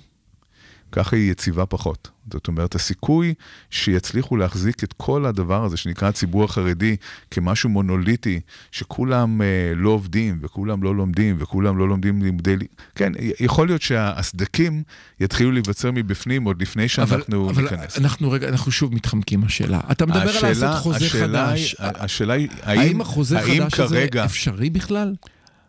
ככה 0.95 1.15
היא 1.15 1.31
יציבה 1.31 1.65
פחות. 1.65 2.10
זאת 2.31 2.47
אומרת, 2.47 2.75
הסיכוי 2.75 3.34
שיצליחו 3.69 4.38
להחזיק 4.38 4.84
את 4.84 4.93
כל 4.97 5.25
הדבר 5.25 5.63
הזה 5.63 5.77
שנקרא 5.77 6.08
הציבור 6.08 6.43
החרדי 6.43 6.95
כמשהו 7.31 7.69
מונוליטי, 7.69 8.39
שכולם 8.71 9.41
אה, 9.41 9.45
לא 9.75 9.89
עובדים 9.89 10.39
וכולם 10.41 10.84
לא 10.84 10.95
לומדים 10.95 11.36
וכולם 11.39 11.77
לא 11.77 11.88
לומדים 11.88 12.21
לימודי... 12.21 12.58
לי- 12.58 12.67
כן, 12.95 13.12
יכול 13.39 13.67
להיות 13.67 13.81
שהסדקים 13.81 14.84
יתחילו 15.19 15.51
להיווצר 15.51 15.91
מבפנים 15.91 16.43
עוד 16.43 16.62
לפני 16.62 16.88
שאנחנו 16.88 17.49
אבל, 17.49 17.63
ניכנס. 17.63 17.97
אבל 17.97 18.05
אנחנו 18.05 18.31
רגע, 18.31 18.49
אנחנו 18.49 18.71
שוב 18.71 18.95
מתחמקים 18.95 19.39
מהשאלה. 19.39 19.79
אתה 19.91 20.05
מדבר 20.05 20.19
על 20.38 20.47
לעשות 20.47 20.75
חוזה 20.75 21.05
השאלה 21.05 21.47
חדש. 21.49 21.75
השאלה 21.79 22.34
היא, 22.34 22.47
האם, 22.63 22.79
האם, 22.79 23.01
החוזה 23.01 23.39
האם 23.39 23.62
חדש 23.63 23.79
הזה 23.79 23.95
כרגע... 23.95 24.25
אפשרי 24.25 24.69
בכלל? 24.69 25.13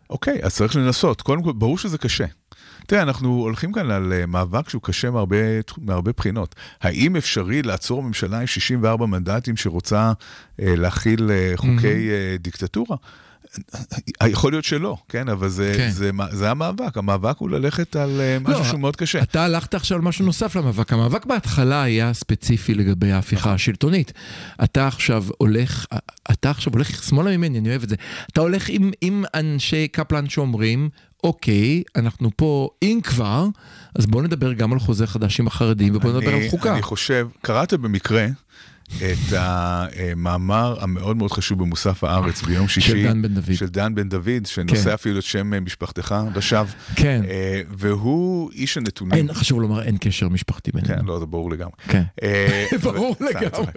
אוקיי, 0.09 0.39
אז 0.43 0.55
צריך 0.55 0.75
לנסות. 0.75 1.21
קודם 1.21 1.43
כל, 1.43 1.51
ברור 1.53 1.77
שזה 1.77 1.97
קשה. 1.97 2.25
תראה, 2.87 3.01
אנחנו 3.01 3.29
הולכים 3.29 3.71
כאן 3.71 3.91
על 3.91 4.13
אה, 4.13 4.25
מאבק 4.25 4.69
שהוא 4.69 4.81
קשה 4.81 5.11
מהרבה, 5.11 5.37
מהרבה 5.77 6.11
בחינות. 6.17 6.55
האם 6.81 7.15
אפשרי 7.15 7.61
לעצור 7.61 8.03
ממשלה 8.03 8.39
עם 8.39 8.47
64 8.47 9.05
מנדטים 9.05 9.57
שרוצה 9.57 10.11
אה, 10.61 10.75
להכיל 10.75 11.31
אה, 11.31 11.53
חוקי 11.55 12.09
אה, 12.09 12.35
דיקטטורה? 12.39 12.97
יכול 14.27 14.51
להיות 14.51 14.65
שלא, 14.65 14.97
כן, 15.09 15.29
אבל 15.29 15.49
זה, 15.49 15.73
כן. 15.77 15.89
זה, 15.89 16.11
זה, 16.31 16.37
זה 16.37 16.51
המאבק. 16.51 16.97
המאבק 16.97 17.37
הוא 17.37 17.49
ללכת 17.49 17.95
על 17.95 18.21
אה, 18.21 18.37
משהו 18.39 18.59
לא, 18.59 18.65
שהוא 18.67 18.79
מאוד 18.79 18.95
קשה. 18.95 19.21
אתה 19.21 19.43
הלכת 19.43 19.73
עכשיו 19.73 19.97
על 19.97 20.03
משהו 20.03 20.25
נוסף 20.25 20.55
למאבק. 20.55 20.93
המאבק 20.93 21.25
בהתחלה 21.25 21.83
היה 21.83 22.13
ספציפי 22.13 22.73
לגבי 22.73 23.11
ההפיכה 23.11 23.53
השלטונית. 23.53 24.13
אתה 24.63 24.87
עכשיו 24.87 25.25
הולך, 25.37 25.85
אתה 26.31 26.49
עכשיו 26.49 26.73
הולך 26.73 27.03
שמאלה 27.03 27.37
ממני, 27.37 27.59
אני 27.59 27.69
אוהב 27.69 27.83
את 27.83 27.89
זה. 27.89 27.95
אתה 28.31 28.41
הולך 28.41 28.69
עם, 28.69 28.91
עם 29.01 29.23
אנשי 29.33 29.87
קפלן 29.87 30.29
שאומרים, 30.29 30.89
אוקיי, 31.23 31.83
אנחנו 31.95 32.29
פה, 32.35 32.69
אם 32.81 32.99
כבר, 33.03 33.47
אז 33.95 34.05
בואו 34.05 34.23
נדבר 34.23 34.53
גם 34.53 34.73
על 34.73 34.79
חוזה 34.79 35.07
חדש 35.07 35.39
עם 35.39 35.47
החרדים 35.47 35.95
ובואו 35.95 36.17
נדבר 36.17 36.33
על 36.33 36.49
חוקה. 36.49 36.73
אני 36.73 36.81
חושב, 36.81 37.27
קראת 37.41 37.73
במקרה 37.73 38.27
את 38.95 39.33
המאמר 39.33 40.77
המאוד 40.79 41.17
מאוד 41.17 41.31
חשוב 41.31 41.59
במוסף 41.59 42.03
הארץ 42.03 42.41
ביום 42.41 42.67
שישי. 42.67 42.91
של 42.91 43.03
דן 43.03 43.21
בן 43.21 43.33
דוד. 43.33 43.53
של 43.55 43.67
דן 43.67 43.95
בן 43.95 44.09
דוד, 44.09 44.45
שנושא 44.45 44.83
כן. 44.83 44.89
אפילו 44.89 45.19
את 45.19 45.23
שם 45.23 45.53
אה, 45.53 45.59
משפחתך 45.59 46.15
לשווא. 46.35 46.71
כן. 46.95 47.21
אה, 47.29 47.61
והוא 47.77 48.51
איש 48.51 48.77
הנתונים. 48.77 49.13
אין, 49.13 49.33
חשוב 49.33 49.61
לומר, 49.61 49.81
אין 49.81 49.97
קשר 49.97 50.29
משפחתי 50.29 50.71
כן, 50.71 50.81
בינינו. 50.81 51.07
לא, 51.07 51.19
זה 51.19 51.25
ברור 51.25 51.51
לגמרי. 51.51 51.73
כן. 51.87 52.03
אה, 52.23 52.65
ברור 52.83 53.15
לגמרי. 53.19 53.71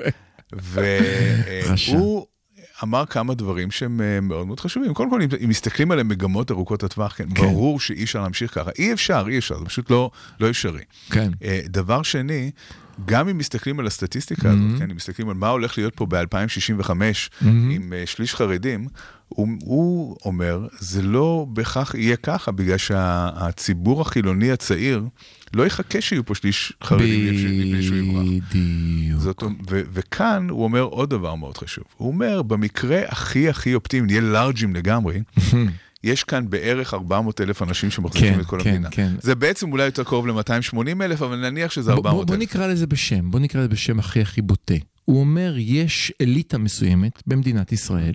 והוא 0.52 2.26
אמר 2.82 3.06
כמה 3.06 3.34
דברים 3.34 3.70
שהם 3.70 4.00
אה, 4.00 4.20
מאוד 4.20 4.46
מאוד 4.46 4.60
חשובים. 4.60 4.94
קודם 4.94 5.10
כל, 5.10 5.22
אם, 5.22 5.48
מסתכלים 5.48 5.90
על 5.90 6.00
המגמות 6.00 6.50
ארוכות 6.50 6.82
הטווח, 6.82 7.14
כן, 7.16 7.24
כן. 7.34 7.42
ברור 7.42 7.80
שאי 7.80 8.04
אפשר 8.04 8.22
להמשיך 8.22 8.54
ככה. 8.54 8.70
אי 8.78 8.92
אפשר, 8.92 9.24
אי 9.28 9.38
אפשר, 9.38 9.58
זה 9.58 9.64
פשוט 9.64 9.90
לא, 9.90 10.10
לא 10.40 10.50
אפשרי. 10.50 10.82
כן. 11.10 11.30
אה, 11.44 11.60
דבר 11.66 12.02
שני, 12.02 12.50
גם 13.04 13.28
אם 13.28 13.38
מסתכלים 13.38 13.80
על 13.80 13.86
הסטטיסטיקה 13.86 14.48
הזאת, 14.50 14.62
Mhm. 14.76 14.78
כן, 14.78 14.90
אם 14.90 14.96
מסתכלים 14.96 15.28
על 15.28 15.34
מה 15.34 15.48
הולך 15.48 15.78
להיות 15.78 15.94
פה 15.94 16.06
ב-2065 16.06 16.90
Mhm. 16.90 17.44
עם 17.46 17.92
אה, 17.92 18.02
שליש 18.06 18.34
חרדים, 18.34 18.86
הוא, 19.28 19.48
הוא 19.64 20.16
אומר, 20.24 20.66
זה 20.78 21.02
לא 21.02 21.46
בהכרח 21.48 21.94
יהיה 21.94 22.16
ככה, 22.16 22.52
בגלל 22.52 22.76
שהציבור 22.76 24.00
החילוני 24.00 24.52
הצעיר 24.52 25.04
לא 25.54 25.66
יחכה 25.66 26.00
שיהיו 26.00 26.24
פה 26.26 26.34
שליש 26.34 26.72
חרדים 26.84 27.26
לפני 27.26 27.82
שהוא 27.82 27.96
יברח. 27.96 28.22
בדיוק. 28.50 29.20
זאת, 29.20 29.42
ו, 29.70 29.82
וכאן 29.92 30.46
הוא 30.50 30.64
אומר 30.64 30.80
עוד 30.80 31.10
דבר 31.10 31.34
מאוד 31.34 31.56
חשוב. 31.56 31.84
הוא 31.96 32.08
אומר, 32.08 32.42
במקרה 32.42 33.00
הכי 33.08 33.48
הכי 33.48 33.74
אופטימי, 33.74 34.06
נהיה 34.06 34.20
לארג'ים 34.20 34.74
לגמרי, 34.74 35.20
יש 36.04 36.24
כאן 36.24 36.50
בערך 36.50 36.94
400 36.94 37.40
אלף 37.40 37.62
אנשים 37.62 37.90
שמחזיקים 37.90 38.34
כן, 38.34 38.40
את 38.40 38.46
כל 38.46 38.60
כן, 38.62 38.68
המדינה. 38.70 38.90
כן. 38.90 39.12
זה 39.20 39.34
בעצם 39.34 39.72
אולי 39.72 39.84
יותר 39.84 40.04
קרוב 40.04 40.26
ל-280 40.26 40.76
אלף, 41.02 41.22
אבל 41.22 41.50
נניח 41.50 41.70
שזה 41.70 41.90
בוא- 41.94 42.02
בוא, 42.02 42.08
400 42.10 42.26
בוא 42.26 42.34
אלף. 42.34 42.42
נקרא 42.42 42.66
לזה 42.66 42.86
בשם, 42.86 43.30
בוא 43.30 43.40
נקרא 43.40 43.60
לזה 43.60 43.68
בשם 43.68 43.98
הכי 43.98 44.20
הכי 44.20 44.42
בוטה. 44.42 44.74
הוא 45.04 45.20
אומר, 45.20 45.54
יש 45.58 46.12
אליטה 46.20 46.58
מסוימת 46.58 47.22
במדינת 47.26 47.72
ישראל, 47.72 48.12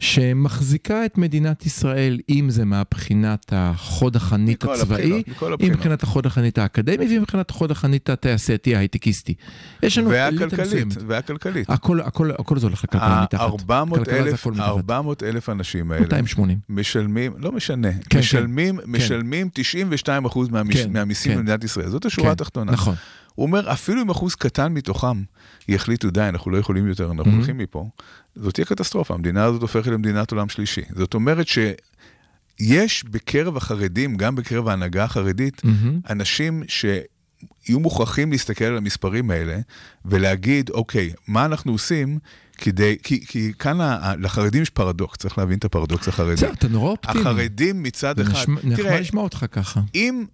שמחזיקה 0.00 1.04
את 1.06 1.18
מדינת 1.18 1.66
ישראל, 1.66 2.18
אם 2.28 2.50
זה 2.50 2.64
מהבחינת 2.64 3.52
החוד 3.52 4.16
החנית 4.16 4.64
הצבאי, 4.64 5.22
אם. 5.60 5.72
מבחינת 5.72 6.02
החוד 6.02 6.26
החנית 6.26 6.58
האקדמי, 6.58 7.06
ואם 7.06 7.22
מבחינת 7.22 7.50
החוד 7.50 7.70
החנית 7.70 8.10
התעשייתי 8.10 8.76
ההייטקיסטי. 8.76 9.34
יש 9.82 9.98
לנו 9.98 10.10
והכלכלית. 10.10 10.88
והכלכלית. 11.06 11.70
הכל, 11.70 12.00
הכל, 12.00 12.30
הכל 12.30 12.58
זה 12.58 12.66
הולך 12.66 12.84
לכלכלה 12.84 13.22
מתחת. 13.22 13.40
400 13.40 13.98
כלכלה 13.98 14.22
זה 14.22 14.28
אלף, 14.28 14.40
הכל 14.40 14.52
מתחת. 14.52 14.68
400 14.68 15.22
אלף 15.22 15.48
האנשים 15.48 15.92
האלה 15.92 16.02
280. 16.02 16.58
משלמים, 16.68 17.32
לא 17.38 17.52
משנה, 17.52 17.88
כן, 18.10 18.18
משלמים, 18.18 18.78
משלמים 18.86 19.48
92 19.52 20.24
אחוז 20.24 20.48
כן, 20.48 20.54
מהמיסים 20.92 21.32
כן. 21.32 21.38
במדינת 21.38 21.64
ישראל. 21.64 21.88
זאת 21.88 22.04
השורה 22.04 22.28
כן, 22.28 22.32
התחתונה. 22.32 22.72
נכון. 22.72 22.94
הוא 23.34 23.46
אומר, 23.46 23.72
אפילו 23.72 24.02
אם 24.02 24.10
אחוז 24.10 24.34
קטן 24.34 24.72
מתוכם 24.72 25.22
יחליטו, 25.68 26.10
די, 26.10 26.20
אנחנו 26.28 26.50
לא 26.50 26.58
יכולים 26.58 26.86
יותר, 26.88 27.10
אנחנו 27.10 27.32
Mhm. 27.32 27.34
הולכים 27.34 27.58
מפה, 27.58 27.88
זאת 28.36 28.54
תהיה 28.54 28.64
קטסטרופה, 28.64 29.14
המדינה 29.14 29.44
הזאת 29.44 29.62
הופכת 29.62 29.86
למדינת 29.86 30.30
עולם 30.32 30.48
שלישי. 30.48 30.80
זאת 30.96 31.14
אומרת 31.14 31.46
שיש 31.48 33.04
בקרב 33.04 33.56
החרדים, 33.56 34.16
גם 34.16 34.34
בקרב 34.36 34.68
ההנהגה 34.68 35.04
החרדית, 35.04 35.64
מהמם. 35.64 36.00
אנשים 36.10 36.62
שיהיו 36.68 37.80
מוכרחים 37.80 38.32
להסתכל 38.32 38.64
על 38.64 38.76
המספרים 38.76 39.30
האלה 39.30 39.58
ולהגיד, 40.04 40.70
אוקיי, 40.70 41.12
מה 41.28 41.44
אנחנו 41.44 41.72
עושים 41.72 42.18
כדי, 42.58 42.96
כי, 43.02 43.26
כי 43.26 43.52
כאן 43.58 43.80
ה- 43.80 44.14
לחרדים 44.18 44.62
יש 44.62 44.70
פרדוקס, 44.70 45.18
צריך 45.18 45.38
להבין 45.38 45.58
את 45.58 45.64
הפרדוקס 45.64 46.08
החרדי. 46.08 46.32
בסדר, 46.32 46.52
אתה 46.52 46.68
נורא 46.68 46.90
אופטימי. 46.90 47.20
החרדים 47.20 47.82
מצד 47.82 48.20
אחד, 48.20 48.32
נשמע- 48.32 48.54
נחמד 48.60 48.76
תראה, 48.76 49.00
לשמוע 49.00 49.22
אותך 49.24 49.44
ככה. 49.52 49.80
אם, 49.94 50.24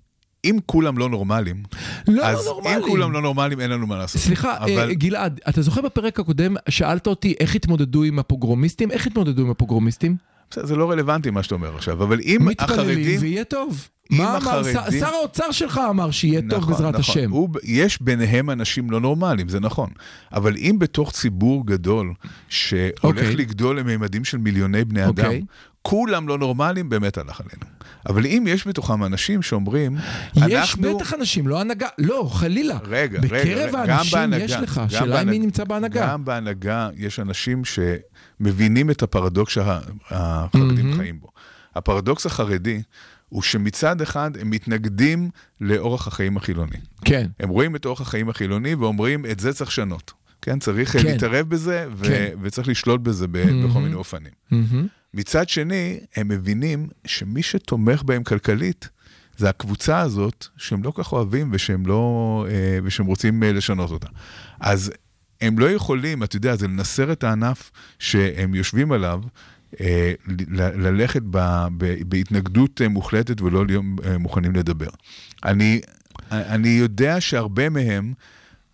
אם 0.50 0.58
כולם 0.66 0.98
לא 0.98 1.08
נורמלים, 1.08 1.62
לא, 2.08 2.24
אז 2.26 2.46
לא 2.46 2.52
נורמלי. 2.52 2.76
אם 2.76 2.82
כולם 2.82 3.12
לא 3.12 3.22
נורמלים, 3.22 3.60
אין 3.60 3.70
לנו 3.70 3.86
מה 3.86 3.96
לעשות. 3.98 4.22
סליחה, 4.22 4.56
אבל... 4.58 4.72
אבל... 4.72 4.92
גלעד, 4.92 5.40
אתה 5.48 5.62
זוכר 5.62 5.80
בפרק 5.80 6.20
הקודם, 6.20 6.56
שאלת 6.68 7.06
אותי 7.06 7.34
איך 7.40 7.54
התמודדו 7.54 8.02
עם 8.02 8.18
הפוגרומיסטים? 8.18 8.90
איך 8.90 9.06
התמודדו 9.06 9.42
עם 9.42 9.50
הפוגרומיסטים? 9.50 10.16
זה 10.54 10.76
לא 10.76 10.90
רלוונטי 10.90 11.30
מה 11.30 11.42
שאתה 11.42 11.54
אומר 11.54 11.74
עכשיו, 11.74 12.02
אבל 12.02 12.20
אם 12.20 12.38
מתפללים 12.44 12.80
החרדים... 12.80 13.20
ויהיה 13.20 13.44
טוב. 13.44 13.88
מה 14.10 14.24
אמר 14.24 14.36
החרדים- 14.36 15.00
שר 15.00 15.06
האוצר 15.06 15.50
שלך 15.50 15.80
אמר 15.90 16.10
שיהיה 16.10 16.40
טוב 16.50 16.58
נכון, 16.58 16.72
בעזרת 16.72 16.94
נכון. 16.94 17.00
השם. 17.00 17.30
הוא, 17.30 17.48
יש 17.64 18.02
ביניהם 18.02 18.50
אנשים 18.50 18.90
לא 18.90 19.00
נורמליים, 19.00 19.48
זה 19.48 19.60
נכון. 19.60 19.90
אבל 20.32 20.56
אם 20.56 20.76
בתוך 20.78 21.12
ציבור 21.12 21.66
גדול, 21.66 22.12
שהולך 22.48 23.04
אוקיי. 23.04 23.36
לגדול 23.36 23.80
לממדים 23.80 24.24
של 24.24 24.38
מיליוני 24.38 24.84
בני 24.84 25.04
אדם, 25.04 25.24
אוקיי. 25.24 25.42
כולם 25.88 26.28
לא 26.28 26.38
נורמליים, 26.38 26.88
באמת 26.88 27.18
הלך 27.18 27.40
עלינו. 27.40 27.76
אבל 28.08 28.26
אם 28.26 28.44
יש 28.48 28.66
בתוכם 28.66 29.04
אנשים 29.04 29.42
שאומרים, 29.42 29.96
יש 30.36 30.42
אנחנו... 30.42 30.96
בטח 30.98 31.14
אנשים, 31.14 31.46
לא 31.46 31.60
הנהגה, 31.60 31.88
לא, 31.98 32.28
חלילה. 32.32 32.78
רגע, 32.84 33.18
רגע, 33.18 33.20
בקרב 33.20 33.74
רגע, 33.74 33.94
האנשים 33.94 34.18
גם 34.18 34.32
יש 34.40 34.52
לך, 34.52 34.78
גם 34.78 34.88
שאלה 34.88 35.24
מי 35.24 35.38
נמצא 35.38 35.64
בהנהגה. 35.64 36.06
גם 36.06 36.24
בהנהגה 36.24 36.88
יש 36.96 37.20
אנשים 37.20 37.62
שמבינים 37.64 38.90
את 38.90 39.02
הפרדוקס 39.02 39.52
שהחרדים 39.52 40.76
מהמם. 40.86 40.96
חיים 40.96 41.20
בו. 41.20 41.28
הפרדוקס 41.76 42.26
החרדי 42.26 42.82
הוא 43.28 43.42
שמצד 43.42 44.00
אחד 44.00 44.30
הם 44.40 44.50
מתנגדים 44.50 45.30
לאורח 45.60 46.06
החיים 46.06 46.36
החילוני. 46.36 46.76
כן. 47.04 47.26
הם 47.40 47.48
רואים 47.48 47.76
את 47.76 47.84
אורח 47.84 48.00
החיים 48.00 48.28
החילוני 48.28 48.74
ואומרים, 48.74 49.26
את 49.26 49.40
זה 49.40 49.52
צריך 49.52 49.70
לשנות. 49.70 50.12
כן, 50.42 50.58
צריך 50.58 50.92
כן. 50.92 50.98
כן. 50.98 51.06
להתערב 51.06 51.48
בזה, 51.48 51.86
ו- 51.96 52.04
כן. 52.04 52.28
וצריך 52.42 52.68
לשלוט 52.68 53.00
בזה 53.00 53.26
ב- 53.28 53.46
מהמם. 53.46 53.68
בכל 53.68 53.80
מיני 53.80 53.94
אופנים. 53.94 54.32
מהמם. 54.50 54.86
מצד 55.16 55.48
שני, 55.48 56.00
הם 56.16 56.28
מבינים 56.28 56.88
שמי 57.04 57.42
שתומך 57.42 58.02
בהם 58.02 58.24
כלכלית, 58.24 58.88
זה 59.36 59.48
הקבוצה 59.48 60.00
הזאת 60.00 60.46
שהם 60.56 60.82
לא 60.82 60.92
כך 60.96 61.12
אוהבים 61.12 61.50
ושהם, 61.52 61.86
לא, 61.86 62.46
אה, 62.50 62.78
ושהם 62.84 63.06
רוצים 63.06 63.42
אה, 63.42 63.52
לשנות 63.52 63.90
אותה. 63.90 64.08
אז 64.60 64.92
הם 65.40 65.58
לא 65.58 65.70
יכולים, 65.70 66.22
אתה 66.22 66.36
יודע, 66.36 66.56
זה 66.56 66.68
לנסר 66.68 67.12
את 67.12 67.24
הענף 67.24 67.70
שהם 67.98 68.54
יושבים 68.54 68.92
עליו, 68.92 69.22
אה, 69.80 70.12
ללכת 70.56 71.22
בהתנגדות 72.08 72.80
מוחלטת 72.90 73.40
ולא 73.40 73.66
להיות 73.66 73.84
מוכנים 74.18 74.56
לדבר. 74.56 74.90
אני, 75.44 75.80
אני 76.30 76.68
יודע 76.68 77.20
שהרבה 77.20 77.68
מהם 77.68 78.12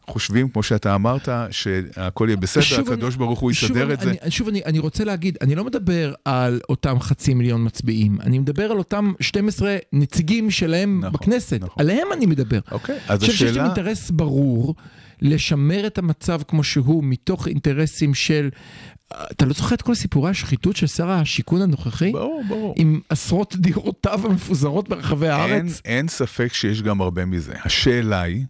חושבים, 0.09 0.48
כמו 0.48 0.62
שאתה 0.62 0.94
אמרת, 0.94 1.28
שהכל 1.50 2.24
יהיה 2.28 2.36
בסדר, 2.36 2.62
הקדוש 2.92 3.14
אני- 3.14 3.18
ברוך 3.18 3.40
הוא 3.40 3.50
יסדר 3.50 3.84
אני- 3.84 3.94
את 3.94 4.00
זה. 4.00 4.12
אני, 4.22 4.30
שוב, 4.30 4.48
אני, 4.48 4.61
אני 4.66 4.78
רוצה 4.78 5.05
להגיד, 5.05 5.38
אני 5.40 5.55
לא 5.55 5.64
מדבר 5.64 6.14
על 6.24 6.61
אותם 6.68 7.00
חצי 7.00 7.34
מיליון 7.34 7.64
מצביעים, 7.66 8.20
אני 8.20 8.38
מדבר 8.38 8.70
על 8.70 8.78
אותם 8.78 9.12
12 9.20 9.76
נציגים 9.92 10.50
שלהם 10.50 11.00
נכון, 11.00 11.12
בכנסת, 11.12 11.61
נכון. 11.61 11.76
עליהם 11.78 12.07
אני 12.12 12.26
מדבר. 12.26 12.59
אוקיי, 12.70 12.94
אני 12.96 13.05
אז 13.09 13.20
חושב 13.20 13.32
שיש 13.32 13.42
להם 13.42 13.50
השאלה... 13.50 13.64
אינטרס 13.66 14.11
ברור 14.11 14.74
לשמר 15.22 15.86
את 15.86 15.98
המצב 15.98 16.40
כמו 16.48 16.64
שהוא, 16.64 17.05
מתוך 17.05 17.48
אינטרסים 17.48 18.14
של... 18.14 18.48
אתה 19.30 19.46
לא 19.46 19.53
זוכר 19.53 19.74
את 19.74 19.82
כל 19.82 19.94
סיפורי 19.94 20.30
השחיתות 20.30 20.76
של 20.76 20.86
שר 20.86 21.11
השיכון 21.11 21.62
הנוכחי? 21.62 22.12
ברור, 22.12 22.42
ברור. 22.48 22.74
עם 22.78 23.00
עשרות 23.09 23.57
דירותיו 23.57 24.20
המפוזרות 24.26 24.88
ברחבי 24.88 25.26
אין, 25.26 25.32
הארץ? 25.34 25.80
אין 25.84 26.09
ספק 26.09 26.53
שיש 26.53 26.82
גם 26.82 27.00
הרבה 27.00 27.24
מזה. 27.24 27.53
השאלה 27.64 28.22
היא, 28.22 28.44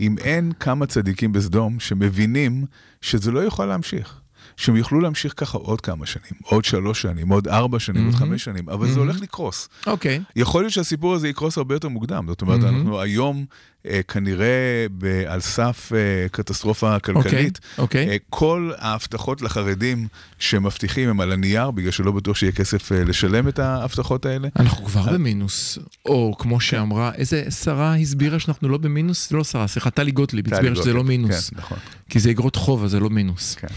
אם 0.00 0.18
אין 0.18 0.52
כמה 0.60 0.86
צדיקים 0.86 1.32
בסדום 1.32 1.80
שמבינים 1.80 2.64
שזה 3.00 3.30
לא 3.30 3.44
יכול 3.44 3.66
להמשיך. 3.66 4.19
שהם 4.60 4.76
יוכלו 4.76 5.00
להמשיך 5.00 5.34
ככה 5.36 5.58
עוד 5.58 5.80
כמה 5.80 6.06
שנים, 6.06 6.32
עוד 6.42 6.64
שלוש 6.64 7.02
שנים, 7.02 7.28
עוד 7.28 7.48
ארבע 7.48 7.78
שנים, 7.78 8.04
עוד 8.04 8.14
מהמם. 8.14 8.26
חמש 8.30 8.44
שנים, 8.44 8.68
אבל 8.68 8.86
זה 8.86 8.92
מהמם. 8.96 9.08
הולך 9.08 9.22
לקרוס. 9.22 9.68
אוקיי. 9.86 10.20
יכול 10.36 10.62
להיות 10.62 10.72
שהסיפור 10.72 11.14
הזה 11.14 11.28
יקרוס 11.28 11.58
הרבה 11.58 11.74
יותר 11.74 11.88
מוקדם. 11.88 12.24
זאת 12.28 12.42
אומרת, 12.42 12.60
מהמם. 12.60 12.76
אנחנו 12.76 13.00
היום 13.00 13.44
אה, 13.86 14.00
כנראה 14.08 14.86
ב- 14.98 15.22
על 15.26 15.40
סף 15.40 15.92
אה, 15.94 16.28
קטסטרופה 16.28 16.98
כלכלית. 16.98 17.60
אוקיי. 17.78 18.08
אה, 18.10 18.16
כל 18.30 18.70
ההבטחות 18.78 19.42
לחרדים 19.42 20.08
שמבטיחים 20.38 21.08
הם 21.08 21.20
על 21.20 21.32
הנייר, 21.32 21.70
בגלל 21.70 21.90
שלא 21.90 22.12
בטוח 22.12 22.36
שיהיה 22.36 22.52
כסף 22.52 22.92
אה, 22.92 23.04
לשלם 23.04 23.48
את 23.48 23.58
ההבטחות 23.58 24.26
האלה. 24.26 24.48
אנחנו 24.58 24.84
כבר 24.84 25.12
במינוס, 25.12 25.78
או 26.06 26.34
כמו 26.38 26.60
שאמרה, 26.60 27.14
איזה 27.14 27.50
שרה 27.50 27.96
הסבירה 27.96 28.38
שאנחנו 28.38 28.68
לא 28.68 28.78
במינוס? 28.78 29.32
לא 29.32 29.44
שרה, 29.44 29.66
סליחה, 29.66 29.90
טלי 29.90 30.10
גוטליב 30.10 30.54
הסבירה 30.54 30.76
שזה 30.76 30.92
לא 30.92 31.04
מינוס, 31.04 31.50
כן, 31.50 31.56
נכון. 31.58 31.78
כי 32.10 32.20
זה 32.20 32.30
אגרות 32.30 32.56
חוב, 32.56 32.84
אז 32.84 32.90
זה 32.90 33.00
לא 33.00 33.10
מינוס. 33.10 33.54
כן. 33.54 33.68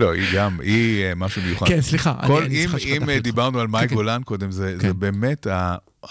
לא, 0.00 0.12
היא 0.12 0.26
גם, 0.34 0.60
היא 0.60 1.04
אה, 1.04 1.14
משהו 1.14 1.42
מיוחד. 1.42 1.66
כן, 1.68 1.80
סליחה, 1.80 2.14
אני- 2.20 2.26
כל, 2.28 2.42
אני 2.42 2.64
אם, 2.64 2.68
סליחה 2.70 2.88
אם 3.04 3.10
אה. 3.10 3.20
דיברנו 3.20 3.60
על 3.60 3.66
מאי 3.66 3.80
כן, 3.82 3.88
כן. 3.88 3.94
גולן 3.94 4.22
קודם, 4.22 4.50
זה, 4.50 4.76
כן. 4.80 4.86
זה 4.88 4.94
באמת 4.94 5.46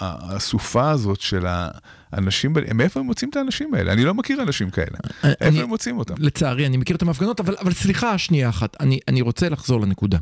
הסופה 0.00 0.90
הזאת 0.90 1.20
של 1.20 1.46
האנשים, 1.48 2.52
מאיפה 2.74 3.00
הם 3.00 3.06
מוצאים 3.06 3.30
את 3.30 3.36
האנשים 3.36 3.74
האלה? 3.74 3.92
אני 3.92 4.04
לא 4.04 4.14
מכיר 4.14 4.42
אנשים 4.42 4.70
כאלה. 4.70 4.86
אני- 5.24 5.32
איפה 5.40 5.60
הם 5.62 5.68
מוצאים 5.68 5.98
אותם? 5.98 6.14
לצערי, 6.18 6.66
אני 6.66 6.76
מכיר 6.76 6.96
אותם 6.96 7.06
בהפגנות, 7.06 7.40
אבל, 7.40 7.54
אבל 7.60 7.72
סליחה, 7.72 8.18
שנייה 8.18 8.48
אחת, 8.48 8.76
אני, 8.80 8.98
אני 9.08 9.20
רוצה 9.20 9.48
לחזור 9.48 9.80
לנקודה. 9.80 10.18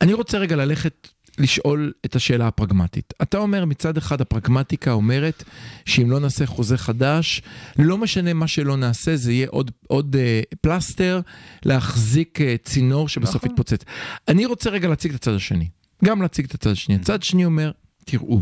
אני 0.00 0.12
רוצה 0.12 0.38
רגע 0.38 0.56
ללכת 0.56 1.08
לשאול 1.38 1.92
את 2.04 2.16
השאלה 2.16 2.48
הפרגמטית. 2.48 3.14
אתה 3.22 3.38
אומר, 3.38 3.64
מצד 3.64 3.96
אחד 3.96 4.20
הפרגמטיקה 4.20 4.92
אומרת 4.92 5.44
שאם 5.84 6.10
לא 6.10 6.20
נעשה 6.20 6.46
חוזה 6.46 6.78
חדש, 6.78 7.42
לא 7.78 7.98
משנה 7.98 8.32
מה 8.32 8.48
שלא 8.48 8.76
נעשה, 8.76 9.16
זה 9.16 9.32
יהיה 9.32 9.46
עוד, 9.50 9.70
עוד 9.88 10.16
אה, 10.16 10.40
פלסטר 10.60 11.20
להחזיק 11.64 12.40
אה, 12.40 12.56
צינור 12.64 13.08
שבסוף 13.08 13.36
נכון. 13.36 13.50
יתפוצץ. 13.50 13.84
אני 14.28 14.46
רוצה 14.46 14.70
רגע 14.70 14.88
להציג 14.88 15.10
את 15.10 15.16
הצד 15.16 15.34
השני. 15.34 15.68
גם 16.04 16.22
להציג 16.22 16.44
את 16.44 16.54
הצד 16.54 16.70
השני. 16.70 16.94
הצד 16.94 17.22
שני 17.22 17.44
אומר, 17.44 17.70
תראו, 18.04 18.40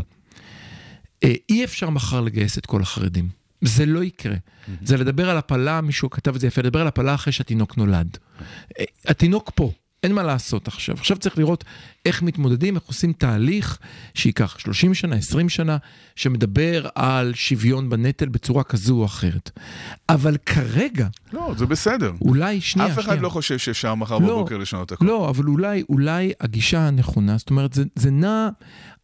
אה, 1.23 1.33
אי 1.49 1.63
אפשר 1.63 1.89
מחר 1.89 2.21
לגייס 2.21 2.57
את 2.57 2.65
כל 2.65 2.81
החרדים. 2.81 3.29
זה 3.61 3.85
לא 3.85 4.03
יקרה. 4.03 4.35
זה 4.83 4.97
לדבר 4.97 5.29
על 5.29 5.37
הפלה, 5.37 5.81
מישהו 5.81 6.09
כתב 6.09 6.35
את 6.35 6.41
זה 6.41 6.47
יפה, 6.47 6.61
לדבר 6.61 6.81
על 6.81 6.87
הפלה 6.87 7.15
אחרי 7.15 7.33
שהתינוק 7.33 7.77
נולד. 7.77 8.17
אה, 8.79 8.85
התינוק 9.05 9.51
פה, 9.55 9.71
אין 10.03 10.13
מה 10.13 10.23
לעשות 10.23 10.67
עכשיו. 10.67 10.95
עכשיו 10.95 11.17
צריך 11.17 11.37
לראות 11.37 11.63
איך 12.05 12.21
מתמודדים, 12.21 12.75
איך 12.75 12.83
עושים 12.83 13.13
תהליך 13.13 13.79
שייקח 14.13 14.59
30 14.59 14.93
שנה, 14.93 15.15
20 15.15 15.49
שנה, 15.49 15.77
שמדבר 16.15 16.87
על 16.95 17.33
שוויון 17.33 17.89
בנטל 17.89 18.29
בצורה 18.29 18.63
כזו 18.63 18.95
או 18.95 19.05
אחרת. 19.05 19.49
אבל 20.09 20.37
כרגע, 20.45 21.07
לא, 21.33 21.53
זה 21.57 21.65
בסדר. 21.65 22.11
אולי, 22.21 22.61
שנייה, 22.61 22.89
אף 22.89 22.93
אחד 22.93 23.01
שנייה. 23.01 23.21
לא 23.21 23.29
חושב 23.29 23.57
שאפשר 23.57 23.95
מחר 23.95 24.17
לא, 24.17 24.27
בבוקר 24.27 24.57
לשנות 24.57 24.91
הכל. 24.91 25.05
לא, 25.05 25.29
אבל 25.29 25.45
אולי, 25.45 25.83
אולי 25.89 26.31
הגישה 26.39 26.87
הנכונה, 26.87 27.37
זאת 27.37 27.49
אומרת, 27.49 27.73
זה, 27.73 27.83
זה 27.95 28.11
נע, 28.11 28.49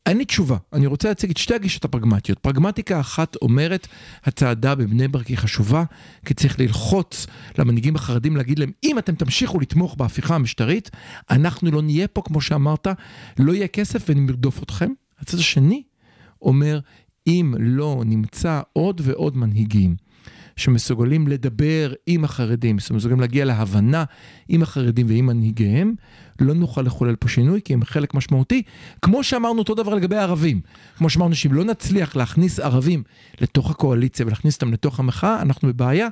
אין 0.08 0.18
לי 0.18 0.26
תשובה, 0.26 0.58
אני 0.74 0.86
רוצה 0.86 1.08
להציג 1.08 1.30
את 1.30 1.38
שתי 1.38 1.56
הגישות 1.56 1.86
הפרגמטיות. 1.86 2.40
פרגמטיקה 2.40 3.00
אחת 3.00 3.36
אומרת, 3.42 3.88
הצעדה 4.24 4.76
בבני 4.76 5.08
ברק 5.08 5.28
היא 5.28 5.38
חשובה, 5.38 5.84
כי 6.26 6.34
צריך 6.34 6.60
ללחוץ 6.60 7.28
למנהיגים 7.58 7.96
החרדים 7.96 8.38
להגיד 8.38 8.60
להם, 8.60 8.72
אם 8.84 9.00
אתם 9.00 9.16
תמשיכו 9.16 9.60
לתמוך 9.60 9.96
בהפיכה 9.96 10.36
המשטרית, 10.36 10.90
אנחנו 11.30 11.72
לא 11.72 11.82
נהיה 11.82 12.08
פה, 12.08 12.22
כמו 12.22 12.42
שאמרת, 12.42 12.88
לא 13.40 13.54
יהיה 13.54 13.68
כסף 13.68 14.06
ונרדוף 14.10 14.64
אתכם. 14.64 14.92
הצד 15.20 15.38
השני 15.38 15.84
אומר, 16.42 16.80
אם 17.28 17.54
לא 17.60 18.04
נמצא 18.06 18.62
עוד 18.74 19.02
ועוד 19.04 19.38
מנהיגים 19.38 19.96
שמסוגלים 20.56 21.28
לדבר 21.28 21.94
עם 22.08 22.24
החרדים, 22.24 22.80
שמסוגלים 22.80 23.20
להגיע 23.20 23.46
להבנה 23.46 24.04
עם 24.50 24.62
החרדים 24.62 25.06
ועם 25.10 25.26
מנהיגיהם, 25.26 25.96
לא 26.40 26.54
נוכל 26.54 26.82
לחולל 26.82 27.16
פה 27.16 27.28
שינוי, 27.28 27.62
כי 27.66 27.74
הם 27.74 27.84
חלק 27.84 28.14
משמעותי. 28.14 28.64
כמו 29.02 29.24
שאמרנו 29.24 29.60
אותו 29.60 29.76
דבר 29.76 29.94
לגבי 29.94 30.16
הערבים. 30.16 30.62
כמו 30.98 31.10
שאמרנו 31.10 31.36
שאם 31.36 31.54
לא 31.54 31.64
נצליח 31.64 32.16
להכניס 32.16 32.60
ערבים 32.60 33.04
לתוך 33.42 33.72
הקואליציה 33.72 34.26
ולהכניס 34.26 34.56
אותם 34.56 34.74
לתוך 34.74 35.00
המחאה, 35.00 35.42
אנחנו 35.42 35.68
בבעיה. 35.68 36.08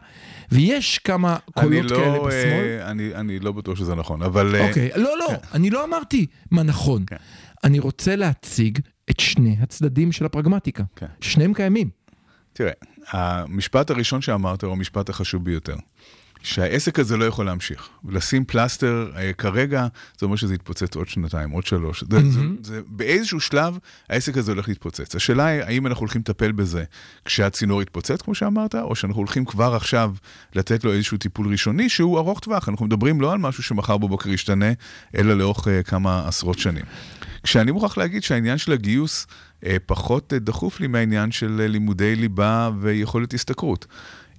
ויש 0.52 1.00
כמה 1.00 1.38
קולות 1.54 1.92
לא, 1.92 1.98
כאלה 1.98 2.20
בשמאל. 2.20 2.80
אה, 2.80 2.92
אני, 2.92 3.16
אני 3.16 3.40
לא 3.40 3.52
בטוח 3.52 3.78
שזה 3.78 3.96
נכון, 3.96 4.22
אבל... 4.22 4.56
אה, 4.56 4.68
אוקיי, 4.68 4.90
לא, 4.96 5.18
לא, 5.20 5.28
אני 5.54 5.70
לא 5.70 5.86
אמרתי 5.86 6.26
מה 6.52 6.64
נכון. 6.64 7.04
כן. 7.08 7.16
אני 7.64 7.80
רוצה 7.80 8.16
להציג 8.16 8.80
את 9.10 9.20
שני 9.20 9.58
הצדדים 9.62 10.12
של 10.12 10.26
הפרגמטיקה. 10.26 10.84
כן. 10.96 11.06
שניהם 11.22 11.54
קיימים. 11.54 11.90
תראה, 12.54 12.72
המשפט 13.10 13.90
הראשון 13.90 14.22
שאמרת 14.22 14.64
הוא 14.64 14.72
המשפט 14.72 15.10
החשוב 15.10 15.44
ביותר. 15.44 15.76
שהעסק 16.46 17.00
הזה 17.00 17.18
לא 17.18 17.26
יכול 17.26 17.46
להמשיך. 17.46 17.90
ולשים 18.04 18.46
פלסטר 18.46 19.12
אה, 19.16 19.34
כרגע, 19.34 19.88
זה 20.20 20.26
אומר 20.26 20.36
שזה 20.36 20.54
יתפוצץ 20.54 20.96
עוד 20.96 21.08
שנתיים, 21.08 21.50
עוד 21.50 21.66
שלוש. 21.66 22.04
זה, 22.12 22.20
זה, 22.32 22.40
זה, 22.64 22.82
באיזשהו 22.88 23.40
שלב 23.40 23.78
העסק 24.10 24.38
הזה 24.38 24.52
הולך 24.52 24.68
להתפוצץ. 24.68 25.16
השאלה 25.16 25.46
היא, 25.46 25.62
האם 25.62 25.88
אנחנו 25.88 26.02
הולכים 26.02 26.22
לטפל 26.22 26.52
בזה 26.52 26.84
כשהצינור 27.26 27.82
יתפוצץ, 27.82 28.22
כמו 28.22 28.36
שאמרת, 28.36 28.76
או 28.76 28.96
שאנחנו 28.96 29.20
הולכים 29.20 29.46
כבר 29.46 29.76
עכשיו 29.76 30.14
לתת 30.56 30.84
לו 30.84 30.94
איזשהו 30.94 31.18
טיפול 31.18 31.48
ראשוני 31.52 31.90
שהוא 31.90 32.18
ארוך 32.18 32.40
טווח. 32.40 32.70
אנחנו 32.70 32.86
מדברים 32.86 33.22
לא 33.22 33.32
על 33.32 33.38
משהו 33.38 33.64
שמחר 33.64 33.98
בבוקר 33.98 34.30
ישתנה, 34.30 34.72
אלא 35.18 35.38
לאורך 35.38 35.68
אה, 35.68 35.84
כמה 35.84 36.28
עשרות 36.28 36.60
שנים. 36.60 36.86
כשאני 37.44 37.72
מוכרח 37.72 37.98
להגיד 37.98 38.24
שהעניין 38.24 38.58
של 38.58 38.72
הגיוס 38.72 39.28
אה, 39.66 39.78
פחות 39.86 40.34
אה, 40.34 40.40
דחוף 40.40 40.80
לי 40.80 40.88
מהעניין 40.88 41.32
של 41.32 41.62
אה, 41.62 41.68
לימודי 41.68 42.16
ליבה 42.16 42.70
ויכולת 42.80 43.34
השתכרות. 43.34 43.86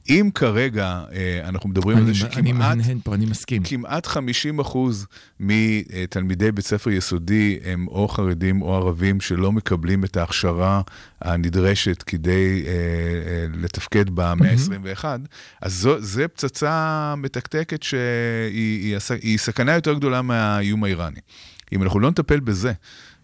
אם 0.09 0.31
כרגע 0.35 1.05
אה, 1.13 1.49
אנחנו 1.49 1.69
מדברים 1.69 1.97
על 1.97 2.03
אני, 2.03 2.15
זה 2.15 2.27
אני 2.27 2.33
שכמעט... 2.33 2.55
מהנהן 2.55 2.99
פה, 3.05 3.15
אני 3.15 3.27
מסכים. 3.27 3.63
כמעט 3.63 4.07
50 4.07 4.59
אחוז 4.59 5.07
מתלמידי 5.41 6.53
בית 6.53 6.67
ספר 6.67 6.91
יסודי 6.91 7.59
הם 7.65 7.89
או 7.89 8.09
חרדים 8.09 8.63
או 8.63 8.75
ערבים 8.75 9.21
שלא 9.21 9.53
מקבלים 9.53 10.05
את 10.05 10.17
ההכשרה 10.17 10.81
הנדרשת 11.21 12.03
כדי 12.03 12.65
אה, 12.67 12.73
אה, 12.73 13.47
לתפקד 13.55 14.11
במאה 14.11 14.51
ה-21, 14.51 15.05
אז 15.63 15.75
זו, 15.75 16.01
זה 16.01 16.29
פצצה 16.29 17.15
מתקתקת 17.17 17.83
שהיא 17.83 18.01
היא, 18.83 18.99
היא 19.23 19.39
סכנה 19.39 19.75
יותר 19.75 19.95
גדולה 19.95 20.23
מהאיום 20.23 20.85
האיראני. 20.85 21.21
אם 21.73 21.83
אנחנו 21.83 22.01
לא 22.01 22.11
נטפל 22.11 22.41
בזה, 22.41 22.73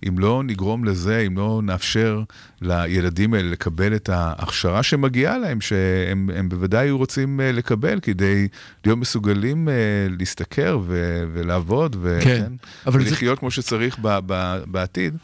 אם 0.09 0.18
לא 0.18 0.42
נגרום 0.46 0.84
לזה, 0.84 1.18
אם 1.26 1.36
לא 1.38 1.61
נאפשר 1.64 2.22
לילדים 2.61 3.34
האלה 3.34 3.50
לקבל 3.50 3.94
את 3.96 4.09
ההכשרה 4.09 4.82
שמגיעה 4.82 5.38
להם, 5.38 5.61
שהם 5.61 6.30
הם 6.34 6.48
בוודאי 6.48 6.86
היו 6.86 6.98
רוצים 6.98 7.40
אה, 7.40 7.53
לקבל 7.53 8.00
כדי 8.00 8.48
להיות 8.84 8.98
מסוגלים 8.98 9.68
אה, 9.68 9.74
להשתכר 10.18 10.78
ו- 10.86 11.24
ולעבוד, 11.32 11.96
ו- 12.00 12.18
כן, 12.22 12.53
אבל 12.86 13.03
זה- 13.05 13.09
ולחיות 13.11 13.38
כמו 13.38 13.50
שצריך 13.50 13.98
ב- 14.03 14.18
ב- 14.26 14.62
בעתיד. 14.66 15.16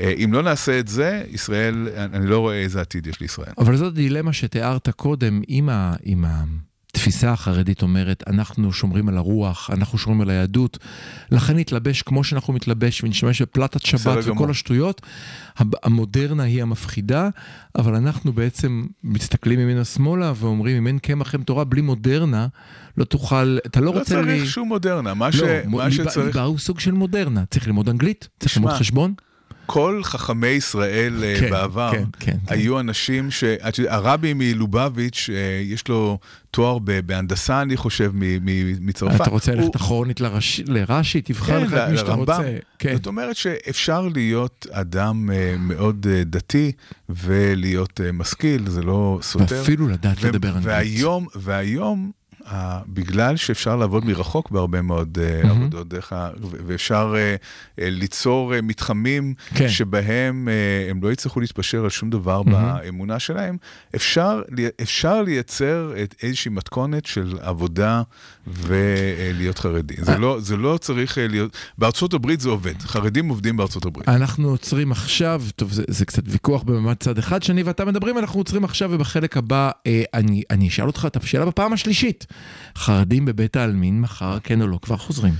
אה, 0.00 0.14
אם 0.24 0.32
לא 0.32 0.42
נעשה 0.42 0.78
את 0.78 0.88
זה, 0.88 1.22
ישראל, 1.30 1.88
אני 1.96 2.26
לא 2.26 2.38
רואה 2.38 2.54
איזה 2.62 2.80
עתיד 2.80 3.06
יש 3.06 3.20
לישראל. 3.20 3.52
אבל 3.58 3.76
זאת 3.76 3.94
דילמה 3.94 4.32
שתיארת 4.32 4.88
קודם 4.88 5.42
עם, 5.48 5.68
ה, 5.68 5.94
עם 6.02 6.24
התפיסה 7.04 7.32
החרדית 7.32 7.82
אומרת, 7.82 8.24
אנחנו 8.26 8.72
שומרים 8.72 9.08
על 9.08 9.16
הרוח, 9.16 9.70
אנחנו 9.72 9.98
שומרים 9.98 10.20
על 10.20 10.30
היהדות, 10.30 10.78
לכן 11.30 11.56
נתלבש 11.56 12.02
כמו 12.02 12.24
שאנחנו 12.24 12.52
מתלבש 12.52 13.04
ונשתמש 13.04 13.42
בפלטת 13.42 13.86
שבת 13.86 14.16
וכל 14.20 14.30
גמור. 14.30 14.50
השטויות. 14.50 15.02
המודרנה 15.82 16.42
היא 16.42 16.62
המפחידה, 16.62 17.28
אבל 17.78 17.94
אנחנו 17.94 18.32
בעצם 18.32 18.86
מסתכלים 19.04 19.60
ימינה 19.60 19.84
שמאלה 19.84 20.32
ואומרים, 20.36 20.76
אם 20.76 20.86
אין 20.86 20.98
קמח 20.98 21.34
אין 21.34 21.42
תורה, 21.42 21.64
בלי 21.64 21.80
מודרנה, 21.80 22.46
לא 22.96 23.04
תוכל, 23.04 23.58
אתה 23.66 23.80
לא 23.80 23.86
לא 23.86 23.90
רוצה... 23.90 24.04
צריך 24.04 24.26
לי- 24.26 24.46
שום 24.46 24.68
מודרנה, 24.68 25.14
מה, 25.14 25.26
לא, 25.26 25.32
ש... 25.32 25.40
מה 25.66 25.90
שצריך... 25.90 26.26
ליבה 26.26 26.42
הוא 26.42 26.58
סוג 26.58 26.80
של 26.80 26.92
מודרנה, 26.92 27.44
צריך 27.50 27.66
ללמוד 27.66 27.88
אנגלית, 27.88 28.28
צריך 28.40 28.56
ללמוד 28.56 28.72
חשבון. 28.72 29.14
כל 29.66 30.00
חכמי 30.04 30.46
ישראל 30.48 31.24
אה, 31.24 31.36
כן, 31.40 31.50
בעבר 31.50 31.90
כן, 31.92 32.04
כן, 32.18 32.32
כן. 32.46 32.54
היו 32.54 32.80
אנשים 32.80 33.30
ש... 33.30 33.44
הרבי 33.88 34.32
מלובביץ', 34.34 35.30
אה, 35.32 35.36
יש 35.64 35.88
לו 35.88 36.18
תואר 36.50 36.78
בהנדסה, 36.78 37.62
אני 37.62 37.76
חושב, 37.76 38.12
מצרפת. 38.80 39.20
אתה 39.20 39.30
רוצה 39.30 39.54
ללכת 39.54 39.76
אחורנית 39.76 40.20
לרש- 40.20 40.62
לרש"י, 40.66 41.20
תבחר 41.22 41.60
כן, 41.60 41.66
לך 41.66 41.74
את 41.74 41.88
מי 41.90 41.96
שאתה 41.96 42.08
לרמב"ם. 42.08 42.20
רוצה. 42.36 42.56
כן. 42.78 42.96
זאת 42.96 43.06
אומרת 43.06 43.36
שאפשר 43.36 44.08
להיות 44.14 44.66
אדם 44.70 45.30
אה, 45.30 45.54
מאוד 45.58 46.06
דתי 46.26 46.72
ולהיות 47.08 48.00
משכיל, 48.12 48.70
זה 48.70 48.82
לא 48.82 49.18
סותר. 49.22 49.44
ואפילו 49.58 49.88
לדעת 49.88 50.22
לדבר 50.22 50.48
אנגלית. 50.48 50.66
והיום, 50.66 51.26
והיום, 51.34 52.10
בגלל 52.86 53.36
שאפשר 53.36 53.76
לעבוד 53.76 54.04
מרחוק 54.04 54.50
בהרבה 54.50 54.82
מאוד 54.82 55.18
אה, 55.22 55.50
עבודות, 55.50 55.88
דרך 55.88 56.12
ה... 56.12 56.30
ואפשר 56.66 57.14
אה, 57.16 57.36
אה, 57.84 57.90
ליצור 57.90 58.52
מתחמים 58.62 59.34
כן. 59.54 59.68
שבהם 59.68 60.48
הם 60.90 61.02
לא 61.02 61.12
יצטרכו 61.12 61.40
להתפשר 61.40 61.84
על 61.84 61.90
שום 61.90 62.10
דבר 62.10 62.42
באמונה 62.42 63.18
שלהם, 63.18 63.56
אפשר, 63.94 64.42
אפשר 64.82 65.22
לייצר 65.22 65.92
את 66.02 66.14
איזושהי 66.22 66.50
מתכונת 66.50 67.06
של 67.06 67.38
עבודה 67.40 68.02
ולהיות 68.46 69.58
חרדי. 69.58 69.94
זה 69.98 70.18
לא, 70.18 70.36
זה 70.40 70.56
לא 70.56 70.78
צריך 70.80 71.18
להיות... 71.18 71.56
בארצות 71.78 72.14
הברית 72.14 72.40
זה 72.40 72.48
עובד, 72.48 72.78
חרדים 72.82 73.28
עובדים 73.28 73.56
בארצות 73.56 73.84
הברית. 73.84 74.08
אנחנו 74.08 74.48
עוצרים 74.48 74.92
עכשיו, 74.92 75.42
טוב, 75.56 75.72
זה, 75.72 75.82
זה 75.88 76.04
קצת 76.04 76.22
ויכוח 76.26 76.62
במעמד 76.62 76.94
צד 76.94 77.18
אחד, 77.18 77.42
שאני 77.42 77.62
ואתה 77.62 77.84
מדברים, 77.84 78.18
אנחנו 78.18 78.40
עוצרים 78.40 78.64
עכשיו, 78.64 78.90
ובחלק 78.92 79.36
הבא 79.36 79.70
אני, 80.14 80.42
אני 80.50 80.68
אשאל 80.68 80.86
אותך 80.86 81.04
את 81.06 81.16
השאלה 81.16 81.46
בפעם 81.46 81.72
השלישית. 81.72 82.26
חרדים 82.78 83.24
בבית 83.24 83.56
העלמין 83.56 84.00
מחר, 84.00 84.38
כן 84.44 84.60
או 84.62 84.66
לא? 84.66 84.78
כבר 84.82 84.96
חוזרים. 84.96 85.34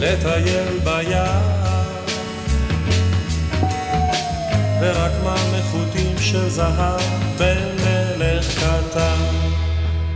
לטייל 0.00 0.78
ביער, 0.84 1.40
ורק 4.80 5.12
מחוטים 5.24 6.18
של 6.18 6.48
זהב 6.48 7.00
במלך 7.38 8.46
קטן, 8.58 9.22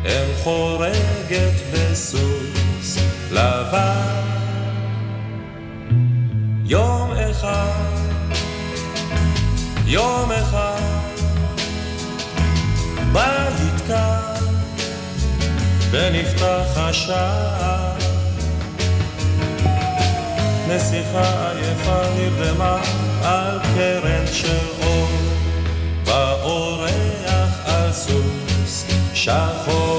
אם 0.05 0.43
חורגת 0.43 1.55
וסוס 1.73 2.99
לבן. 3.31 4.23
יום 6.65 7.13
אחד 7.31 7.93
יום 9.87 10.33
אחד 10.33 10.81
בית 13.13 13.87
קר 13.87 14.35
ונפתח 15.91 16.77
השער 16.77 18.12
נסיכה 20.75 21.53
עייפה 21.53 22.03
נרדמה 22.17 22.83
על 23.23 23.59
קרן 23.75 24.27
של 24.33 24.67
אור. 24.83 25.09
באורח 26.05 27.61
על 27.67 27.93
סוס 27.93 28.85
שחור 29.15 29.92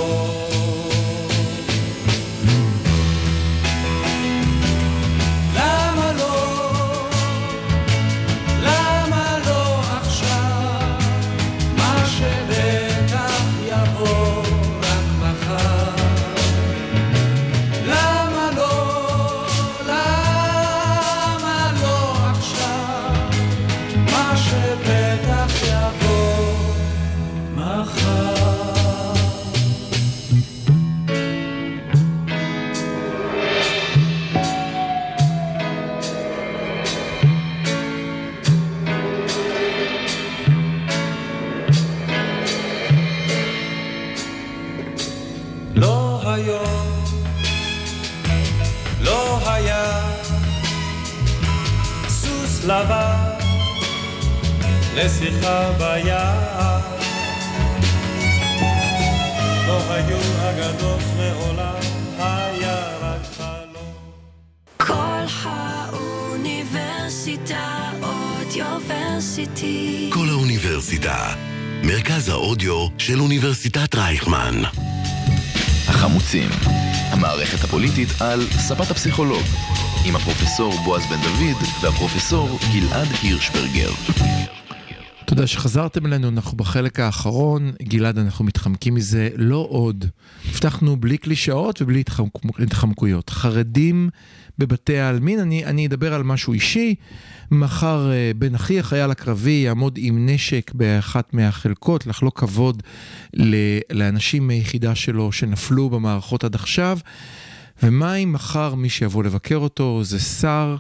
לשיחה 55.34 55.72
ביער. 55.78 56.80
לא 59.68 59.94
היו 59.94 60.18
אגדות 60.50 61.02
מעולם, 61.18 61.80
היה 62.18 62.98
רק 63.02 63.22
חלום. 63.38 63.94
כל 64.78 65.26
האוניברסיטה 65.44 66.72
אודיוורסיטי. 68.02 70.10
כל 70.14 70.30
האוניברסיטה, 70.30 71.34
מרכז 71.84 72.30
האודיו 72.30 72.88
של 72.98 73.20
אוניברסיטת 73.20 73.96
רייכמן. 73.96 74.62
החמוצים, 75.88 76.50
המערכת 77.12 77.64
הפוליטית 77.64 78.22
על 78.22 78.48
ספת 78.52 78.92
הפסיכולוג, 78.92 79.44
עם 80.06 80.16
הפרופסור 80.16 80.74
בועז 80.84 81.06
בן 81.06 81.22
דוד 81.22 81.58
והפרופסור 81.82 82.60
גלעד 82.74 83.08
הירשברגר. 83.22 83.92
תודה 85.36 85.48
שחזרתם 85.48 86.06
אלינו, 86.06 86.30
אנחנו 86.30 86.58
בחלק 86.58 87.00
האחרון. 87.00 87.72
גלעד, 87.84 88.18
אנחנו 88.18 88.46
מתחמקים 88.46 88.96
מזה 88.96 89.30
לא 89.36 89.66
עוד. 89.70 90.06
הבטחנו 90.50 90.98
בלי 90.98 91.18
קלישאות 91.18 91.82
ובלי 91.82 92.02
התחמק- 92.02 92.62
התחמקויות. 92.64 93.30
חרדים 93.30 94.10
בבתי 94.58 94.98
העלמין, 94.98 95.40
אני, 95.40 95.66
אני 95.66 95.88
אדבר 95.88 96.14
על 96.14 96.24
משהו 96.24 96.54
אישי. 96.54 96.96
מחר 97.52 98.12
אה, 98.12 98.32
בן 98.36 98.56
אחי, 98.56 98.80
החייל 98.80 99.12
הקרבי, 99.12 99.52
יעמוד 99.66 100.00
עם 100.02 100.30
נשק 100.30 100.72
באחת 100.74 101.34
מהחלקות, 101.34 102.08
לחלוק 102.08 102.40
כבוד 102.40 102.84
לאנשים 103.92 104.48
מיחידה 104.48 104.96
שלו 104.96 105.32
שנפלו 105.32 105.90
במערכות 105.90 106.44
עד 106.44 106.56
עכשיו. 106.56 106.98
ומה 107.84 108.16
אם 108.16 108.34
מחר 108.34 108.76
מי 108.76 108.90
שיבוא 108.90 109.24
לבקר 109.24 109.56
אותו 109.56 110.04
זה 110.04 110.20
שר 110.20 110.76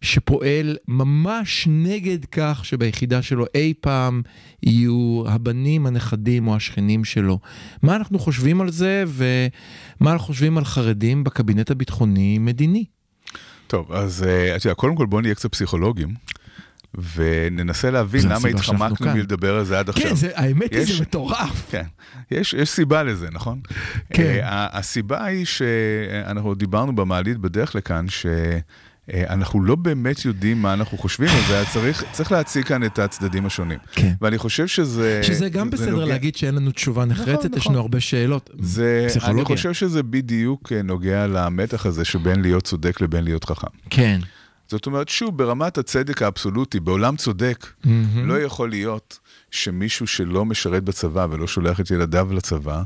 שפועל 0.00 0.76
ממש 0.88 1.68
נגד 1.70 2.24
כך 2.24 2.64
שביחידה 2.64 3.22
שלו 3.22 3.44
אי 3.54 3.74
פעם 3.80 4.22
יהיו 4.62 5.22
הבנים, 5.26 5.86
הנכדים 5.86 6.48
או 6.48 6.56
השכנים 6.56 7.04
שלו. 7.04 7.38
מה 7.82 7.96
אנחנו 7.96 8.18
חושבים 8.18 8.60
על 8.60 8.70
זה 8.70 9.04
ומה 9.06 10.12
אנחנו 10.12 10.26
חושבים 10.26 10.58
על 10.58 10.64
חרדים 10.64 11.24
בקבינט 11.24 11.70
הביטחוני-מדיני? 11.70 12.84
טוב, 13.66 13.92
אז 13.92 14.22
אה, 14.22 14.56
את 14.56 14.64
יודעת, 14.64 14.76
קודם 14.76 14.96
כל 14.96 15.06
בואו 15.06 15.20
נהיה 15.20 15.34
קצת 15.34 15.52
פסיכולוגים, 15.52 16.14
וננסה 17.14 17.90
להבין 17.90 18.20
זה 18.20 18.26
למה 18.28 18.36
הסיבה 18.36 18.62
שאנחנו 18.62 18.86
התחמקנו. 18.86 19.14
מלדבר 19.14 19.54
על 19.54 19.64
זה 19.64 19.78
עד 19.78 19.88
עכשיו. 19.88 20.08
כן, 20.08 20.14
זה, 20.14 20.30
האמת 20.34 20.72
היא 20.72 20.80
יש- 20.80 20.90
זה 20.92 21.02
מטורף. 21.02 21.66
כן, 21.70 21.84
יש, 22.30 22.54
יש 22.54 22.70
סיבה 22.70 23.02
לזה, 23.02 23.28
נכון? 23.32 23.60
כן. 24.12 24.38
Uh, 24.40 24.44
הסיבה 24.46 25.24
היא 25.24 25.44
שאנחנו 25.44 26.54
דיברנו 26.54 26.94
במעלית 26.94 27.38
בדרך 27.38 27.74
לכאן, 27.74 28.06
שאנחנו 28.08 29.62
לא 29.64 29.74
באמת 29.74 30.24
יודעים 30.24 30.62
מה 30.62 30.74
אנחנו 30.74 30.98
חושבים 30.98 31.28
על 31.28 31.42
זה, 31.48 31.62
צריך, 31.72 32.04
צריך 32.12 32.32
להציג 32.32 32.64
כאן 32.64 32.84
את 32.84 32.98
הצדדים 32.98 33.46
השונים. 33.46 33.78
כן. 33.92 34.12
ואני 34.20 34.38
חושב 34.38 34.66
שזה... 34.66 35.20
שזה 35.22 35.48
גם 35.48 35.70
בסדר 35.70 35.90
נוגע- 35.90 36.04
להגיד 36.06 36.36
שאין 36.36 36.54
לנו 36.54 36.70
תשובה 36.70 37.04
נחרצת, 37.04 37.44
יש 37.50 37.56
נכון. 37.56 37.72
לנו 37.72 37.82
הרבה 37.82 38.00
שאלות. 38.00 38.50
זה, 38.58 38.98
אני 39.00 39.08
פסיכולוגיה. 39.08 39.44
חושב 39.44 39.72
שזה 39.72 40.02
בדיוק 40.02 40.72
אה, 40.72 40.82
נוגע 40.82 41.26
למתח 41.26 41.86
הזה 41.86 42.04
שבין 42.04 42.42
להיות 42.42 42.64
צודק 42.64 43.00
לבין 43.00 43.24
להיות 43.24 43.44
חכם. 43.44 43.66
כן. 43.90 44.20
זאת 44.68 44.86
אומרת, 44.86 45.08
שוב, 45.08 45.38
ברמת 45.38 45.78
הצדק 45.78 46.22
האבסולוטי, 46.22 46.80
בעולם 46.80 47.16
צודק, 47.16 47.66
מהמם. 47.84 48.28
לא 48.28 48.40
יכול 48.40 48.70
להיות 48.70 49.18
שמישהו 49.50 50.06
שלא 50.06 50.44
משרת 50.44 50.84
בצבא 50.84 51.26
ולא 51.30 51.46
שולח 51.46 51.80
את 51.80 51.90
ילדיו 51.90 52.28
לצבא, 52.32 52.82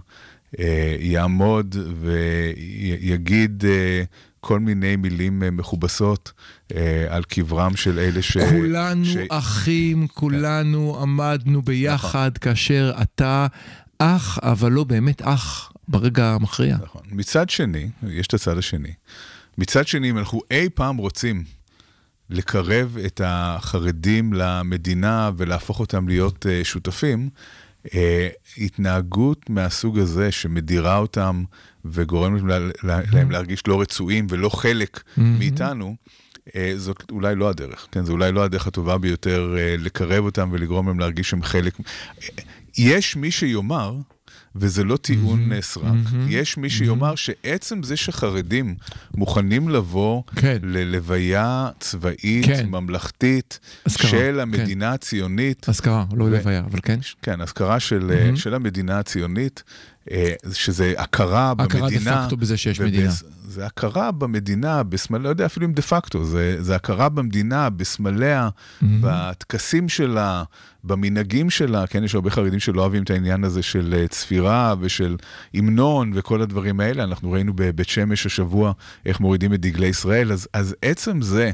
אה, 0.59 0.97
יעמוד 0.99 1.76
ויגיד 2.01 3.64
אה, 3.66 4.03
כל 4.41 4.61
מיני 4.61 4.97
מילים 4.97 5.43
אה, 5.43 5.51
מכובסות 5.51 6.33
אה, 6.74 7.07
על 7.09 7.24
קברם 7.24 7.76
של 7.76 7.99
אלה 7.99 8.22
ש... 8.22 8.39
כולנו 8.39 9.05
ש... 9.05 9.16
אחים, 9.28 10.07
כולנו 10.07 10.99
עמדנו 11.03 11.62
ביחד 11.62 12.39
כאשר 12.39 12.93
אתה 13.03 13.47
אח, 13.99 14.39
אבל 14.39 14.72
לא 14.72 14.85
באמת 14.85 15.22
אח 15.22 15.72
ברגע 15.89 16.24
המכריע. 16.24 16.76
נכון. 16.83 17.03
מצד 17.11 17.51
שני, 17.51 17.89
יש 18.09 18.26
את 18.26 18.35
הצד 18.35 18.59
השני. 18.59 18.93
מצד 19.59 19.87
שני, 19.87 20.11
אם 20.11 20.18
אנחנו 20.18 20.41
אי 20.51 20.68
פעם 20.74 20.97
רוצים 20.97 21.45
לקרב 22.33 22.97
את 23.07 23.20
החרדים 23.24 24.33
למדינה 24.33 25.30
ולהפוך 25.37 25.80
אותם 25.80 26.09
להיות 26.09 26.47
uh, 26.47 26.64
שותפים, 26.64 27.28
uh, 27.87 27.91
התנהגות 28.59 29.51
מהסוג 29.51 29.99
הזה 29.99 30.33
שמדירה 30.33 30.97
אותם 30.97 31.45
וגורמת 31.85 32.43
לה- 32.43 32.59
לה- 32.83 33.01
להם 33.12 33.30
להרגיש 33.30 33.62
לא 33.68 33.80
רצויים 33.80 34.26
ולא 34.30 34.49
חלק 34.49 35.03
מאיתנו, 35.16 35.97
uh, 36.49 36.51
זאת 36.76 37.03
אולי 37.11 37.35
לא 37.35 37.49
הדרך, 37.49 37.87
כן? 37.93 38.05
זו 38.05 38.12
אולי 38.12 38.33
לא 38.33 38.45
הדרך 38.45 38.66
הטובה 38.66 38.99
ביותר 38.99 39.55
לקרב 39.78 40.24
אותם 40.24 40.49
ולגרום 40.53 40.87
להם 40.89 40.99
להרגיש 40.99 41.30
שהם 41.30 41.43
חלק. 41.43 41.74
יש 42.78 43.16
מי 43.16 43.30
שיאמר, 43.30 43.97
וזה 44.57 44.84
לא 44.84 44.97
טיעון 44.97 45.53
אה, 45.53 45.62
סרק, 45.62 45.95
יש 46.28 46.57
מי 46.57 46.70
שיאמר 46.70 47.14
שעצם 47.14 47.82
זה 47.82 47.97
שחרדים 47.97 48.74
מוכנים 49.14 49.68
לבוא 49.68 50.22
כן. 50.36 50.59
ללוויה 50.62 51.68
צבאית, 51.80 52.47
כן. 52.47 52.66
ממלכתית, 52.68 53.61
אזכרה, 53.84 54.11
של 54.11 54.32
כן. 54.34 54.40
המדינה 54.40 54.93
הציונית, 54.93 55.68
אזכרה, 55.68 56.05
לא 56.12 56.24
ו- 56.24 56.30
לוויה, 56.30 56.61
אבל 56.61 56.78
כן. 56.82 56.99
כן, 57.22 57.40
אזכרה 57.40 57.80
של, 57.80 58.11
אה, 58.14 58.36
של 58.36 58.55
המדינה 58.55 58.99
הציונית, 58.99 59.62
שזה 60.53 60.94
הכרה 60.98 61.53
הכרה 61.59 61.80
דה 61.80 61.86
במדינה. 61.86 62.22
פקטו 62.24 62.36
בזה 62.36 62.57
שיש 62.57 62.80
ובס- 62.80 62.88
מדינה. 62.88 63.11
זה 63.48 63.66
הכרה 63.66 64.11
במדינה, 64.12 64.82
בסמל, 64.82 65.18
לא 65.18 65.28
יודע 65.28 65.46
אפילו 65.46 65.66
אם 65.66 65.72
דה 65.72 65.82
פקטו, 65.82 66.24
זה, 66.24 66.57
זה 66.61 66.74
הכרה 66.76 67.09
במדינה, 67.09 67.70
בסמליה, 67.70 68.48
בטקסים 68.82 69.88
שלה, 69.88 70.42
במנהגים 70.84 71.50
שלה, 71.50 71.86
כן, 71.86 72.05
יש 72.05 72.14
הרבה 72.14 72.30
חרדים 72.30 72.61
שלא 72.61 72.80
אוהבים 72.80 73.03
את 73.03 73.11
העניין 73.11 73.44
הזה 73.44 73.62
של 73.62 73.94
אה, 73.98 74.09
צפירה 74.09 74.74
ושל 74.80 75.16
המנון 75.55 76.12
וכל 76.14 76.42
הדברים 76.42 76.80
האלה. 76.80 77.05
אנחנו 77.05 77.30
ראינו 77.32 77.53
בבית 77.57 77.88
שמש 77.88 78.26
השבוע 78.26 78.72
איך 79.07 79.20
מורידים 79.20 79.55
את 79.55 79.61
דגלי 79.61 79.86
ישראל, 79.86 80.32
אז, 80.32 80.48
אז 80.53 80.74
עצם 80.82 81.22
זה 81.22 81.50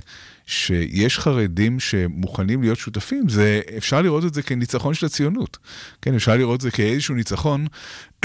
שיש 0.49 1.19
חרדים 1.19 1.81
שמוכנים 1.81 2.63
להיות 2.63 2.79
שותפים, 2.79 3.29
זה, 3.29 3.61
אפשר 3.77 4.03
לראות 4.03 4.25
את 4.25 4.35
זה 4.35 4.43
כניצחון 4.43 4.95
של 4.95 5.07
הציונות. 5.07 5.59
כן, 6.03 6.15
אפשר 6.15 6.37
לראות 6.37 6.57
את 6.57 6.61
זה 6.61 6.71
כאיזשהו 6.71 7.15
ניצחון 7.15 7.67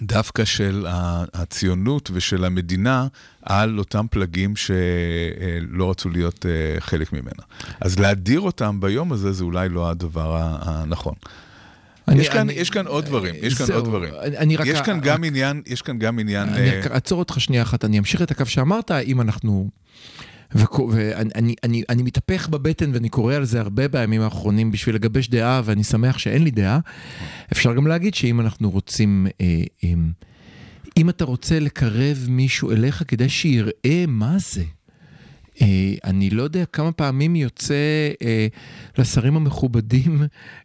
דווקא 0.00 0.44
של 0.44 0.86
הציונות 1.34 2.10
ושל 2.12 2.44
המדינה 2.44 3.06
על 3.42 3.78
אותם 3.78 4.06
פלגים 4.10 4.56
שלא 4.56 5.90
רצו 5.90 6.08
להיות 6.10 6.46
אה, 6.46 6.80
חלק 6.80 7.12
ממנה. 7.12 7.42
אז 7.80 7.98
להדיר 7.98 8.40
אותם 8.40 8.80
ביום 8.80 9.12
הזה 9.12 9.32
זה 9.32 9.44
אולי 9.44 9.68
לא 9.68 9.90
הדבר 9.90 10.36
הנכון. 10.60 11.14
אני- 12.08 12.20
יש, 12.20 12.28
כאן, 12.28 12.38
אני- 12.40 12.52
יש 12.52 12.70
כאן 12.70 12.86
עוד 12.86 13.04
דברים, 13.04 13.34
יש 13.42 13.54
כאן 13.54 13.74
עוד 13.74 13.84
דברים. 13.84 14.14
אני- 14.22 14.56
רק- 14.56 14.66
יש 14.66 14.80
כאן 14.80 14.96
רק- 14.96 15.02
גם 15.02 15.24
עניין, 15.24 15.62
יש 15.66 15.82
כאן 15.82 15.98
גם 15.98 16.18
עניין... 16.18 16.48
אני 16.48 16.70
אה, 16.70 16.80
אעצור 16.94 17.18
אותך 17.18 17.40
שנייה 17.40 17.62
אחת, 17.62 17.84
אני 17.84 17.98
אמשיך 17.98 18.22
את 18.22 18.30
הקו 18.30 18.46
שאמרת, 18.46 18.90
אם 18.90 19.20
אנחנו... 19.20 19.70
וכו- 20.54 20.90
ואני 20.92 21.30
אני, 21.34 21.54
אני, 21.64 21.82
אני 21.88 22.02
מתהפך 22.02 22.48
בבטן 22.48 22.90
ואני 22.94 23.08
קורא 23.08 23.34
על 23.34 23.44
זה 23.44 23.60
הרבה 23.60 23.88
בימים 23.88 24.20
האחרונים 24.20 24.70
בשביל 24.72 24.94
לגבש 24.94 25.28
דעה, 25.28 25.62
ואני 25.64 25.84
שמח 25.84 26.18
שאין 26.18 26.44
לי 26.44 26.50
דעה. 26.50 26.78
אפשר 27.52 27.74
גם 27.74 27.86
להגיד 27.86 28.14
שאם 28.14 28.40
אנחנו 28.40 28.70
רוצים, 28.70 29.26
אה, 29.40 29.62
אה, 29.84 29.92
אם 30.96 31.08
אתה 31.08 31.24
רוצה 31.24 31.58
לקרב 31.60 32.26
מישהו 32.28 32.70
אליך, 32.70 33.02
כדאי 33.08 33.28
שיראה 33.28 34.04
מה 34.08 34.36
זה. 34.38 34.64
אה, 35.60 35.66
אני 36.04 36.30
לא 36.30 36.42
יודע 36.42 36.64
כמה 36.64 36.92
פעמים 36.92 37.36
יוצא 37.36 37.74
אה, 38.22 38.46
לשרים 38.98 39.36
המכובדים 39.36 40.22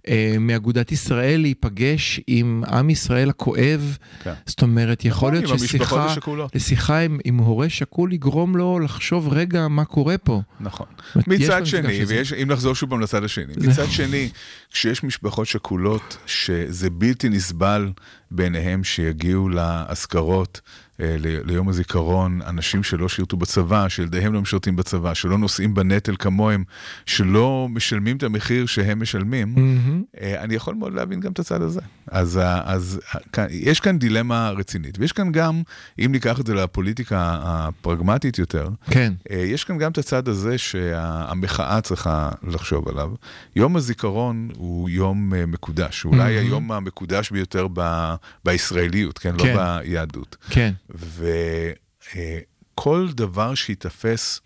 אה, 0.08 0.36
מאגודת 0.40 0.92
ישראל 0.92 1.42
להיפגש 1.42 2.20
עם 2.28 2.64
עם 2.68 2.90
ישראל 2.90 3.30
הכואב. 3.30 3.98
כן. 4.24 4.34
זאת 4.46 4.62
אומרת, 4.62 5.06
יכול 5.06 5.32
נכון, 5.32 5.44
להיות 5.46 5.60
ששיחה. 5.60 6.16
לשיחה 6.56 7.00
עם, 7.00 7.20
עם 7.24 7.38
הורה 7.38 7.70
שכול 7.70 8.14
יגרום 8.14 8.56
לו 8.58 8.80
לחשוב 8.80 9.34
רגע 9.34 9.68
מה 9.68 9.86
קורה 9.86 10.18
פה. 10.18 10.42
נכון. 10.60 10.86
מצד 11.28 11.66
שני. 11.66 12.06
ויש, 12.08 12.34
אם 12.34 12.48
נחזור 12.52 12.76
שוב 12.76 12.90
פעם 12.90 13.02
לצד 13.02 13.24
השני, 13.24 13.54
זה- 13.58 13.68
מצד 13.68 13.86
שני, 13.90 14.30
כשיש 14.72 15.04
משפחות 15.04 15.48
שכולות 15.48 16.18
שזה 16.26 16.90
בלתי 16.90 17.30
נסבל 17.30 17.92
בעיניהם 18.32 18.84
שיגיעו 18.84 19.50
לאזכרות, 19.50 20.62
אה, 21.02 21.16
ל- 21.20 21.50
ליום 21.52 21.70
הזיכרון, 21.70 22.42
אנשים 22.42 22.84
שלא 22.84 23.10
שירתו 23.10 23.38
בצבא, 23.38 23.90
שילדיהם 23.90 24.34
לא 24.34 24.42
משרתים 24.42 24.76
בצבא, 24.76 25.14
שלא 25.14 25.38
נושאים 25.38 25.74
בנטל 25.74 26.16
כמוהם, 26.20 26.64
שלא 27.06 27.68
משלמים 27.72 28.18
את 28.18 28.24
המחיר 28.24 28.66
שהם 28.66 29.02
משלמים, 29.02 29.54
מהמם. 29.56 30.04
אה, 30.22 30.44
אני 30.44 30.56
יכול 30.56 30.76
מאוד 30.76 30.94
להבין 30.94 31.20
גם 31.20 31.32
את 31.32 31.40
הצד 31.40 31.62
הזה. 31.62 31.82
אז, 32.08 32.38
ה- 32.44 32.62
אז 32.74 33.00
כאן- 33.34 33.48
יש 33.50 33.80
כאן 33.80 34.00
דילמה 34.00 34.50
רצינית, 34.50 35.00
ויש 35.00 35.12
כאן 35.12 35.32
גם, 35.32 35.62
אם 36.00 36.12
ניקח 36.12 36.40
את 36.40 36.48
זה 36.48 36.54
לפוליטיקה 36.54 37.38
הפרגמטית 37.44 38.40
יותר, 38.40 38.70
כן. 38.92 39.14
אה, 39.32 39.36
יש 39.38 39.64
כאן 39.64 39.78
גם 39.78 39.92
את 39.92 39.98
הצד 39.98 40.28
הזה 40.28 40.58
שהמחאה 40.58 41.82
צריכה 41.82 42.30
לחשוב 42.48 42.90
עליו. 42.90 43.12
יום 43.56 43.76
הזיכרון 43.76 44.50
הוא 44.58 44.90
יום 44.90 45.34
אה, 45.34 45.46
מקודש, 45.46 46.06
אולי 46.06 46.38
Mhm. 46.38 46.40
היום 46.40 46.72
המקודש 46.72 47.32
ביותר 47.32 47.68
ב, 47.74 48.14
בישראליות, 48.46 49.18
כן? 49.18 49.38
כן. 49.38 49.56
לא 49.56 49.80
ביהדות. 49.80 50.36
כן. 50.50 50.74
וכל 52.74 53.08
דבר 53.12 53.56
שייתפס 53.56 54.42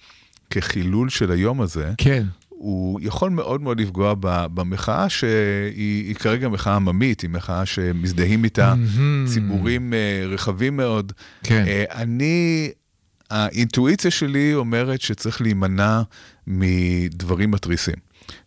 כחילול 0.49 1.09
של 1.09 1.32
היום 1.32 1.61
הזה, 1.61 1.91
כן. 1.97 2.24
הוא 2.49 2.99
יכול 3.03 3.30
מאוד 3.30 3.61
מאוד 3.61 3.80
לפגוע 3.80 4.13
ב- 4.19 4.45
במחאה 4.53 5.09
שהיא 5.09 6.07
היא 6.07 6.15
כרגע 6.15 6.49
מחאה 6.49 6.76
עממית, 6.76 7.22
היא 7.22 7.30
מחאה 7.30 7.65
שמזדהים 7.65 8.43
איתה 8.43 8.74
מהמם. 8.76 9.26
ציבורים 9.28 9.93
אה, 9.93 10.24
רחבים 10.28 10.78
מאוד. 10.78 11.13
כן. 11.43 11.63
אה, 11.67 11.84
אני, 12.01 12.72
האינטואיציה 13.30 14.11
שלי 14.11 14.53
אומרת 14.53 15.01
שצריך 15.01 15.41
להימנע 15.41 16.01
מדברים 16.47 17.51
מתריסים. 17.51 17.95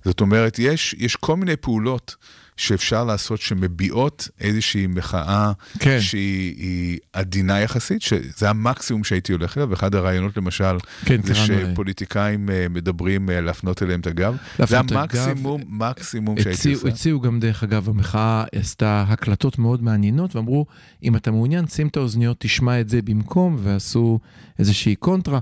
זאת 0.04 0.20
אומרת, 0.20 0.58
יש, 0.58 0.94
יש 0.98 1.16
כל 1.16 1.36
מיני 1.36 1.56
פעולות 1.56 2.16
שאפשר 2.56 3.04
לעשות 3.04 3.40
שמביעות 3.40 4.28
איזושהי 4.40 4.86
מחאה 4.86 5.52
כן. 5.78 6.00
שהיא 6.00 6.54
היא 6.56 6.98
עדינה 7.12 7.60
יחסית, 7.60 8.02
שזה 8.02 8.50
המקסימום 8.50 9.04
שהייתי 9.04 9.32
הולך 9.32 9.56
אליו, 9.56 9.70
ואחד 9.70 9.94
הרעיונות 9.94 10.36
למשל, 10.36 10.76
כן, 11.04 11.22
זה 11.22 11.32
להם. 11.34 11.72
שפוליטיקאים 11.72 12.50
אה, 12.50 12.66
מדברים 12.70 13.30
אה, 13.30 13.40
להפנות 13.40 13.82
אליהם 13.82 14.00
את 14.00 14.06
הגב. 14.06 14.36
זה 14.58 14.80
את 14.80 14.90
הגב. 14.90 14.96
המקסימום, 14.96 15.62
מקסימום 15.68 16.40
שהייתי 16.40 16.60
הציעו, 16.60 16.74
עושה. 16.74 16.88
הציעו 16.88 17.20
גם, 17.20 17.40
דרך 17.40 17.62
אגב, 17.62 17.88
המחאה 17.88 18.44
עשתה 18.54 19.04
הקלטות 19.08 19.58
מאוד 19.58 19.82
מעניינות, 19.82 20.36
ואמרו, 20.36 20.66
אם 21.02 21.16
אתה 21.16 21.30
מעוניין, 21.30 21.66
שים 21.66 21.86
את 21.86 21.96
האוזניות, 21.96 22.36
תשמע 22.40 22.80
את 22.80 22.88
זה 22.88 23.02
במקום, 23.02 23.56
ועשו 23.62 24.18
איזושהי 24.58 24.94
קונטרה. 24.94 25.38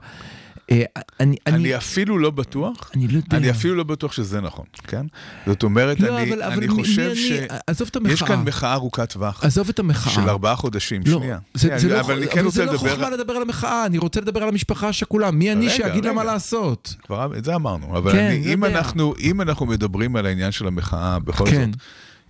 אה, 0.73 0.83
אני, 1.20 1.37
אני, 1.47 1.57
אני 1.57 1.77
אפילו 1.77 2.18
לא 2.18 2.31
בטוח, 2.31 2.91
אני 2.97 3.09
לא 3.09 3.16
יודע. 3.16 3.37
אני 3.37 3.51
אפילו 3.51 3.75
לא 3.75 3.85
בטוח 3.85 4.12
שזה 4.12 4.41
נכון, 4.41 4.64
כן? 4.87 5.07
זאת 5.47 5.62
אומרת, 5.62 6.01
לא, 6.01 6.18
אני 6.18 6.31
אבל, 6.33 6.43
אבל 6.43 6.53
אני 6.53 6.66
מי- 6.66 6.75
חושב 6.75 7.09
מי 7.11 7.16
ש... 7.16 7.33
אני, 7.33 7.47
עזוב 7.66 7.89
את 7.91 7.97
המחאה. 7.97 8.12
יש 8.12 8.23
כאן 8.23 8.43
מחאה 8.45 8.73
ארוכת 8.75 9.12
טווח 9.12 9.45
עזוב 9.45 9.68
את 9.68 9.79
המחאה. 9.79 10.12
של 10.12 10.29
ארבעה 10.29 10.57
חודשים, 10.57 11.03
לא, 11.07 11.18
שנייה. 11.18 11.39
זה, 11.55 11.61
שנייה, 11.61 11.79
זה 11.79 11.89
לא, 11.89 12.01
אבל 12.01 12.16
אני 12.16 12.27
כן 12.27 12.39
אבל 12.39 12.45
רוצה 12.47 12.57
זה 12.57 12.64
לא 12.64 12.73
לדבר... 12.73 12.89
חוכמה 12.91 13.11
לדבר 13.11 13.33
על 13.33 13.43
המחאה, 13.43 13.87
אני 13.87 13.99
רוצה 13.99 14.20
לדבר 14.20 14.43
על 14.43 14.49
המשפחה 14.49 14.89
השכולה. 14.89 15.31
מי 15.31 15.53
אני 15.53 15.66
רגע, 15.66 15.77
שאגיד 15.77 16.05
לה 16.05 16.12
מה. 16.12 16.25
לעשות? 16.25 16.95
כבר 17.03 17.39
את 17.39 17.45
זה 17.45 17.55
אמרנו, 17.55 17.99
אבל 17.99 18.12
כן, 18.12 18.18
אני, 18.27 18.43
זה 18.43 18.53
אם. 18.53 18.64
אנחנו, 18.64 19.14
אם 19.20 19.41
אנחנו 19.41 19.66
מדברים 19.66 20.16
על 20.16 20.27
העניין 20.27 20.53
של 20.53 20.66
המחאה, 20.66 21.18
בכל 21.18 21.45
כן. 21.51 21.70
זאת, 21.73 21.81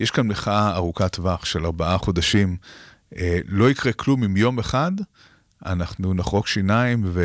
יש 0.01 0.11
כאן 0.11 0.27
מחאה 0.27 0.75
ארוכת 0.77 1.13
טווח 1.13 1.45
של 1.45 1.65
ארבעה 1.67 1.99
חודשים. 1.99 2.57
אה, 3.19 3.39
לא 3.49 3.71
יקרה 3.71 3.93
כלום 3.93 4.25
אם 4.25 4.37
יום 4.37 4.59
אחד 4.59 4.93
אנחנו 5.67 6.15
נחרוק 6.15 6.47
שיניים, 6.47 7.03
ו, 7.07 7.23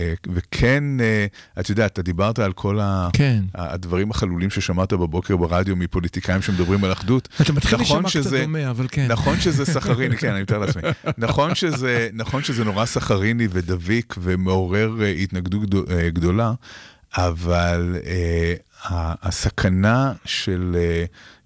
אה, 0.00 0.12
וכן, 0.34 0.84
אה, 1.00 1.26
אתה 1.60 1.70
יודע, 1.72 1.86
אתה 1.86 2.02
דיברת 2.02 2.38
על 2.38 2.52
כל 2.52 2.80
ה, 2.80 3.08
כן. 3.12 3.42
הדברים 3.54 4.10
החלולים 4.10 4.50
ששמעת 4.50 4.92
בבוקר 4.92 5.36
ברדיו 5.36 5.76
מפוליטיקאים 5.76 6.42
שמדברים 6.42 6.84
על 6.84 6.92
אחדות. 6.92 7.28
אתה 7.40 7.52
מתחיל 7.52 7.78
נכון 7.80 8.02
להישמע 8.02 8.20
קצת 8.22 8.30
דומה, 8.42 8.70
אבל 8.70 8.86
כן. 8.90 9.06
נכון 9.10 9.40
שזה 9.40 9.64
סכריני, 9.64 10.16
כן, 10.16 10.32
אני 10.32 10.42
מתאר 10.42 10.58
לעצמי. 10.58 10.82
נכון 11.18 11.54
שזה, 11.54 12.08
נכון 12.12 12.42
שזה 12.42 12.64
נורא 12.64 12.84
סכריני 12.84 13.48
ודביק 13.50 14.14
ומעורר 14.18 14.96
אה, 15.02 15.08
התנגדות 15.10 15.62
גדו- 15.62 15.84
גדולה, 16.12 16.52
אבל 17.16 17.96
אה, 18.06 18.54
הסכנה 19.22 20.12
של 20.24 20.76
אה, 20.78 21.04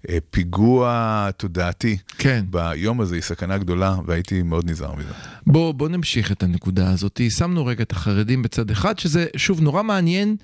אה, 0.09 0.17
פיגוע 0.29 1.29
תודעתי 1.37 1.97
כן. 2.17 2.45
ביום 2.49 3.01
הזה 3.01 3.15
היא 3.15 3.21
סכנה 3.23 3.57
גדולה, 3.57 3.95
והייתי 4.05 4.41
מאוד 4.41 4.69
נזהר 4.69 4.95
מזה. 4.95 5.09
בוא, 5.47 5.71
בוא 5.73 5.89
נמשיך 5.89 6.31
את 6.31 6.43
הנקודה 6.43 6.89
הזאת. 6.91 7.21
שמנו 7.29 7.65
רגע 7.65 7.83
את 7.83 7.91
החרדים 7.91 8.41
בצד 8.41 8.71
אחד, 8.71 8.99
שזה 8.99 9.25
שוב 9.35 9.61
נורא 9.61 9.83
מעניין. 9.83 10.35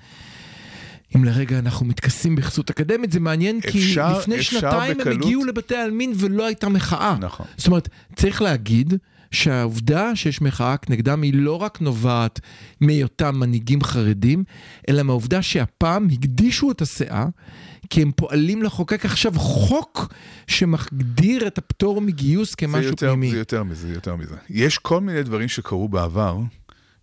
אם 1.16 1.24
לרגע 1.24 1.58
אנחנו 1.58 1.86
מתכסים 1.86 2.36
בכסות 2.36 2.70
אקדמית, 2.70 3.12
זה 3.12 3.20
מעניין 3.20 3.60
כי 3.60 3.68
אפשר- 3.78 4.18
לפני 4.18 4.36
אפשר 4.36 4.60
שנתיים 4.60 4.92
הם 4.92 4.98
בקלות- 4.98 5.22
הגיעו 5.22 5.44
לבתי 5.44 5.76
העלמין 5.76 6.12
ולא 6.16 6.46
הייתה 6.46 6.68
מחאה. 6.68 7.16
נכון. 7.20 7.46
זאת 7.56 7.66
אומרת, 7.66 7.88
צריך 8.16 8.42
להגיד 8.42 8.94
שהעובדה 9.34 10.16
שיש 10.16 10.42
מחאה 10.42 10.74
נגדם 10.88 11.22
היא 11.22 11.34
לא 11.34 11.62
רק 11.62 11.80
נובעת 11.80 12.40
מהיותם 12.80 13.34
מנהיגים 13.36 13.82
חרדים, 13.82 14.44
אלא 14.88 15.02
מהעובדה 15.02 15.42
שהפעם 15.42 16.08
הקדישו 16.12 16.70
את 16.70 16.80
הסאה, 16.80 17.26
כי 17.90 18.02
הם 18.02 18.12
פועלים 18.16 18.62
לחוקק 18.62 19.04
עכשיו 19.04 19.32
חוק 19.32 20.12
שמגדיר 20.46 21.46
את 21.46 21.58
הפטור 21.58 22.00
מגיוס 22.00 22.50
זה 22.50 22.56
כמשהו 22.56 22.90
יותר, 22.90 23.06
פנימי. 23.06 23.30
זה 23.30 23.38
יותר 23.38 23.62
מזה, 23.62 23.88
זה 23.88 23.94
יותר 23.94 24.16
מזה. 24.16 24.36
יש 24.50 24.78
כל 24.78 25.00
מיני 25.00 25.22
דברים 25.22 25.48
שקרו 25.48 25.88
בעבר, 25.88 26.38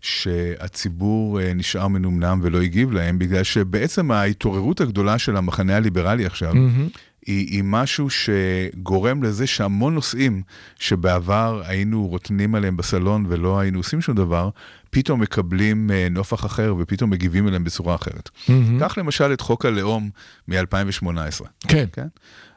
שהציבור 0.02 1.42
אה, 1.42 1.54
נשאר 1.54 1.88
מנומנם 1.88 2.40
ולא 2.44 2.62
הגיב 2.62 2.92
להם, 2.92 3.20
בגלל 3.20 3.44
שבעצם 3.44 4.12
ההתעוררות 4.12 4.82
הגדולה 4.82 5.20
של 5.20 5.38
המחנה 5.38 5.76
הליברלי 5.76 6.26
עכשיו, 6.26 6.54
מהמם. 6.56 6.88
היא, 7.26 7.48
היא 7.48 7.64
משהו 7.66 8.08
שגורם 8.10 9.24
לזה 9.24 9.48
שהמון 9.48 9.94
נושאים 9.94 10.42
שבעבר 10.80 11.62
היינו 11.66 12.08
רוטנים 12.08 12.56
עליהם 12.56 12.78
בסלון 12.78 13.26
ולא 13.30 13.60
היינו 13.60 13.80
עושים 13.80 14.02
שום 14.02 14.16
דבר, 14.16 14.50
פתאום 14.90 15.22
מקבלים 15.22 15.92
אה, 15.92 16.08
נופח 16.12 16.46
אחר 16.46 16.76
ופתאום 16.80 17.10
מגיבים 17.10 17.48
אליהם 17.48 17.64
בצורה 17.64 17.96
אחרת. 17.96 18.30
מהמם. 18.48 18.80
קח 18.80 18.98
למשל 18.98 19.34
את 19.34 19.42
חוק 19.42 19.66
הלאום 19.66 20.10
מ-2018. 20.48 21.46
כן. 21.68 21.86
כן? 21.94 22.08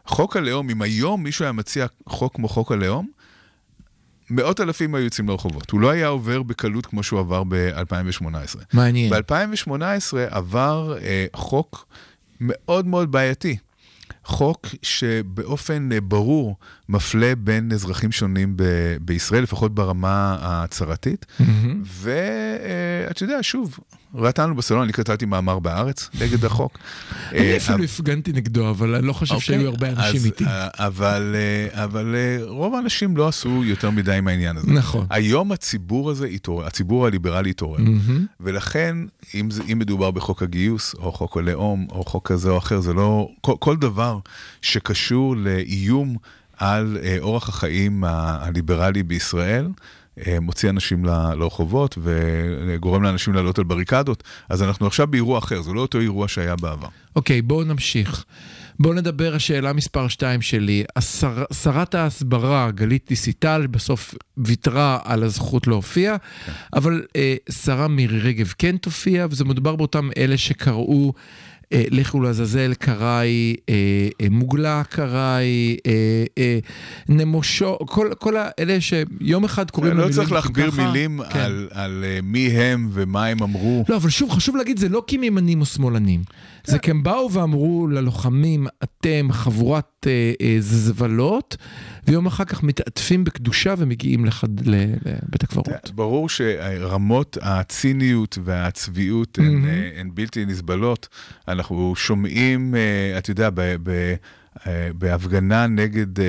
חוק 0.06 0.36
הלאום, 0.36 0.70
אם 0.70 0.82
היום 0.82 1.22
מישהו 1.22 1.44
היה 1.44 1.52
מציע 1.52 1.86
חוק 2.08 2.34
כמו 2.34 2.48
חוק 2.48 2.72
הלאום, 2.72 3.08
מאות 4.30 4.60
אלפים 4.60 4.94
היו 4.94 5.04
יוצאים 5.04 5.28
לרחובות. 5.28 5.70
הוא 5.70 5.80
לא 5.80 5.90
היה 5.90 6.06
עובר 6.06 6.42
בקלות 6.42 6.86
כמו 6.86 7.02
שהוא 7.02 7.20
עבר 7.20 7.42
ב-2018. 7.48 8.24
מעניין. 8.72 9.12
ב-2018 9.12 10.16
עבר 10.30 10.96
אה, 11.02 11.26
חוק 11.34 11.86
מאוד 12.40 12.86
מאוד 12.86 13.12
בעייתי. 13.12 13.56
חוק 14.24 14.66
שבאופן 14.82 15.92
אה, 15.92 16.00
ברור 16.00 16.56
מפלה 16.88 17.32
בין 17.38 17.72
אזרחים 17.72 18.12
שונים 18.12 18.56
ב- 18.56 18.96
בישראל, 19.00 19.42
לפחות 19.42 19.74
ברמה 19.74 20.36
ההצהרתית. 20.40 21.26
מהמם. 21.40 21.82
ואתה 21.84 23.22
יודע, 23.22 23.38
שוב, 23.42 23.78
רתנו 24.14 24.54
בסלון, 24.54 24.82
אני 24.82 24.92
כתבתי 24.92 25.26
מאמר 25.26 25.58
בארץ 25.58 26.10
נגד 26.20 26.44
החוק. 26.44 26.78
אני 27.32 27.40
אה, 27.40 27.56
אפילו 27.56 27.84
הפגנתי 27.84 28.32
נגדו, 28.32 28.70
אבל 28.70 28.94
אני 28.94 29.06
לא 29.06 29.12
חושב 29.12 29.34
אוקיי, 29.34 29.46
שהיו 29.46 29.68
הרבה 29.68 29.88
אנשים 29.90 30.24
איתי. 30.24 30.44
אה, 30.44 30.68
אבל, 30.74 31.34
אה, 31.34 31.84
אבל 31.84 32.14
אה, 32.14 32.44
רוב 32.46 32.74
האנשים 32.74 33.16
לא 33.16 33.28
עשו 33.28 33.64
יותר 33.64 33.90
מדי 33.90 34.14
עם 34.14 34.28
העניין 34.28 34.56
הזה. 34.56 34.72
נכון. 34.72 35.06
היום 35.10 35.52
הציבור 35.52 36.10
הזה 36.10 36.26
התעורר, 36.26 36.66
הציבור 36.66 37.06
הליברלי 37.06 37.50
התעורר. 37.50 37.80
מהמם. 37.80 38.26
ולכן, 38.40 38.96
אם, 39.34 39.50
זה, 39.50 39.62
אם 39.72 39.78
מדובר 39.78 40.10
בחוק 40.10 40.42
הגיוס, 40.42 40.94
או 40.94 41.12
חוק 41.12 41.36
הלאום, 41.36 41.86
או 41.90 42.04
חוק 42.04 42.28
כזה 42.28 42.50
או 42.50 42.58
אחר, 42.58 42.80
זה 42.80 42.92
לא... 42.92 43.28
כל, 43.40 43.54
כל 43.58 43.76
דבר 43.76 44.18
שקשור 44.62 45.36
לאיום 45.36 46.16
על 46.58 46.98
אה, 47.02 47.16
אורח 47.20 47.48
החיים 47.48 48.04
הליברלי 48.04 49.02
בישראל, 49.02 49.68
אה, 50.26 50.40
מוציא 50.40 50.70
אנשים 50.70 51.04
לרחובות 51.04 51.98
וגורם 52.02 53.02
לאנשים 53.02 53.34
לעלות 53.34 53.58
על 53.58 53.64
בריקדות. 53.64 54.22
אז 54.48 54.62
אנחנו 54.62 54.86
עכשיו 54.86 55.06
באירוע 55.06 55.38
אחר, 55.38 55.62
זה 55.62 55.72
לא 55.72 55.80
אותו 55.80 56.00
אירוע 56.00 56.28
שהיה 56.28 56.56
בעבר. 56.56 56.88
אוקיי, 57.16 57.42
בואו 57.42 57.64
נמשיך. 57.64 58.24
בואו 58.80 58.94
נדבר, 58.94 59.34
השאלה 59.34 59.72
מספר 59.72 60.08
2 60.08 60.42
שלי. 60.42 60.84
השר, 60.96 61.44
שרת 61.62 61.94
ההסברה, 61.94 62.70
גלית 62.70 63.04
דיסיטל, 63.08 63.66
בסוף 63.70 64.14
ויתרה 64.36 64.98
על 65.04 65.22
הזכות 65.22 65.66
להופיע, 65.66 66.16
אבל 66.72 67.02
אה, 67.16 67.36
שרה 67.50 67.88
מירי 67.88 68.18
רגב 68.18 68.52
כן 68.58 68.76
תופיע, 68.76 69.26
וזה 69.30 69.44
מדובר 69.44 69.76
באותם 69.76 70.08
אלה 70.16 70.36
שקראו... 70.36 71.12
אה, 71.74 71.84
לכו 71.90 72.20
לעזאזל, 72.20 72.74
קראי, 72.74 73.56
אה, 73.68 73.74
אה, 74.20 74.26
מוגלה 74.30 74.82
קראי, 74.88 75.76
אה, 75.86 76.24
אה, 76.38 76.58
נמושו, 77.08 77.78
כל, 77.86 78.08
כל 78.18 78.34
האלה 78.38 78.80
שיום 78.80 79.44
אחד 79.44 79.70
קוראים 79.70 79.96
לא 79.96 80.02
למילואימניקים 80.02 80.22
צריך 80.24 80.32
להכביר 80.32 80.70
ככה. 80.70 80.86
מילים 80.86 81.20
כן. 81.30 81.38
על, 81.38 81.68
על 81.70 82.04
אה, 82.06 82.18
מי 82.22 82.46
הם 82.46 82.88
ומה 82.92 83.26
הם 83.26 83.42
אמרו. 83.42 83.84
לא, 83.88 83.96
אבל 83.96 84.10
שוב, 84.10 84.30
חשוב 84.30 84.56
להגיד, 84.56 84.78
זה 84.78 84.88
לא 84.88 85.02
כי 85.06 85.16
הם 85.16 85.24
ימנים 85.24 85.60
או 85.60 85.66
שמאלנים. 85.66 86.22
זה 86.66 86.78
כי 86.78 86.90
הם 86.90 87.02
באו 87.02 87.32
ואמרו 87.32 87.86
ללוחמים, 87.86 88.66
אתם 88.84 89.28
חבורת 89.32 90.06
אה, 90.06 90.32
אה, 90.40 90.56
זבלות, 90.60 91.56
ויום 92.06 92.26
אחר 92.26 92.44
כך 92.44 92.62
מתעטפים 92.62 93.24
בקדושה 93.24 93.74
ומגיעים 93.78 94.24
לחד, 94.24 94.48
לבית 94.60 95.42
הקברות. 95.42 95.90
ברור 95.94 96.28
שרמות 96.28 97.38
הציניות 97.42 98.38
והצביעות 98.44 99.38
הן. 99.38 99.64
אה, 99.64 99.90
הן 100.00 100.10
בלתי 100.14 100.44
נסבלות. 100.46 101.08
אנחנו 101.48 101.96
שומעים, 101.96 102.74
אה, 102.74 103.18
אתה 103.18 103.30
יודע, 103.30 103.50
ב, 103.50 103.76
ב, 103.82 104.14
אה, 104.66 104.88
בהפגנה 104.94 105.66
נגד 105.66 106.20
אה, 106.20 106.24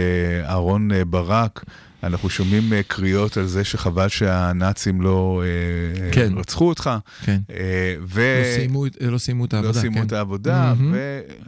אהרון 0.49 0.91
אה, 0.91 1.05
ברק, 1.05 1.65
אנחנו 2.05 2.29
שומעים 2.29 2.73
אה, 2.73 2.81
קריאות 2.87 3.37
על 3.37 3.45
זה 3.45 3.63
שחבל 3.63 4.07
שהנאצים 4.07 5.01
לא 5.01 5.43
אה, 5.45 6.11
כן. 6.11 6.33
רצחו 6.37 6.69
אותך. 6.69 6.89
כן. 7.25 7.39
אה, 7.51 7.95
ו... 8.07 8.41
לא 8.41 8.55
סיימו 8.55 8.85
לא 9.01 9.17
סיימו 9.17 9.45
את 9.45 9.53
לא 9.53 9.57
העבודה, 9.57 9.79
סיימו 9.81 9.97
כן. 9.97 10.07
את 10.07 10.11
העבודה, 10.11 10.73
מהמם. 10.77 10.95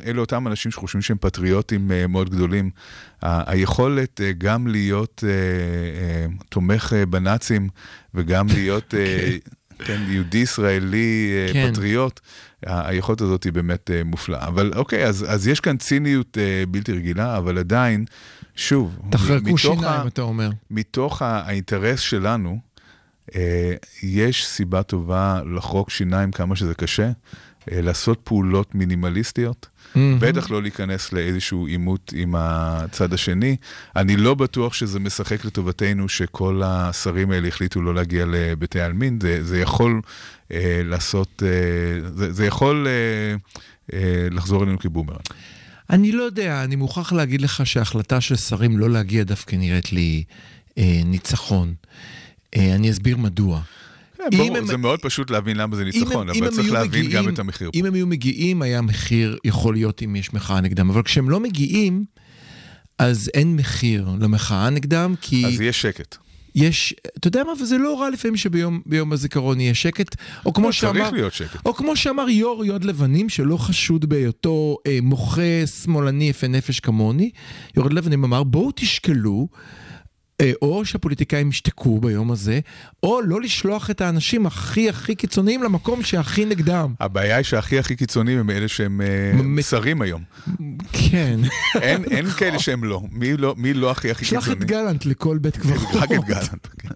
ואלה 0.03 0.19
אותם 0.19 0.47
אנשים 0.47 0.71
שחושבים 0.71 1.01
שהם 1.01 1.17
פטריוטים 1.19 1.91
מאוד 2.09 2.29
גדולים. 2.29 2.69
היכולת 3.21 4.21
גם 4.37 4.67
להיות 4.67 5.23
תומך 6.49 6.93
בנאצים 7.09 7.69
וגם 8.13 8.47
להיות 8.55 8.93
אה, 8.93 9.37
כן, 9.85 10.01
יהודי 10.07 10.37
ישראלי 10.37 11.31
כן. 11.53 11.71
פטריוט, 11.71 12.19
היכולת 12.65 13.21
הזאת 13.21 13.43
היא 13.43 13.53
באמת 13.53 13.91
אה, 13.91 14.03
מופלאה. 14.03 14.47
אבל 14.47 14.71
אוקיי, 14.75 15.05
אז, 15.05 15.25
אז 15.29 15.47
יש 15.47 15.59
כאן 15.59 15.77
ציניות 15.77 16.37
בלתי 16.71 16.91
רגילה, 16.91 17.37
אבל 17.37 17.57
עדיין, 17.57 18.05
שוב, 18.57 18.97
תחרקו 19.11 19.57
שיניים, 19.57 19.83
ה- 19.83 20.07
אתה 20.07 20.21
אומר. 20.21 20.49
מתוך 20.71 21.21
האינטרס 21.21 21.99
שלנו, 21.99 22.59
אה, 23.35 23.73
יש 24.03 24.45
סיבה 24.45 24.83
טובה 24.83 25.41
לחרוק 25.55 25.89
שיניים 25.89 26.31
כמה 26.31 26.55
שזה 26.55 26.73
קשה, 26.73 27.11
אה, 27.71 27.81
לעשות 27.81 28.19
פעולות 28.23 28.75
מינימליסטיות. 28.75 29.67
בטח 30.19 30.51
לא 30.51 30.61
להיכנס 30.61 31.13
לאיזשהו 31.13 31.67
עימות 31.67 32.13
עם 32.15 32.35
הצד 32.37 33.13
השני. 33.13 33.55
אני 33.95 34.17
לא 34.17 34.35
בטוח 34.35 34.73
שזה 34.73 34.99
משחק 34.99 35.45
לטובתנו 35.45 36.09
שכל 36.09 36.61
השרים 36.65 37.31
האלה 37.31 37.47
החליטו 37.47 37.81
לא 37.81 37.95
להגיע 37.95 38.25
לבתי 38.27 38.81
העלמין. 38.81 39.19
זה, 39.21 39.43
זה 39.43 39.59
יכול 39.59 40.01
אה, 40.51 40.81
לעשות, 40.83 41.43
אה, 41.45 42.09
זה, 42.09 42.33
זה 42.33 42.45
יכול 42.45 42.87
אה, 42.87 43.35
אה, 43.93 44.27
לחזור 44.31 44.63
אלינו 44.63 44.79
כבומרנג. 44.79 45.19
אני 45.89 46.11
לא 46.11 46.23
יודע, 46.23 46.63
אני 46.63 46.75
מוכרח 46.75 47.13
להגיד 47.13 47.41
לך 47.41 47.65
שההחלטה 47.65 48.21
של 48.21 48.35
שרים 48.35 48.77
לא 48.77 48.89
להגיע 48.89 49.23
דווקא 49.23 49.55
נראית 49.55 49.93
לי 49.93 50.23
אה, 50.77 51.01
ניצחון. 51.05 51.73
אה, 52.55 52.75
אני 52.75 52.91
אסביר 52.91 53.17
מדוע. 53.17 53.61
כן, 54.17 54.37
ברור, 54.37 54.57
הם, 54.57 54.65
זה 54.67 54.77
מאוד 54.77 54.99
פשוט 55.01 55.29
להבין 55.29 55.57
למה 55.57 55.75
זה 55.75 55.83
ניצחון, 55.83 56.29
אבל 56.29 56.49
צריך 56.49 56.71
להבין 56.71 57.05
מגיעים, 57.05 57.25
גם 57.25 57.33
את 57.33 57.39
המחיר. 57.39 57.69
אם 57.73 57.85
הם 57.85 57.93
היו 57.93 58.07
מגיעים, 58.07 58.61
היה 58.61 58.81
מחיר, 58.81 59.37
יכול 59.43 59.73
להיות 59.73 60.03
אם 60.03 60.15
יש 60.15 60.33
מחאה 60.33 60.61
נגדם, 60.61 60.89
אבל 60.89 61.03
כשהם 61.03 61.29
לא 61.29 61.39
מגיעים, 61.39 62.05
אז 62.99 63.29
אין 63.33 63.55
מחיר 63.55 64.09
למחאה 64.19 64.69
נגדם, 64.69 65.15
כי... 65.21 65.45
אז 65.45 65.61
יש 65.61 65.81
שקט. 65.81 66.17
יש, 66.57 66.93
אתה 67.17 67.27
יודע 67.27 67.43
מה, 67.43 67.51
וזה 67.61 67.77
לא 67.77 68.01
רע 68.01 68.09
לפעמים 68.09 68.37
שביום 68.37 69.13
הזיכרון 69.13 69.59
יהיה 69.59 69.73
שקט, 69.73 70.15
או 70.45 70.53
כמו 70.53 70.65
לא, 70.65 70.71
שאמר, 70.71 71.01
צריך 71.01 71.13
להיות 71.13 71.33
שקט. 71.33 71.65
או 71.65 71.73
כמו 71.73 71.95
שאמר 71.95 72.29
יו"ר 72.29 72.65
יוד 72.65 72.83
לבנים, 72.83 73.29
שלא 73.29 73.57
חשוד 73.57 74.05
בהיותו 74.05 74.77
אה, 74.87 74.99
מוחה 75.01 75.67
שמאלני 75.83 76.29
יפה 76.29 76.47
נפש 76.47 76.79
כמוני, 76.79 77.29
יו"ר 77.77 77.87
לבנים 77.89 78.23
אמר, 78.23 78.43
בואו 78.43 78.71
תשקלו. 78.75 79.47
אה, 80.41 80.51
או 80.61 80.85
שהפוליטיקאים 80.85 81.49
ישתקו 81.49 81.99
ביום 81.99 82.31
הזה, 82.31 82.59
או 83.03 83.21
לא 83.21 83.41
לשלוח 83.41 83.89
את 83.89 84.01
האנשים 84.01 84.45
הכי 84.45 84.89
הכי 84.89 85.15
קיצוניים 85.15 85.63
למקום 85.63 86.03
שהכי 86.03 86.45
נגדם. 86.45 86.93
הבעיה 86.99 87.35
היא 87.35 87.43
שהכי 87.43 87.79
הכי 87.79 87.95
קיצוניים 87.95 88.39
הם 88.39 88.49
אלה 88.49 88.67
שהם 88.67 89.01
אה, 89.01 89.61
שרים 89.61 90.01
היום. 90.01 90.23
כן. 90.93 91.39
אין, 91.81 92.03
אין 92.03 92.29
כאלה 92.29 92.59
שהם 92.59 92.83
לא. 92.83 93.01
מי 93.11 93.37
לא, 93.37 93.55
מי 93.57 93.73
לא 93.73 93.91
הכי 93.91 94.11
הכי 94.11 94.25
קיצוני? 94.25 94.41
שלח 94.41 94.53
את 94.53 94.63
גלנט 94.63 95.05
לכל 95.05 95.37
בית 95.37 95.57
קברות. 95.57 95.95
רק 95.95 96.11
את 96.11 96.23
גלנט, 96.25 96.67
כן. 96.77 96.89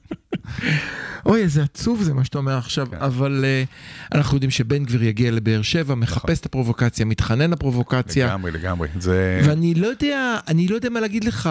אוי, 1.26 1.42
איזה 1.42 1.64
עצוב 1.64 2.02
זה 2.02 2.14
מה 2.14 2.24
שאתה 2.24 2.38
אומר 2.38 2.58
עכשיו, 2.58 2.88
כן. 2.92 2.98
אבל 2.98 3.46
uh, 3.46 4.16
אנחנו 4.18 4.36
יודעים 4.36 4.52
שבן 4.52 4.86
גביר 4.86 5.04
יגיע 5.04 5.32
לבאר 5.32 5.62
שבע, 5.62 5.96
מחפש 5.96 6.22
נכון. 6.24 6.36
את 6.39 6.46
הפרובוקציה, 6.46 7.06
מתחנן 7.06 7.52
לפרובוקציה. 7.52 8.28
לגמרי, 8.28 8.52
לגמרי. 8.52 8.88
זה... 9.00 9.42
ואני 9.46 9.74
לא 9.74 9.88
יודע, 9.88 10.38
אני 10.48 10.68
לא 10.68 10.76
יודע 10.76 10.89
מה 10.89 11.00
להגיד 11.00 11.24
לך, 11.24 11.50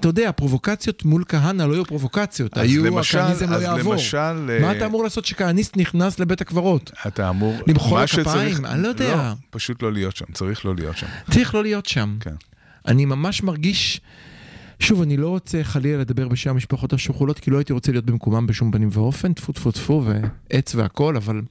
אתה 0.00 0.08
יודע, 0.08 0.32
פרובוקציות 0.32 1.04
מול 1.04 1.24
כהנא 1.28 1.62
לא 1.62 1.74
היו 1.74 1.84
פרובוקציות, 1.84 2.56
היו, 2.56 3.00
הכהניזם 3.00 3.52
לא 3.52 3.56
יעבור. 3.56 3.92
למשל... 3.92 4.60
מה 4.60 4.72
אתה 4.72 4.86
אמור 4.86 5.04
לעשות 5.04 5.24
שכהניסט 5.24 5.76
נכנס 5.76 6.18
לבית 6.18 6.40
הקברות? 6.40 6.90
אתה 7.06 7.28
אמור... 7.28 7.56
למחוא 7.66 8.06
כפיים? 8.06 8.66
אני 8.66 8.82
לא 8.82 8.88
יודע. 8.88 9.16
לא, 9.16 9.22
פשוט 9.50 9.82
לא 9.82 9.92
להיות 9.92 10.16
שם, 10.16 10.24
צריך 10.32 10.64
לא 10.64 10.74
להיות 10.74 10.96
שם. 10.96 11.06
צריך 11.30 11.54
לא 11.54 11.62
להיות 11.62 11.86
שם. 11.86 12.16
כן. 12.20 12.34
אני 12.86 13.04
ממש 13.04 13.42
מרגיש... 13.42 14.00
שוב, 14.80 15.02
אני 15.02 15.16
לא 15.16 15.28
רוצה 15.28 15.64
חלילה 15.64 15.98
לדבר 15.98 16.28
בשם 16.28 16.50
המשפחות 16.50 16.92
השכולות, 16.92 17.38
כי 17.38 17.50
לא 17.50 17.58
הייתי 17.58 17.72
רוצה 17.72 17.92
להיות 17.92 18.04
במקומם 18.04 18.46
בשום 18.46 18.72
פנים 18.72 18.88
ואופן, 18.92 19.32
טפו 19.32 19.52
טפו 19.52 19.72
טפו 19.72 20.04
ועץ 20.04 20.74
והכל, 20.74 21.16
אבל 21.16 21.42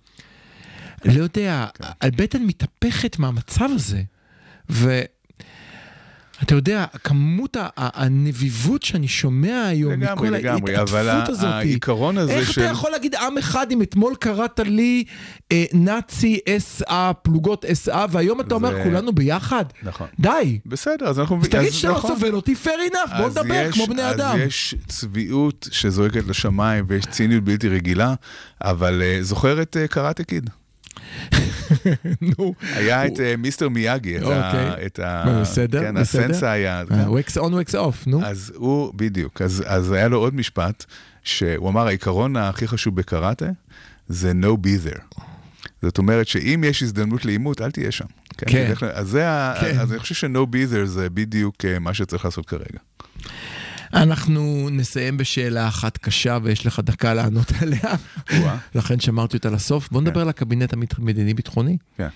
לא 1.05 1.23
יודע. 1.23 1.67
הבטן 2.01 2.43
מתהפכת 2.43 3.19
מהמצב 3.19 3.69
הזה. 3.75 4.01
ו... 4.69 5.01
אתה 6.43 6.55
יודע, 6.55 6.85
כמות 7.03 7.57
הנביבות 7.77 8.83
שאני 8.83 9.07
שומע 9.07 9.65
היום, 9.67 9.93
לגמרי, 9.93 10.29
לגמרי, 10.29 10.81
אבל 10.81 11.09
העיקרון 11.09 12.17
הזה 12.17 12.31
איך 12.31 12.53
של... 12.53 12.61
איך 12.61 12.69
אתה 12.69 12.77
יכול 12.77 12.91
להגיד 12.91 13.15
עם 13.15 13.37
אחד 13.37 13.71
אם 13.71 13.81
אתמול 13.81 14.15
קראת 14.15 14.59
לי 14.59 15.03
אה, 15.51 15.65
נאצי 15.73 16.39
אס-אה, 16.49 17.11
פלוגות 17.13 17.65
אס-אה, 17.65 18.05
והיום 18.11 18.41
אתה 18.41 18.49
זה... 18.49 18.55
אומר 18.55 18.83
כולנו 18.83 19.11
ביחד? 19.11 19.65
נכון. 19.83 20.07
די. 20.19 20.59
בסדר, 20.65 21.07
אז 21.07 21.19
אנחנו... 21.19 21.39
אז 21.41 21.47
תגיד 21.47 21.71
שאתה 21.71 21.87
לא 21.87 21.97
נכון. 21.97 22.15
סובל 22.15 22.33
אותי, 22.33 22.55
fair 22.63 22.91
enough, 22.93 23.17
בוא 23.17 23.29
נדבר 23.29 23.65
יש, 23.69 23.75
כמו 23.75 23.87
בני 23.87 24.03
אז 24.03 24.15
אדם. 24.15 24.35
אז 24.35 24.47
יש 24.47 24.75
צביעות 24.87 25.67
שזועקת 25.71 26.27
לשמיים 26.27 26.85
ויש 26.87 27.05
ציניות 27.05 27.43
בלתי 27.43 27.69
רגילה, 27.69 28.13
אבל 28.61 29.01
uh, 29.01 29.23
זוכר 29.23 29.61
את 29.61 29.77
uh, 29.83 29.87
קראטה 29.87 30.23
קיד. 30.23 30.49
נו. 32.21 32.53
היה 32.75 33.05
את 33.05 33.19
אה, 33.19 33.35
מיסטר 33.37 33.69
מיאגי, 33.69 34.17
את 34.17 34.99
ה... 34.99 35.23
אוקיי. 35.23 35.41
בסדר, 35.41 35.81
כן, 35.81 35.97
הסנסה 35.97 36.51
היה. 36.51 36.83
wax 37.19 37.37
on 37.37 37.53
wax 37.53 37.75
off, 37.75 38.07
נו. 38.07 38.25
אז 38.25 38.53
הוא, 38.55 38.91
בדיוק, 38.95 39.41
אז 39.65 39.91
היה 39.91 40.07
לו 40.07 40.17
עוד 40.17 40.35
משפט, 40.35 40.85
שהוא 41.23 41.69
אמר, 41.69 41.87
העיקרון 41.87 42.35
הכי 42.37 42.67
חשוב 42.67 42.95
בקראטה 42.95 43.49
זה 44.07 44.31
no 44.41 44.65
be 44.65 44.87
there. 44.87 45.23
זאת 45.81 45.97
אומרת 45.97 46.27
שאם 46.27 46.63
יש 46.67 46.83
הזדמנות 46.83 47.25
לעימות, 47.25 47.61
אל 47.61 47.71
תהיה 47.71 47.91
שם. 47.91 48.05
כן. 48.37 48.73
אז 48.93 49.15
אני 49.91 49.99
חושב 49.99 50.15
ש-no 50.15 50.45
be 50.51 50.73
there 50.73 50.85
זה 50.85 51.09
בדיוק 51.09 51.65
אה, 51.65 51.79
מה 51.79 51.93
שצריך 51.93 52.25
לעשות 52.25 52.45
כרגע. 52.45 52.79
אנחנו 53.93 54.69
נסיים 54.71 55.17
בשאלה 55.17 55.67
אחת 55.67 55.97
קשה 55.97 56.37
ויש 56.43 56.65
לך 56.65 56.79
דקה 56.79 57.13
לענות 57.13 57.51
עליה. 57.61 57.95
לכן 58.75 58.99
שמרתי 58.99 59.37
אותה 59.37 59.49
לסוף. 59.49 59.89
בוא 59.91 60.01
נדבר 60.01 60.13
כן. 60.13 60.21
על 60.21 60.29
הקבינט 60.29 60.73
המדיני-ביטחוני. 60.97 61.77
כן. 61.97 62.07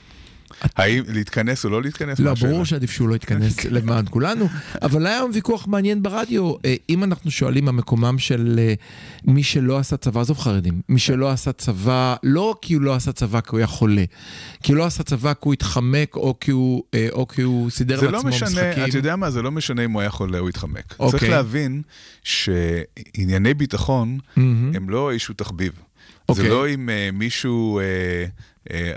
האם 0.75 1.03
להתכנס 1.07 1.65
או 1.65 1.69
לא 1.69 1.81
להתכנס? 1.81 2.19
לא, 2.19 2.33
ברור 2.33 2.65
שעדיף 2.65 2.91
שהוא 2.91 3.09
לא 3.09 3.15
יתכנס 3.15 3.55
כן. 3.55 3.69
למען 3.71 4.05
כולנו, 4.09 4.49
אבל 4.81 5.07
היה 5.07 5.17
היום 5.17 5.31
ויכוח 5.33 5.67
מעניין 5.67 6.03
ברדיו, 6.03 6.53
אה, 6.65 6.75
אם 6.89 7.03
אנחנו 7.03 7.31
שואלים 7.31 7.65
מה 7.65 7.71
מקומם 7.71 8.19
של 8.19 8.55
אה, 8.59 8.73
מי 9.23 9.43
שלא 9.43 9.77
עשה 9.77 9.97
צבא, 9.97 10.21
עזוב 10.21 10.37
חרדים, 10.37 10.81
מי 10.89 10.99
שלא 10.99 11.31
עשה 11.31 11.51
צבא, 11.51 12.15
לא 12.23 12.55
כי 12.61 12.73
הוא 12.73 12.81
לא 12.81 12.95
עשה 12.95 13.11
צבא 13.11 13.41
כי 13.41 13.49
הוא 13.51 13.57
היה 13.57 13.67
חולה, 13.67 14.03
כי 14.63 14.71
הוא 14.71 14.77
לא 14.77 14.85
עשה 14.85 15.03
צבא 15.03 15.33
כי 15.33 15.39
הוא 15.41 15.53
התחמק 15.53 16.15
או 16.15 16.35
כי 16.39 16.51
הוא, 16.51 16.83
אה, 16.93 17.07
או 17.11 17.27
כי 17.27 17.41
הוא 17.41 17.69
סידר 17.69 18.01
לא 18.01 18.11
לעצמו 18.11 18.29
משנה, 18.29 18.49
משחקים. 18.49 18.85
אתה 18.89 18.97
יודע 18.97 19.15
מה, 19.15 19.31
זה 19.31 19.41
לא 19.41 19.51
משנה 19.51 19.85
אם 19.85 19.91
הוא 19.91 20.01
היה 20.01 20.09
חולה 20.09 20.39
או 20.39 20.49
התחמק. 20.49 20.95
אוקיי. 20.99 21.19
צריך 21.19 21.31
להבין 21.31 21.81
שענייני 22.23 23.53
ביטחון 23.53 24.19
הם 24.37 24.89
לא 24.89 25.11
איזשהו 25.11 25.33
תחביב. 25.33 25.73
Okay. 26.31 26.35
זה 26.35 26.41
אוקיי. 26.41 26.49
לא 26.49 26.69
אם 26.69 26.89
uh, 26.89 27.15
מישהו, 27.15 27.79
uh, 27.79 28.29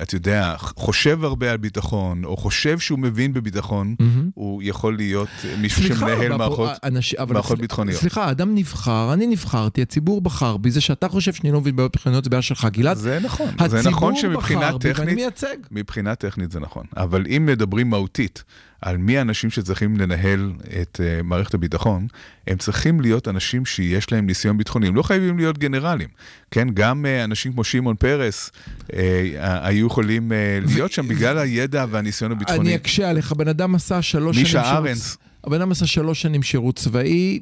אתה 0.03 0.14
יודע, 0.17 0.55
חושב 0.59 1.25
הרבה 1.25 1.51
על 1.51 1.57
ביטחון, 1.57 2.25
או 2.25 2.37
חושב 2.37 2.79
שהוא 2.79 2.99
מבין 2.99 3.33
בביטחון, 3.33 3.97
mm-hmm. 3.99 4.31
הוא 4.35 4.62
יכול 4.64 4.97
להיות 4.97 5.29
מישהו 5.59 5.83
סליחה, 5.83 5.99
שמנהל 5.99 6.37
מערכות, 6.37 6.71
אנש... 6.85 7.14
מערכות 7.29 7.59
ביטחוניות. 7.59 8.01
סליחה, 8.01 8.31
אדם 8.31 8.55
נבחר, 8.55 9.11
אני 9.12 9.27
נבחרתי, 9.27 9.83
הציבור 9.83 10.21
בחר 10.21 10.57
בי, 10.57 10.71
זה 10.71 10.81
שאתה 10.81 11.09
חושב 11.09 11.33
שאני 11.33 11.53
לא 11.53 11.61
מבין 11.61 11.77
בעיות 11.77 11.93
ביטחוניות 11.93 12.25
זה 12.25 12.31
בעיה 12.31 12.43
שלך, 12.43 12.67
גלעד. 12.71 12.97
זה 12.97 13.19
נכון, 13.23 13.47
זה 13.67 13.91
נכון 13.91 14.17
שמבחינה 14.17 14.79
טכנית, 14.79 15.43
מבחינה 15.71 16.14
טכנית 16.14 16.51
זה 16.51 16.61
נכון, 16.61 16.87
אבל 16.97 17.27
אם 17.27 17.47
מדברים 17.47 17.91
מהותית, 17.91 18.45
על 18.81 18.97
מי 18.97 19.18
האנשים 19.18 19.51
שצריכים 19.51 19.97
לנהל 19.97 20.53
את 20.81 21.01
uh, 21.01 21.22
מערכת 21.22 21.55
הביטחון, 21.55 22.07
הם 22.47 22.57
צריכים 22.57 23.01
להיות 23.01 23.29
אנשים 23.29 23.66
שיש 23.66 24.12
להם 24.12 24.27
ניסיון 24.27 24.59
ביטחוני, 24.59 24.89
הם 24.89 24.95
לא 24.95 25.03
חייבים 25.03 25.39
להיות 25.39 25.59
גנרלים, 25.59 26.09
כן? 26.51 26.68
גם 26.74 27.05
uh, 27.05 27.24
אנשים 27.24 27.53
כמו 27.53 27.64
שמעון 27.64 27.97
פרס 27.97 28.51
uh, 28.81 28.93
היו 29.41 29.87
יכולים 29.87 30.33
uh, 30.33 30.35
להיות 30.74 30.93
שם 30.93 31.09
בגלל 31.09 31.39
הידע 31.39 31.87
והניסיון 31.91 32.33
הביטחוני. 32.33 32.61
אני 32.61 32.77
אקשה 32.77 33.11
עליך, 33.11 33.33
בן 33.33 33.49
אדם 33.49 33.74
עשה 33.74 34.03
שלוש 34.03 34.37
שנים... 34.37 34.47
מישה 34.47 34.77
ארנס. 34.77 35.16
הבן 35.45 35.57
אדם 35.57 35.70
עשה 35.70 35.87
שלוש 35.87 36.22
שנים 36.22 36.43
שירות 36.43 36.77
צבאי, 36.77 37.41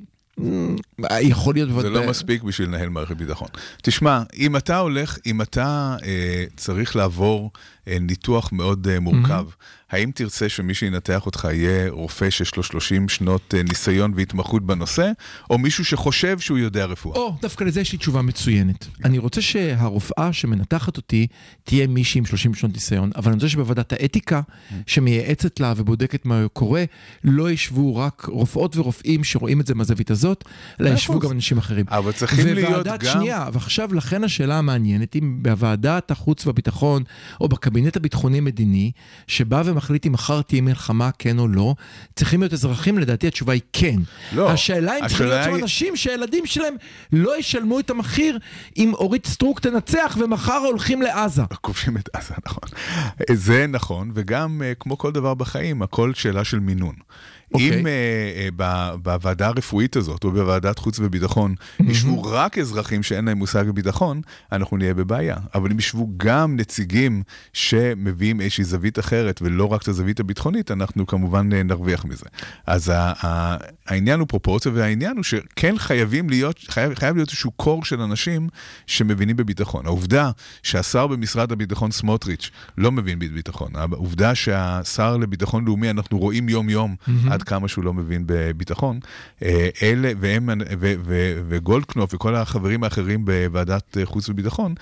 יכול 1.20 1.54
להיות... 1.54 1.82
זה 1.82 1.90
לא 1.90 2.08
מספיק 2.08 2.42
בשביל 2.42 2.68
לנהל 2.68 2.88
מערכת 2.88 3.16
ביטחון. 3.16 3.48
תשמע, 3.82 4.22
אם 4.36 4.56
אתה 4.56 4.78
הולך, 4.78 5.18
אם 5.26 5.42
אתה 5.42 5.96
אה, 6.04 6.44
צריך 6.56 6.96
לעבור 6.96 7.50
ניתוח 7.86 8.52
מאוד 8.52 8.88
אה, 8.88 9.00
מורכב, 9.00 9.46
mm-hmm. 9.50 9.84
האם 9.90 10.10
תרצה 10.14 10.48
שמי 10.48 10.74
שינתח 10.74 11.26
אותך 11.26 11.48
יהיה 11.52 11.90
רופא 11.90 12.30
שיש 12.30 12.56
לו 12.56 12.62
30 12.62 13.08
שנות 13.08 13.54
אה, 13.56 13.62
ניסיון 13.62 14.12
והתמחות 14.16 14.66
בנושא, 14.66 15.10
או 15.50 15.58
מישהו 15.58 15.84
שחושב 15.84 16.38
שהוא 16.38 16.58
יודע 16.58 16.84
רפואה? 16.84 17.16
או, 17.16 17.36
דווקא 17.42 17.64
לזה 17.64 17.80
יש 17.80 17.92
לי 17.92 17.98
תשובה 17.98 18.22
מצוינת. 18.22 18.86
אני 19.04 19.18
רוצה 19.18 19.42
שהרופאה 19.42 20.32
שמנתחת 20.32 20.96
אותי 20.96 21.26
תהיה 21.64 21.86
מישהי 21.86 22.18
עם 22.18 22.26
30 22.26 22.54
שנות 22.54 22.72
ניסיון, 22.72 23.10
אבל 23.16 23.26
אני 23.26 23.34
רוצה 23.34 23.48
שבוועדת 23.48 23.92
האתיקה, 23.92 24.40
mm-hmm. 24.40 24.74
שמייעצת 24.86 25.60
לה 25.60 25.74
ובודקת 25.76 26.26
מה 26.26 26.46
קורה, 26.52 26.84
לא 27.24 27.50
ישבו 27.50 27.96
רק 27.96 28.26
רופאות 28.28 28.76
ורופאים 28.76 29.24
שרואים 29.24 29.60
את 29.60 29.66
זה 29.66 29.74
מהזווית 29.74 30.10
הזאת, 30.10 30.44
אלא 30.80 30.90
ישבו 30.90 31.18
גם 31.18 31.30
אנשים 31.30 31.58
אחרים. 31.58 31.84
אבל 31.88 32.12
צריכים 32.12 32.54
להיות 32.54 32.86
גם... 32.86 33.12
שנייה, 33.12 33.48
ועכשיו 33.52 33.94
לכן 33.94 34.24
השאלה 34.24 34.58
המעניינת, 34.58 35.16
אם 35.16 35.38
בוועדת 35.42 36.10
החוץ 36.10 36.46
והביטחון, 36.46 37.02
או 37.40 37.48
בקבינט 37.48 37.73
הביטחוני-מדיני, 37.96 38.90
שבא 39.26 39.62
ומחליט 39.64 40.06
אם 40.06 40.12
מחר 40.12 40.42
תהיה 40.42 40.60
מלחמה, 40.62 41.10
כן 41.18 41.38
או 41.38 41.48
לא, 41.48 41.74
צריכים 42.16 42.40
להיות 42.40 42.52
אזרחים, 42.52 42.98
לדעתי 42.98 43.26
התשובה 43.26 43.52
היא 43.52 43.60
כן. 43.72 43.96
לא. 44.32 44.50
השאלה 44.50 44.98
אם 44.98 45.08
צריכים 45.08 45.26
להיות 45.26 45.44
שם 45.44 45.54
אנשים 45.54 45.96
שהילדים 45.96 46.46
שלהם 46.46 46.74
לא 47.12 47.38
ישלמו 47.38 47.80
את 47.80 47.90
המחיר 47.90 48.38
אם 48.76 48.92
אורית 48.94 49.26
סטרוק 49.26 49.60
תנצח 49.60 50.16
ומחר 50.20 50.56
הולכים 50.56 51.02
לעזה. 51.02 51.42
כובשים 51.60 51.96
את 51.96 52.08
עזה, 52.12 52.34
נכון. 52.46 52.68
זה 53.32 53.66
נכון, 53.66 54.10
וגם 54.14 54.62
אה, 54.64 54.72
כמו 54.80 54.98
כל 54.98 55.12
דבר 55.12 55.34
בחיים, 55.34 55.82
הכל 55.82 56.14
שאלה 56.14 56.44
של 56.44 56.58
מינון. 56.58 56.94
Okay. 57.44 57.54
אוקיי. 57.54 57.80
אם 57.80 57.86
uh, 57.86 58.60
uh, 58.60 58.98
בוועדה 59.02 59.46
הרפואית 59.46 59.96
הזאת, 59.96 60.24
או 60.24 60.30
בוועדת 60.30 60.78
חוץ 60.78 60.98
וביטחון, 60.98 61.54
mm-hmm. 61.54 61.90
ישבו 61.90 62.22
רק 62.22 62.58
אזרחים 62.58 63.02
שאין 63.02 63.24
להם 63.24 63.38
מושג 63.38 63.66
בביטחון, 63.66 64.20
אנחנו 64.52 64.76
נהיה 64.76 64.94
בבעיה. 64.94 65.36
אבל 65.54 65.70
אם 65.70 65.78
ישבו 65.78 66.08
גם 66.16 66.56
נציגים 66.56 67.22
שמביאים 67.52 68.40
איזושהי 68.40 68.64
זווית 68.64 68.98
אחרת, 68.98 69.40
ולא 69.42 69.72
רק 69.72 69.82
את 69.82 69.88
הזווית 69.88 70.20
הביטחונית, 70.20 70.70
אנחנו 70.70 71.06
כמובן 71.06 71.52
נרוויח 71.52 72.04
מזה. 72.04 72.26
אז 72.66 72.92
העניין 73.86 74.20
הוא 74.20 74.28
פרופורציה, 74.28 74.72
והעניין 74.74 75.16
הוא 75.16 75.24
שכן 75.24 75.78
חייבים 75.78 76.30
להיות, 76.30 76.58
חייב, 76.68 76.94
חייב 76.94 77.16
להיות 77.16 77.28
איזשהו 77.28 77.50
קור 77.50 77.84
של 77.84 78.00
אנשים 78.00 78.48
שמבינים 78.86 79.36
בביטחון. 79.36 79.86
העובדה 79.86 80.30
שהשר 80.62 81.06
במשרד 81.06 81.52
הביטחון 81.52 81.90
סמוטריץ' 81.90 82.50
לא 82.78 82.92
מבין 82.92 83.18
בביטחון, 83.18 83.70
העובדה 83.76 84.34
שהשר 84.34 85.16
לביטחון 85.16 85.64
לאומי, 85.64 85.90
אנחנו 85.90 86.18
רואים 86.18 86.48
יום-יום 86.48 86.96
mm-hmm. 87.08 87.33
עד 87.34 87.42
כמה 87.42 87.68
שהוא 87.68 87.84
לא 87.84 87.94
מבין 87.94 88.22
בביטחון, 88.26 88.98
אה, 89.42 89.68
אלה, 89.82 90.12
והם, 90.20 90.50
וגולדקנופ 91.48 92.14
וכל 92.14 92.34
החברים 92.34 92.84
האחרים 92.84 93.24
בוועדת 93.24 93.96
חוץ 94.04 94.28
וביטחון, 94.28 94.74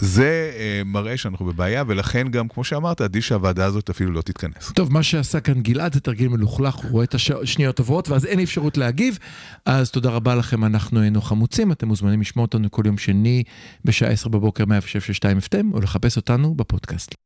זה 0.00 0.52
uh, 0.54 0.84
מראה 0.88 1.16
שאנחנו 1.16 1.46
בבעיה, 1.46 1.84
ולכן 1.86 2.28
גם, 2.28 2.48
כמו 2.48 2.64
שאמרת, 2.64 3.00
עדיף 3.00 3.24
שהוועדה 3.24 3.64
הזאת 3.64 3.90
אפילו 3.90 4.12
לא 4.12 4.22
תתכנס. 4.22 4.72
טוב, 4.74 4.92
מה 4.92 5.02
שעשה 5.02 5.40
כאן 5.40 5.62
גלעד 5.62 5.94
זה 5.94 6.00
תרגיל 6.00 6.28
מלוכלך, 6.28 6.74
הוא 6.74 6.90
רואה 6.90 7.04
את 7.04 7.14
השניות 7.14 7.78
עוברות, 7.78 8.08
ואז 8.08 8.26
אין 8.26 8.40
אפשרות 8.40 8.76
להגיב. 8.76 9.18
אז 9.66 9.90
תודה 9.90 10.10
רבה 10.10 10.34
לכם, 10.34 10.64
אנחנו 10.64 11.00
היינו 11.00 11.22
חמוצים, 11.22 11.72
אתם 11.72 11.88
מוזמנים 11.88 12.20
לשמוע 12.20 12.44
אותנו 12.44 12.70
כל 12.70 12.82
יום 12.86 12.98
שני 12.98 13.42
בשעה 13.84 14.10
10 14.10 14.28
בבוקר 14.28 14.64
106.2 14.64 14.68
FM, 15.48 15.66
או 15.72 15.80
לחפש 15.80 16.16
אותנו 16.16 16.54
בפודקאסט. 16.54 17.16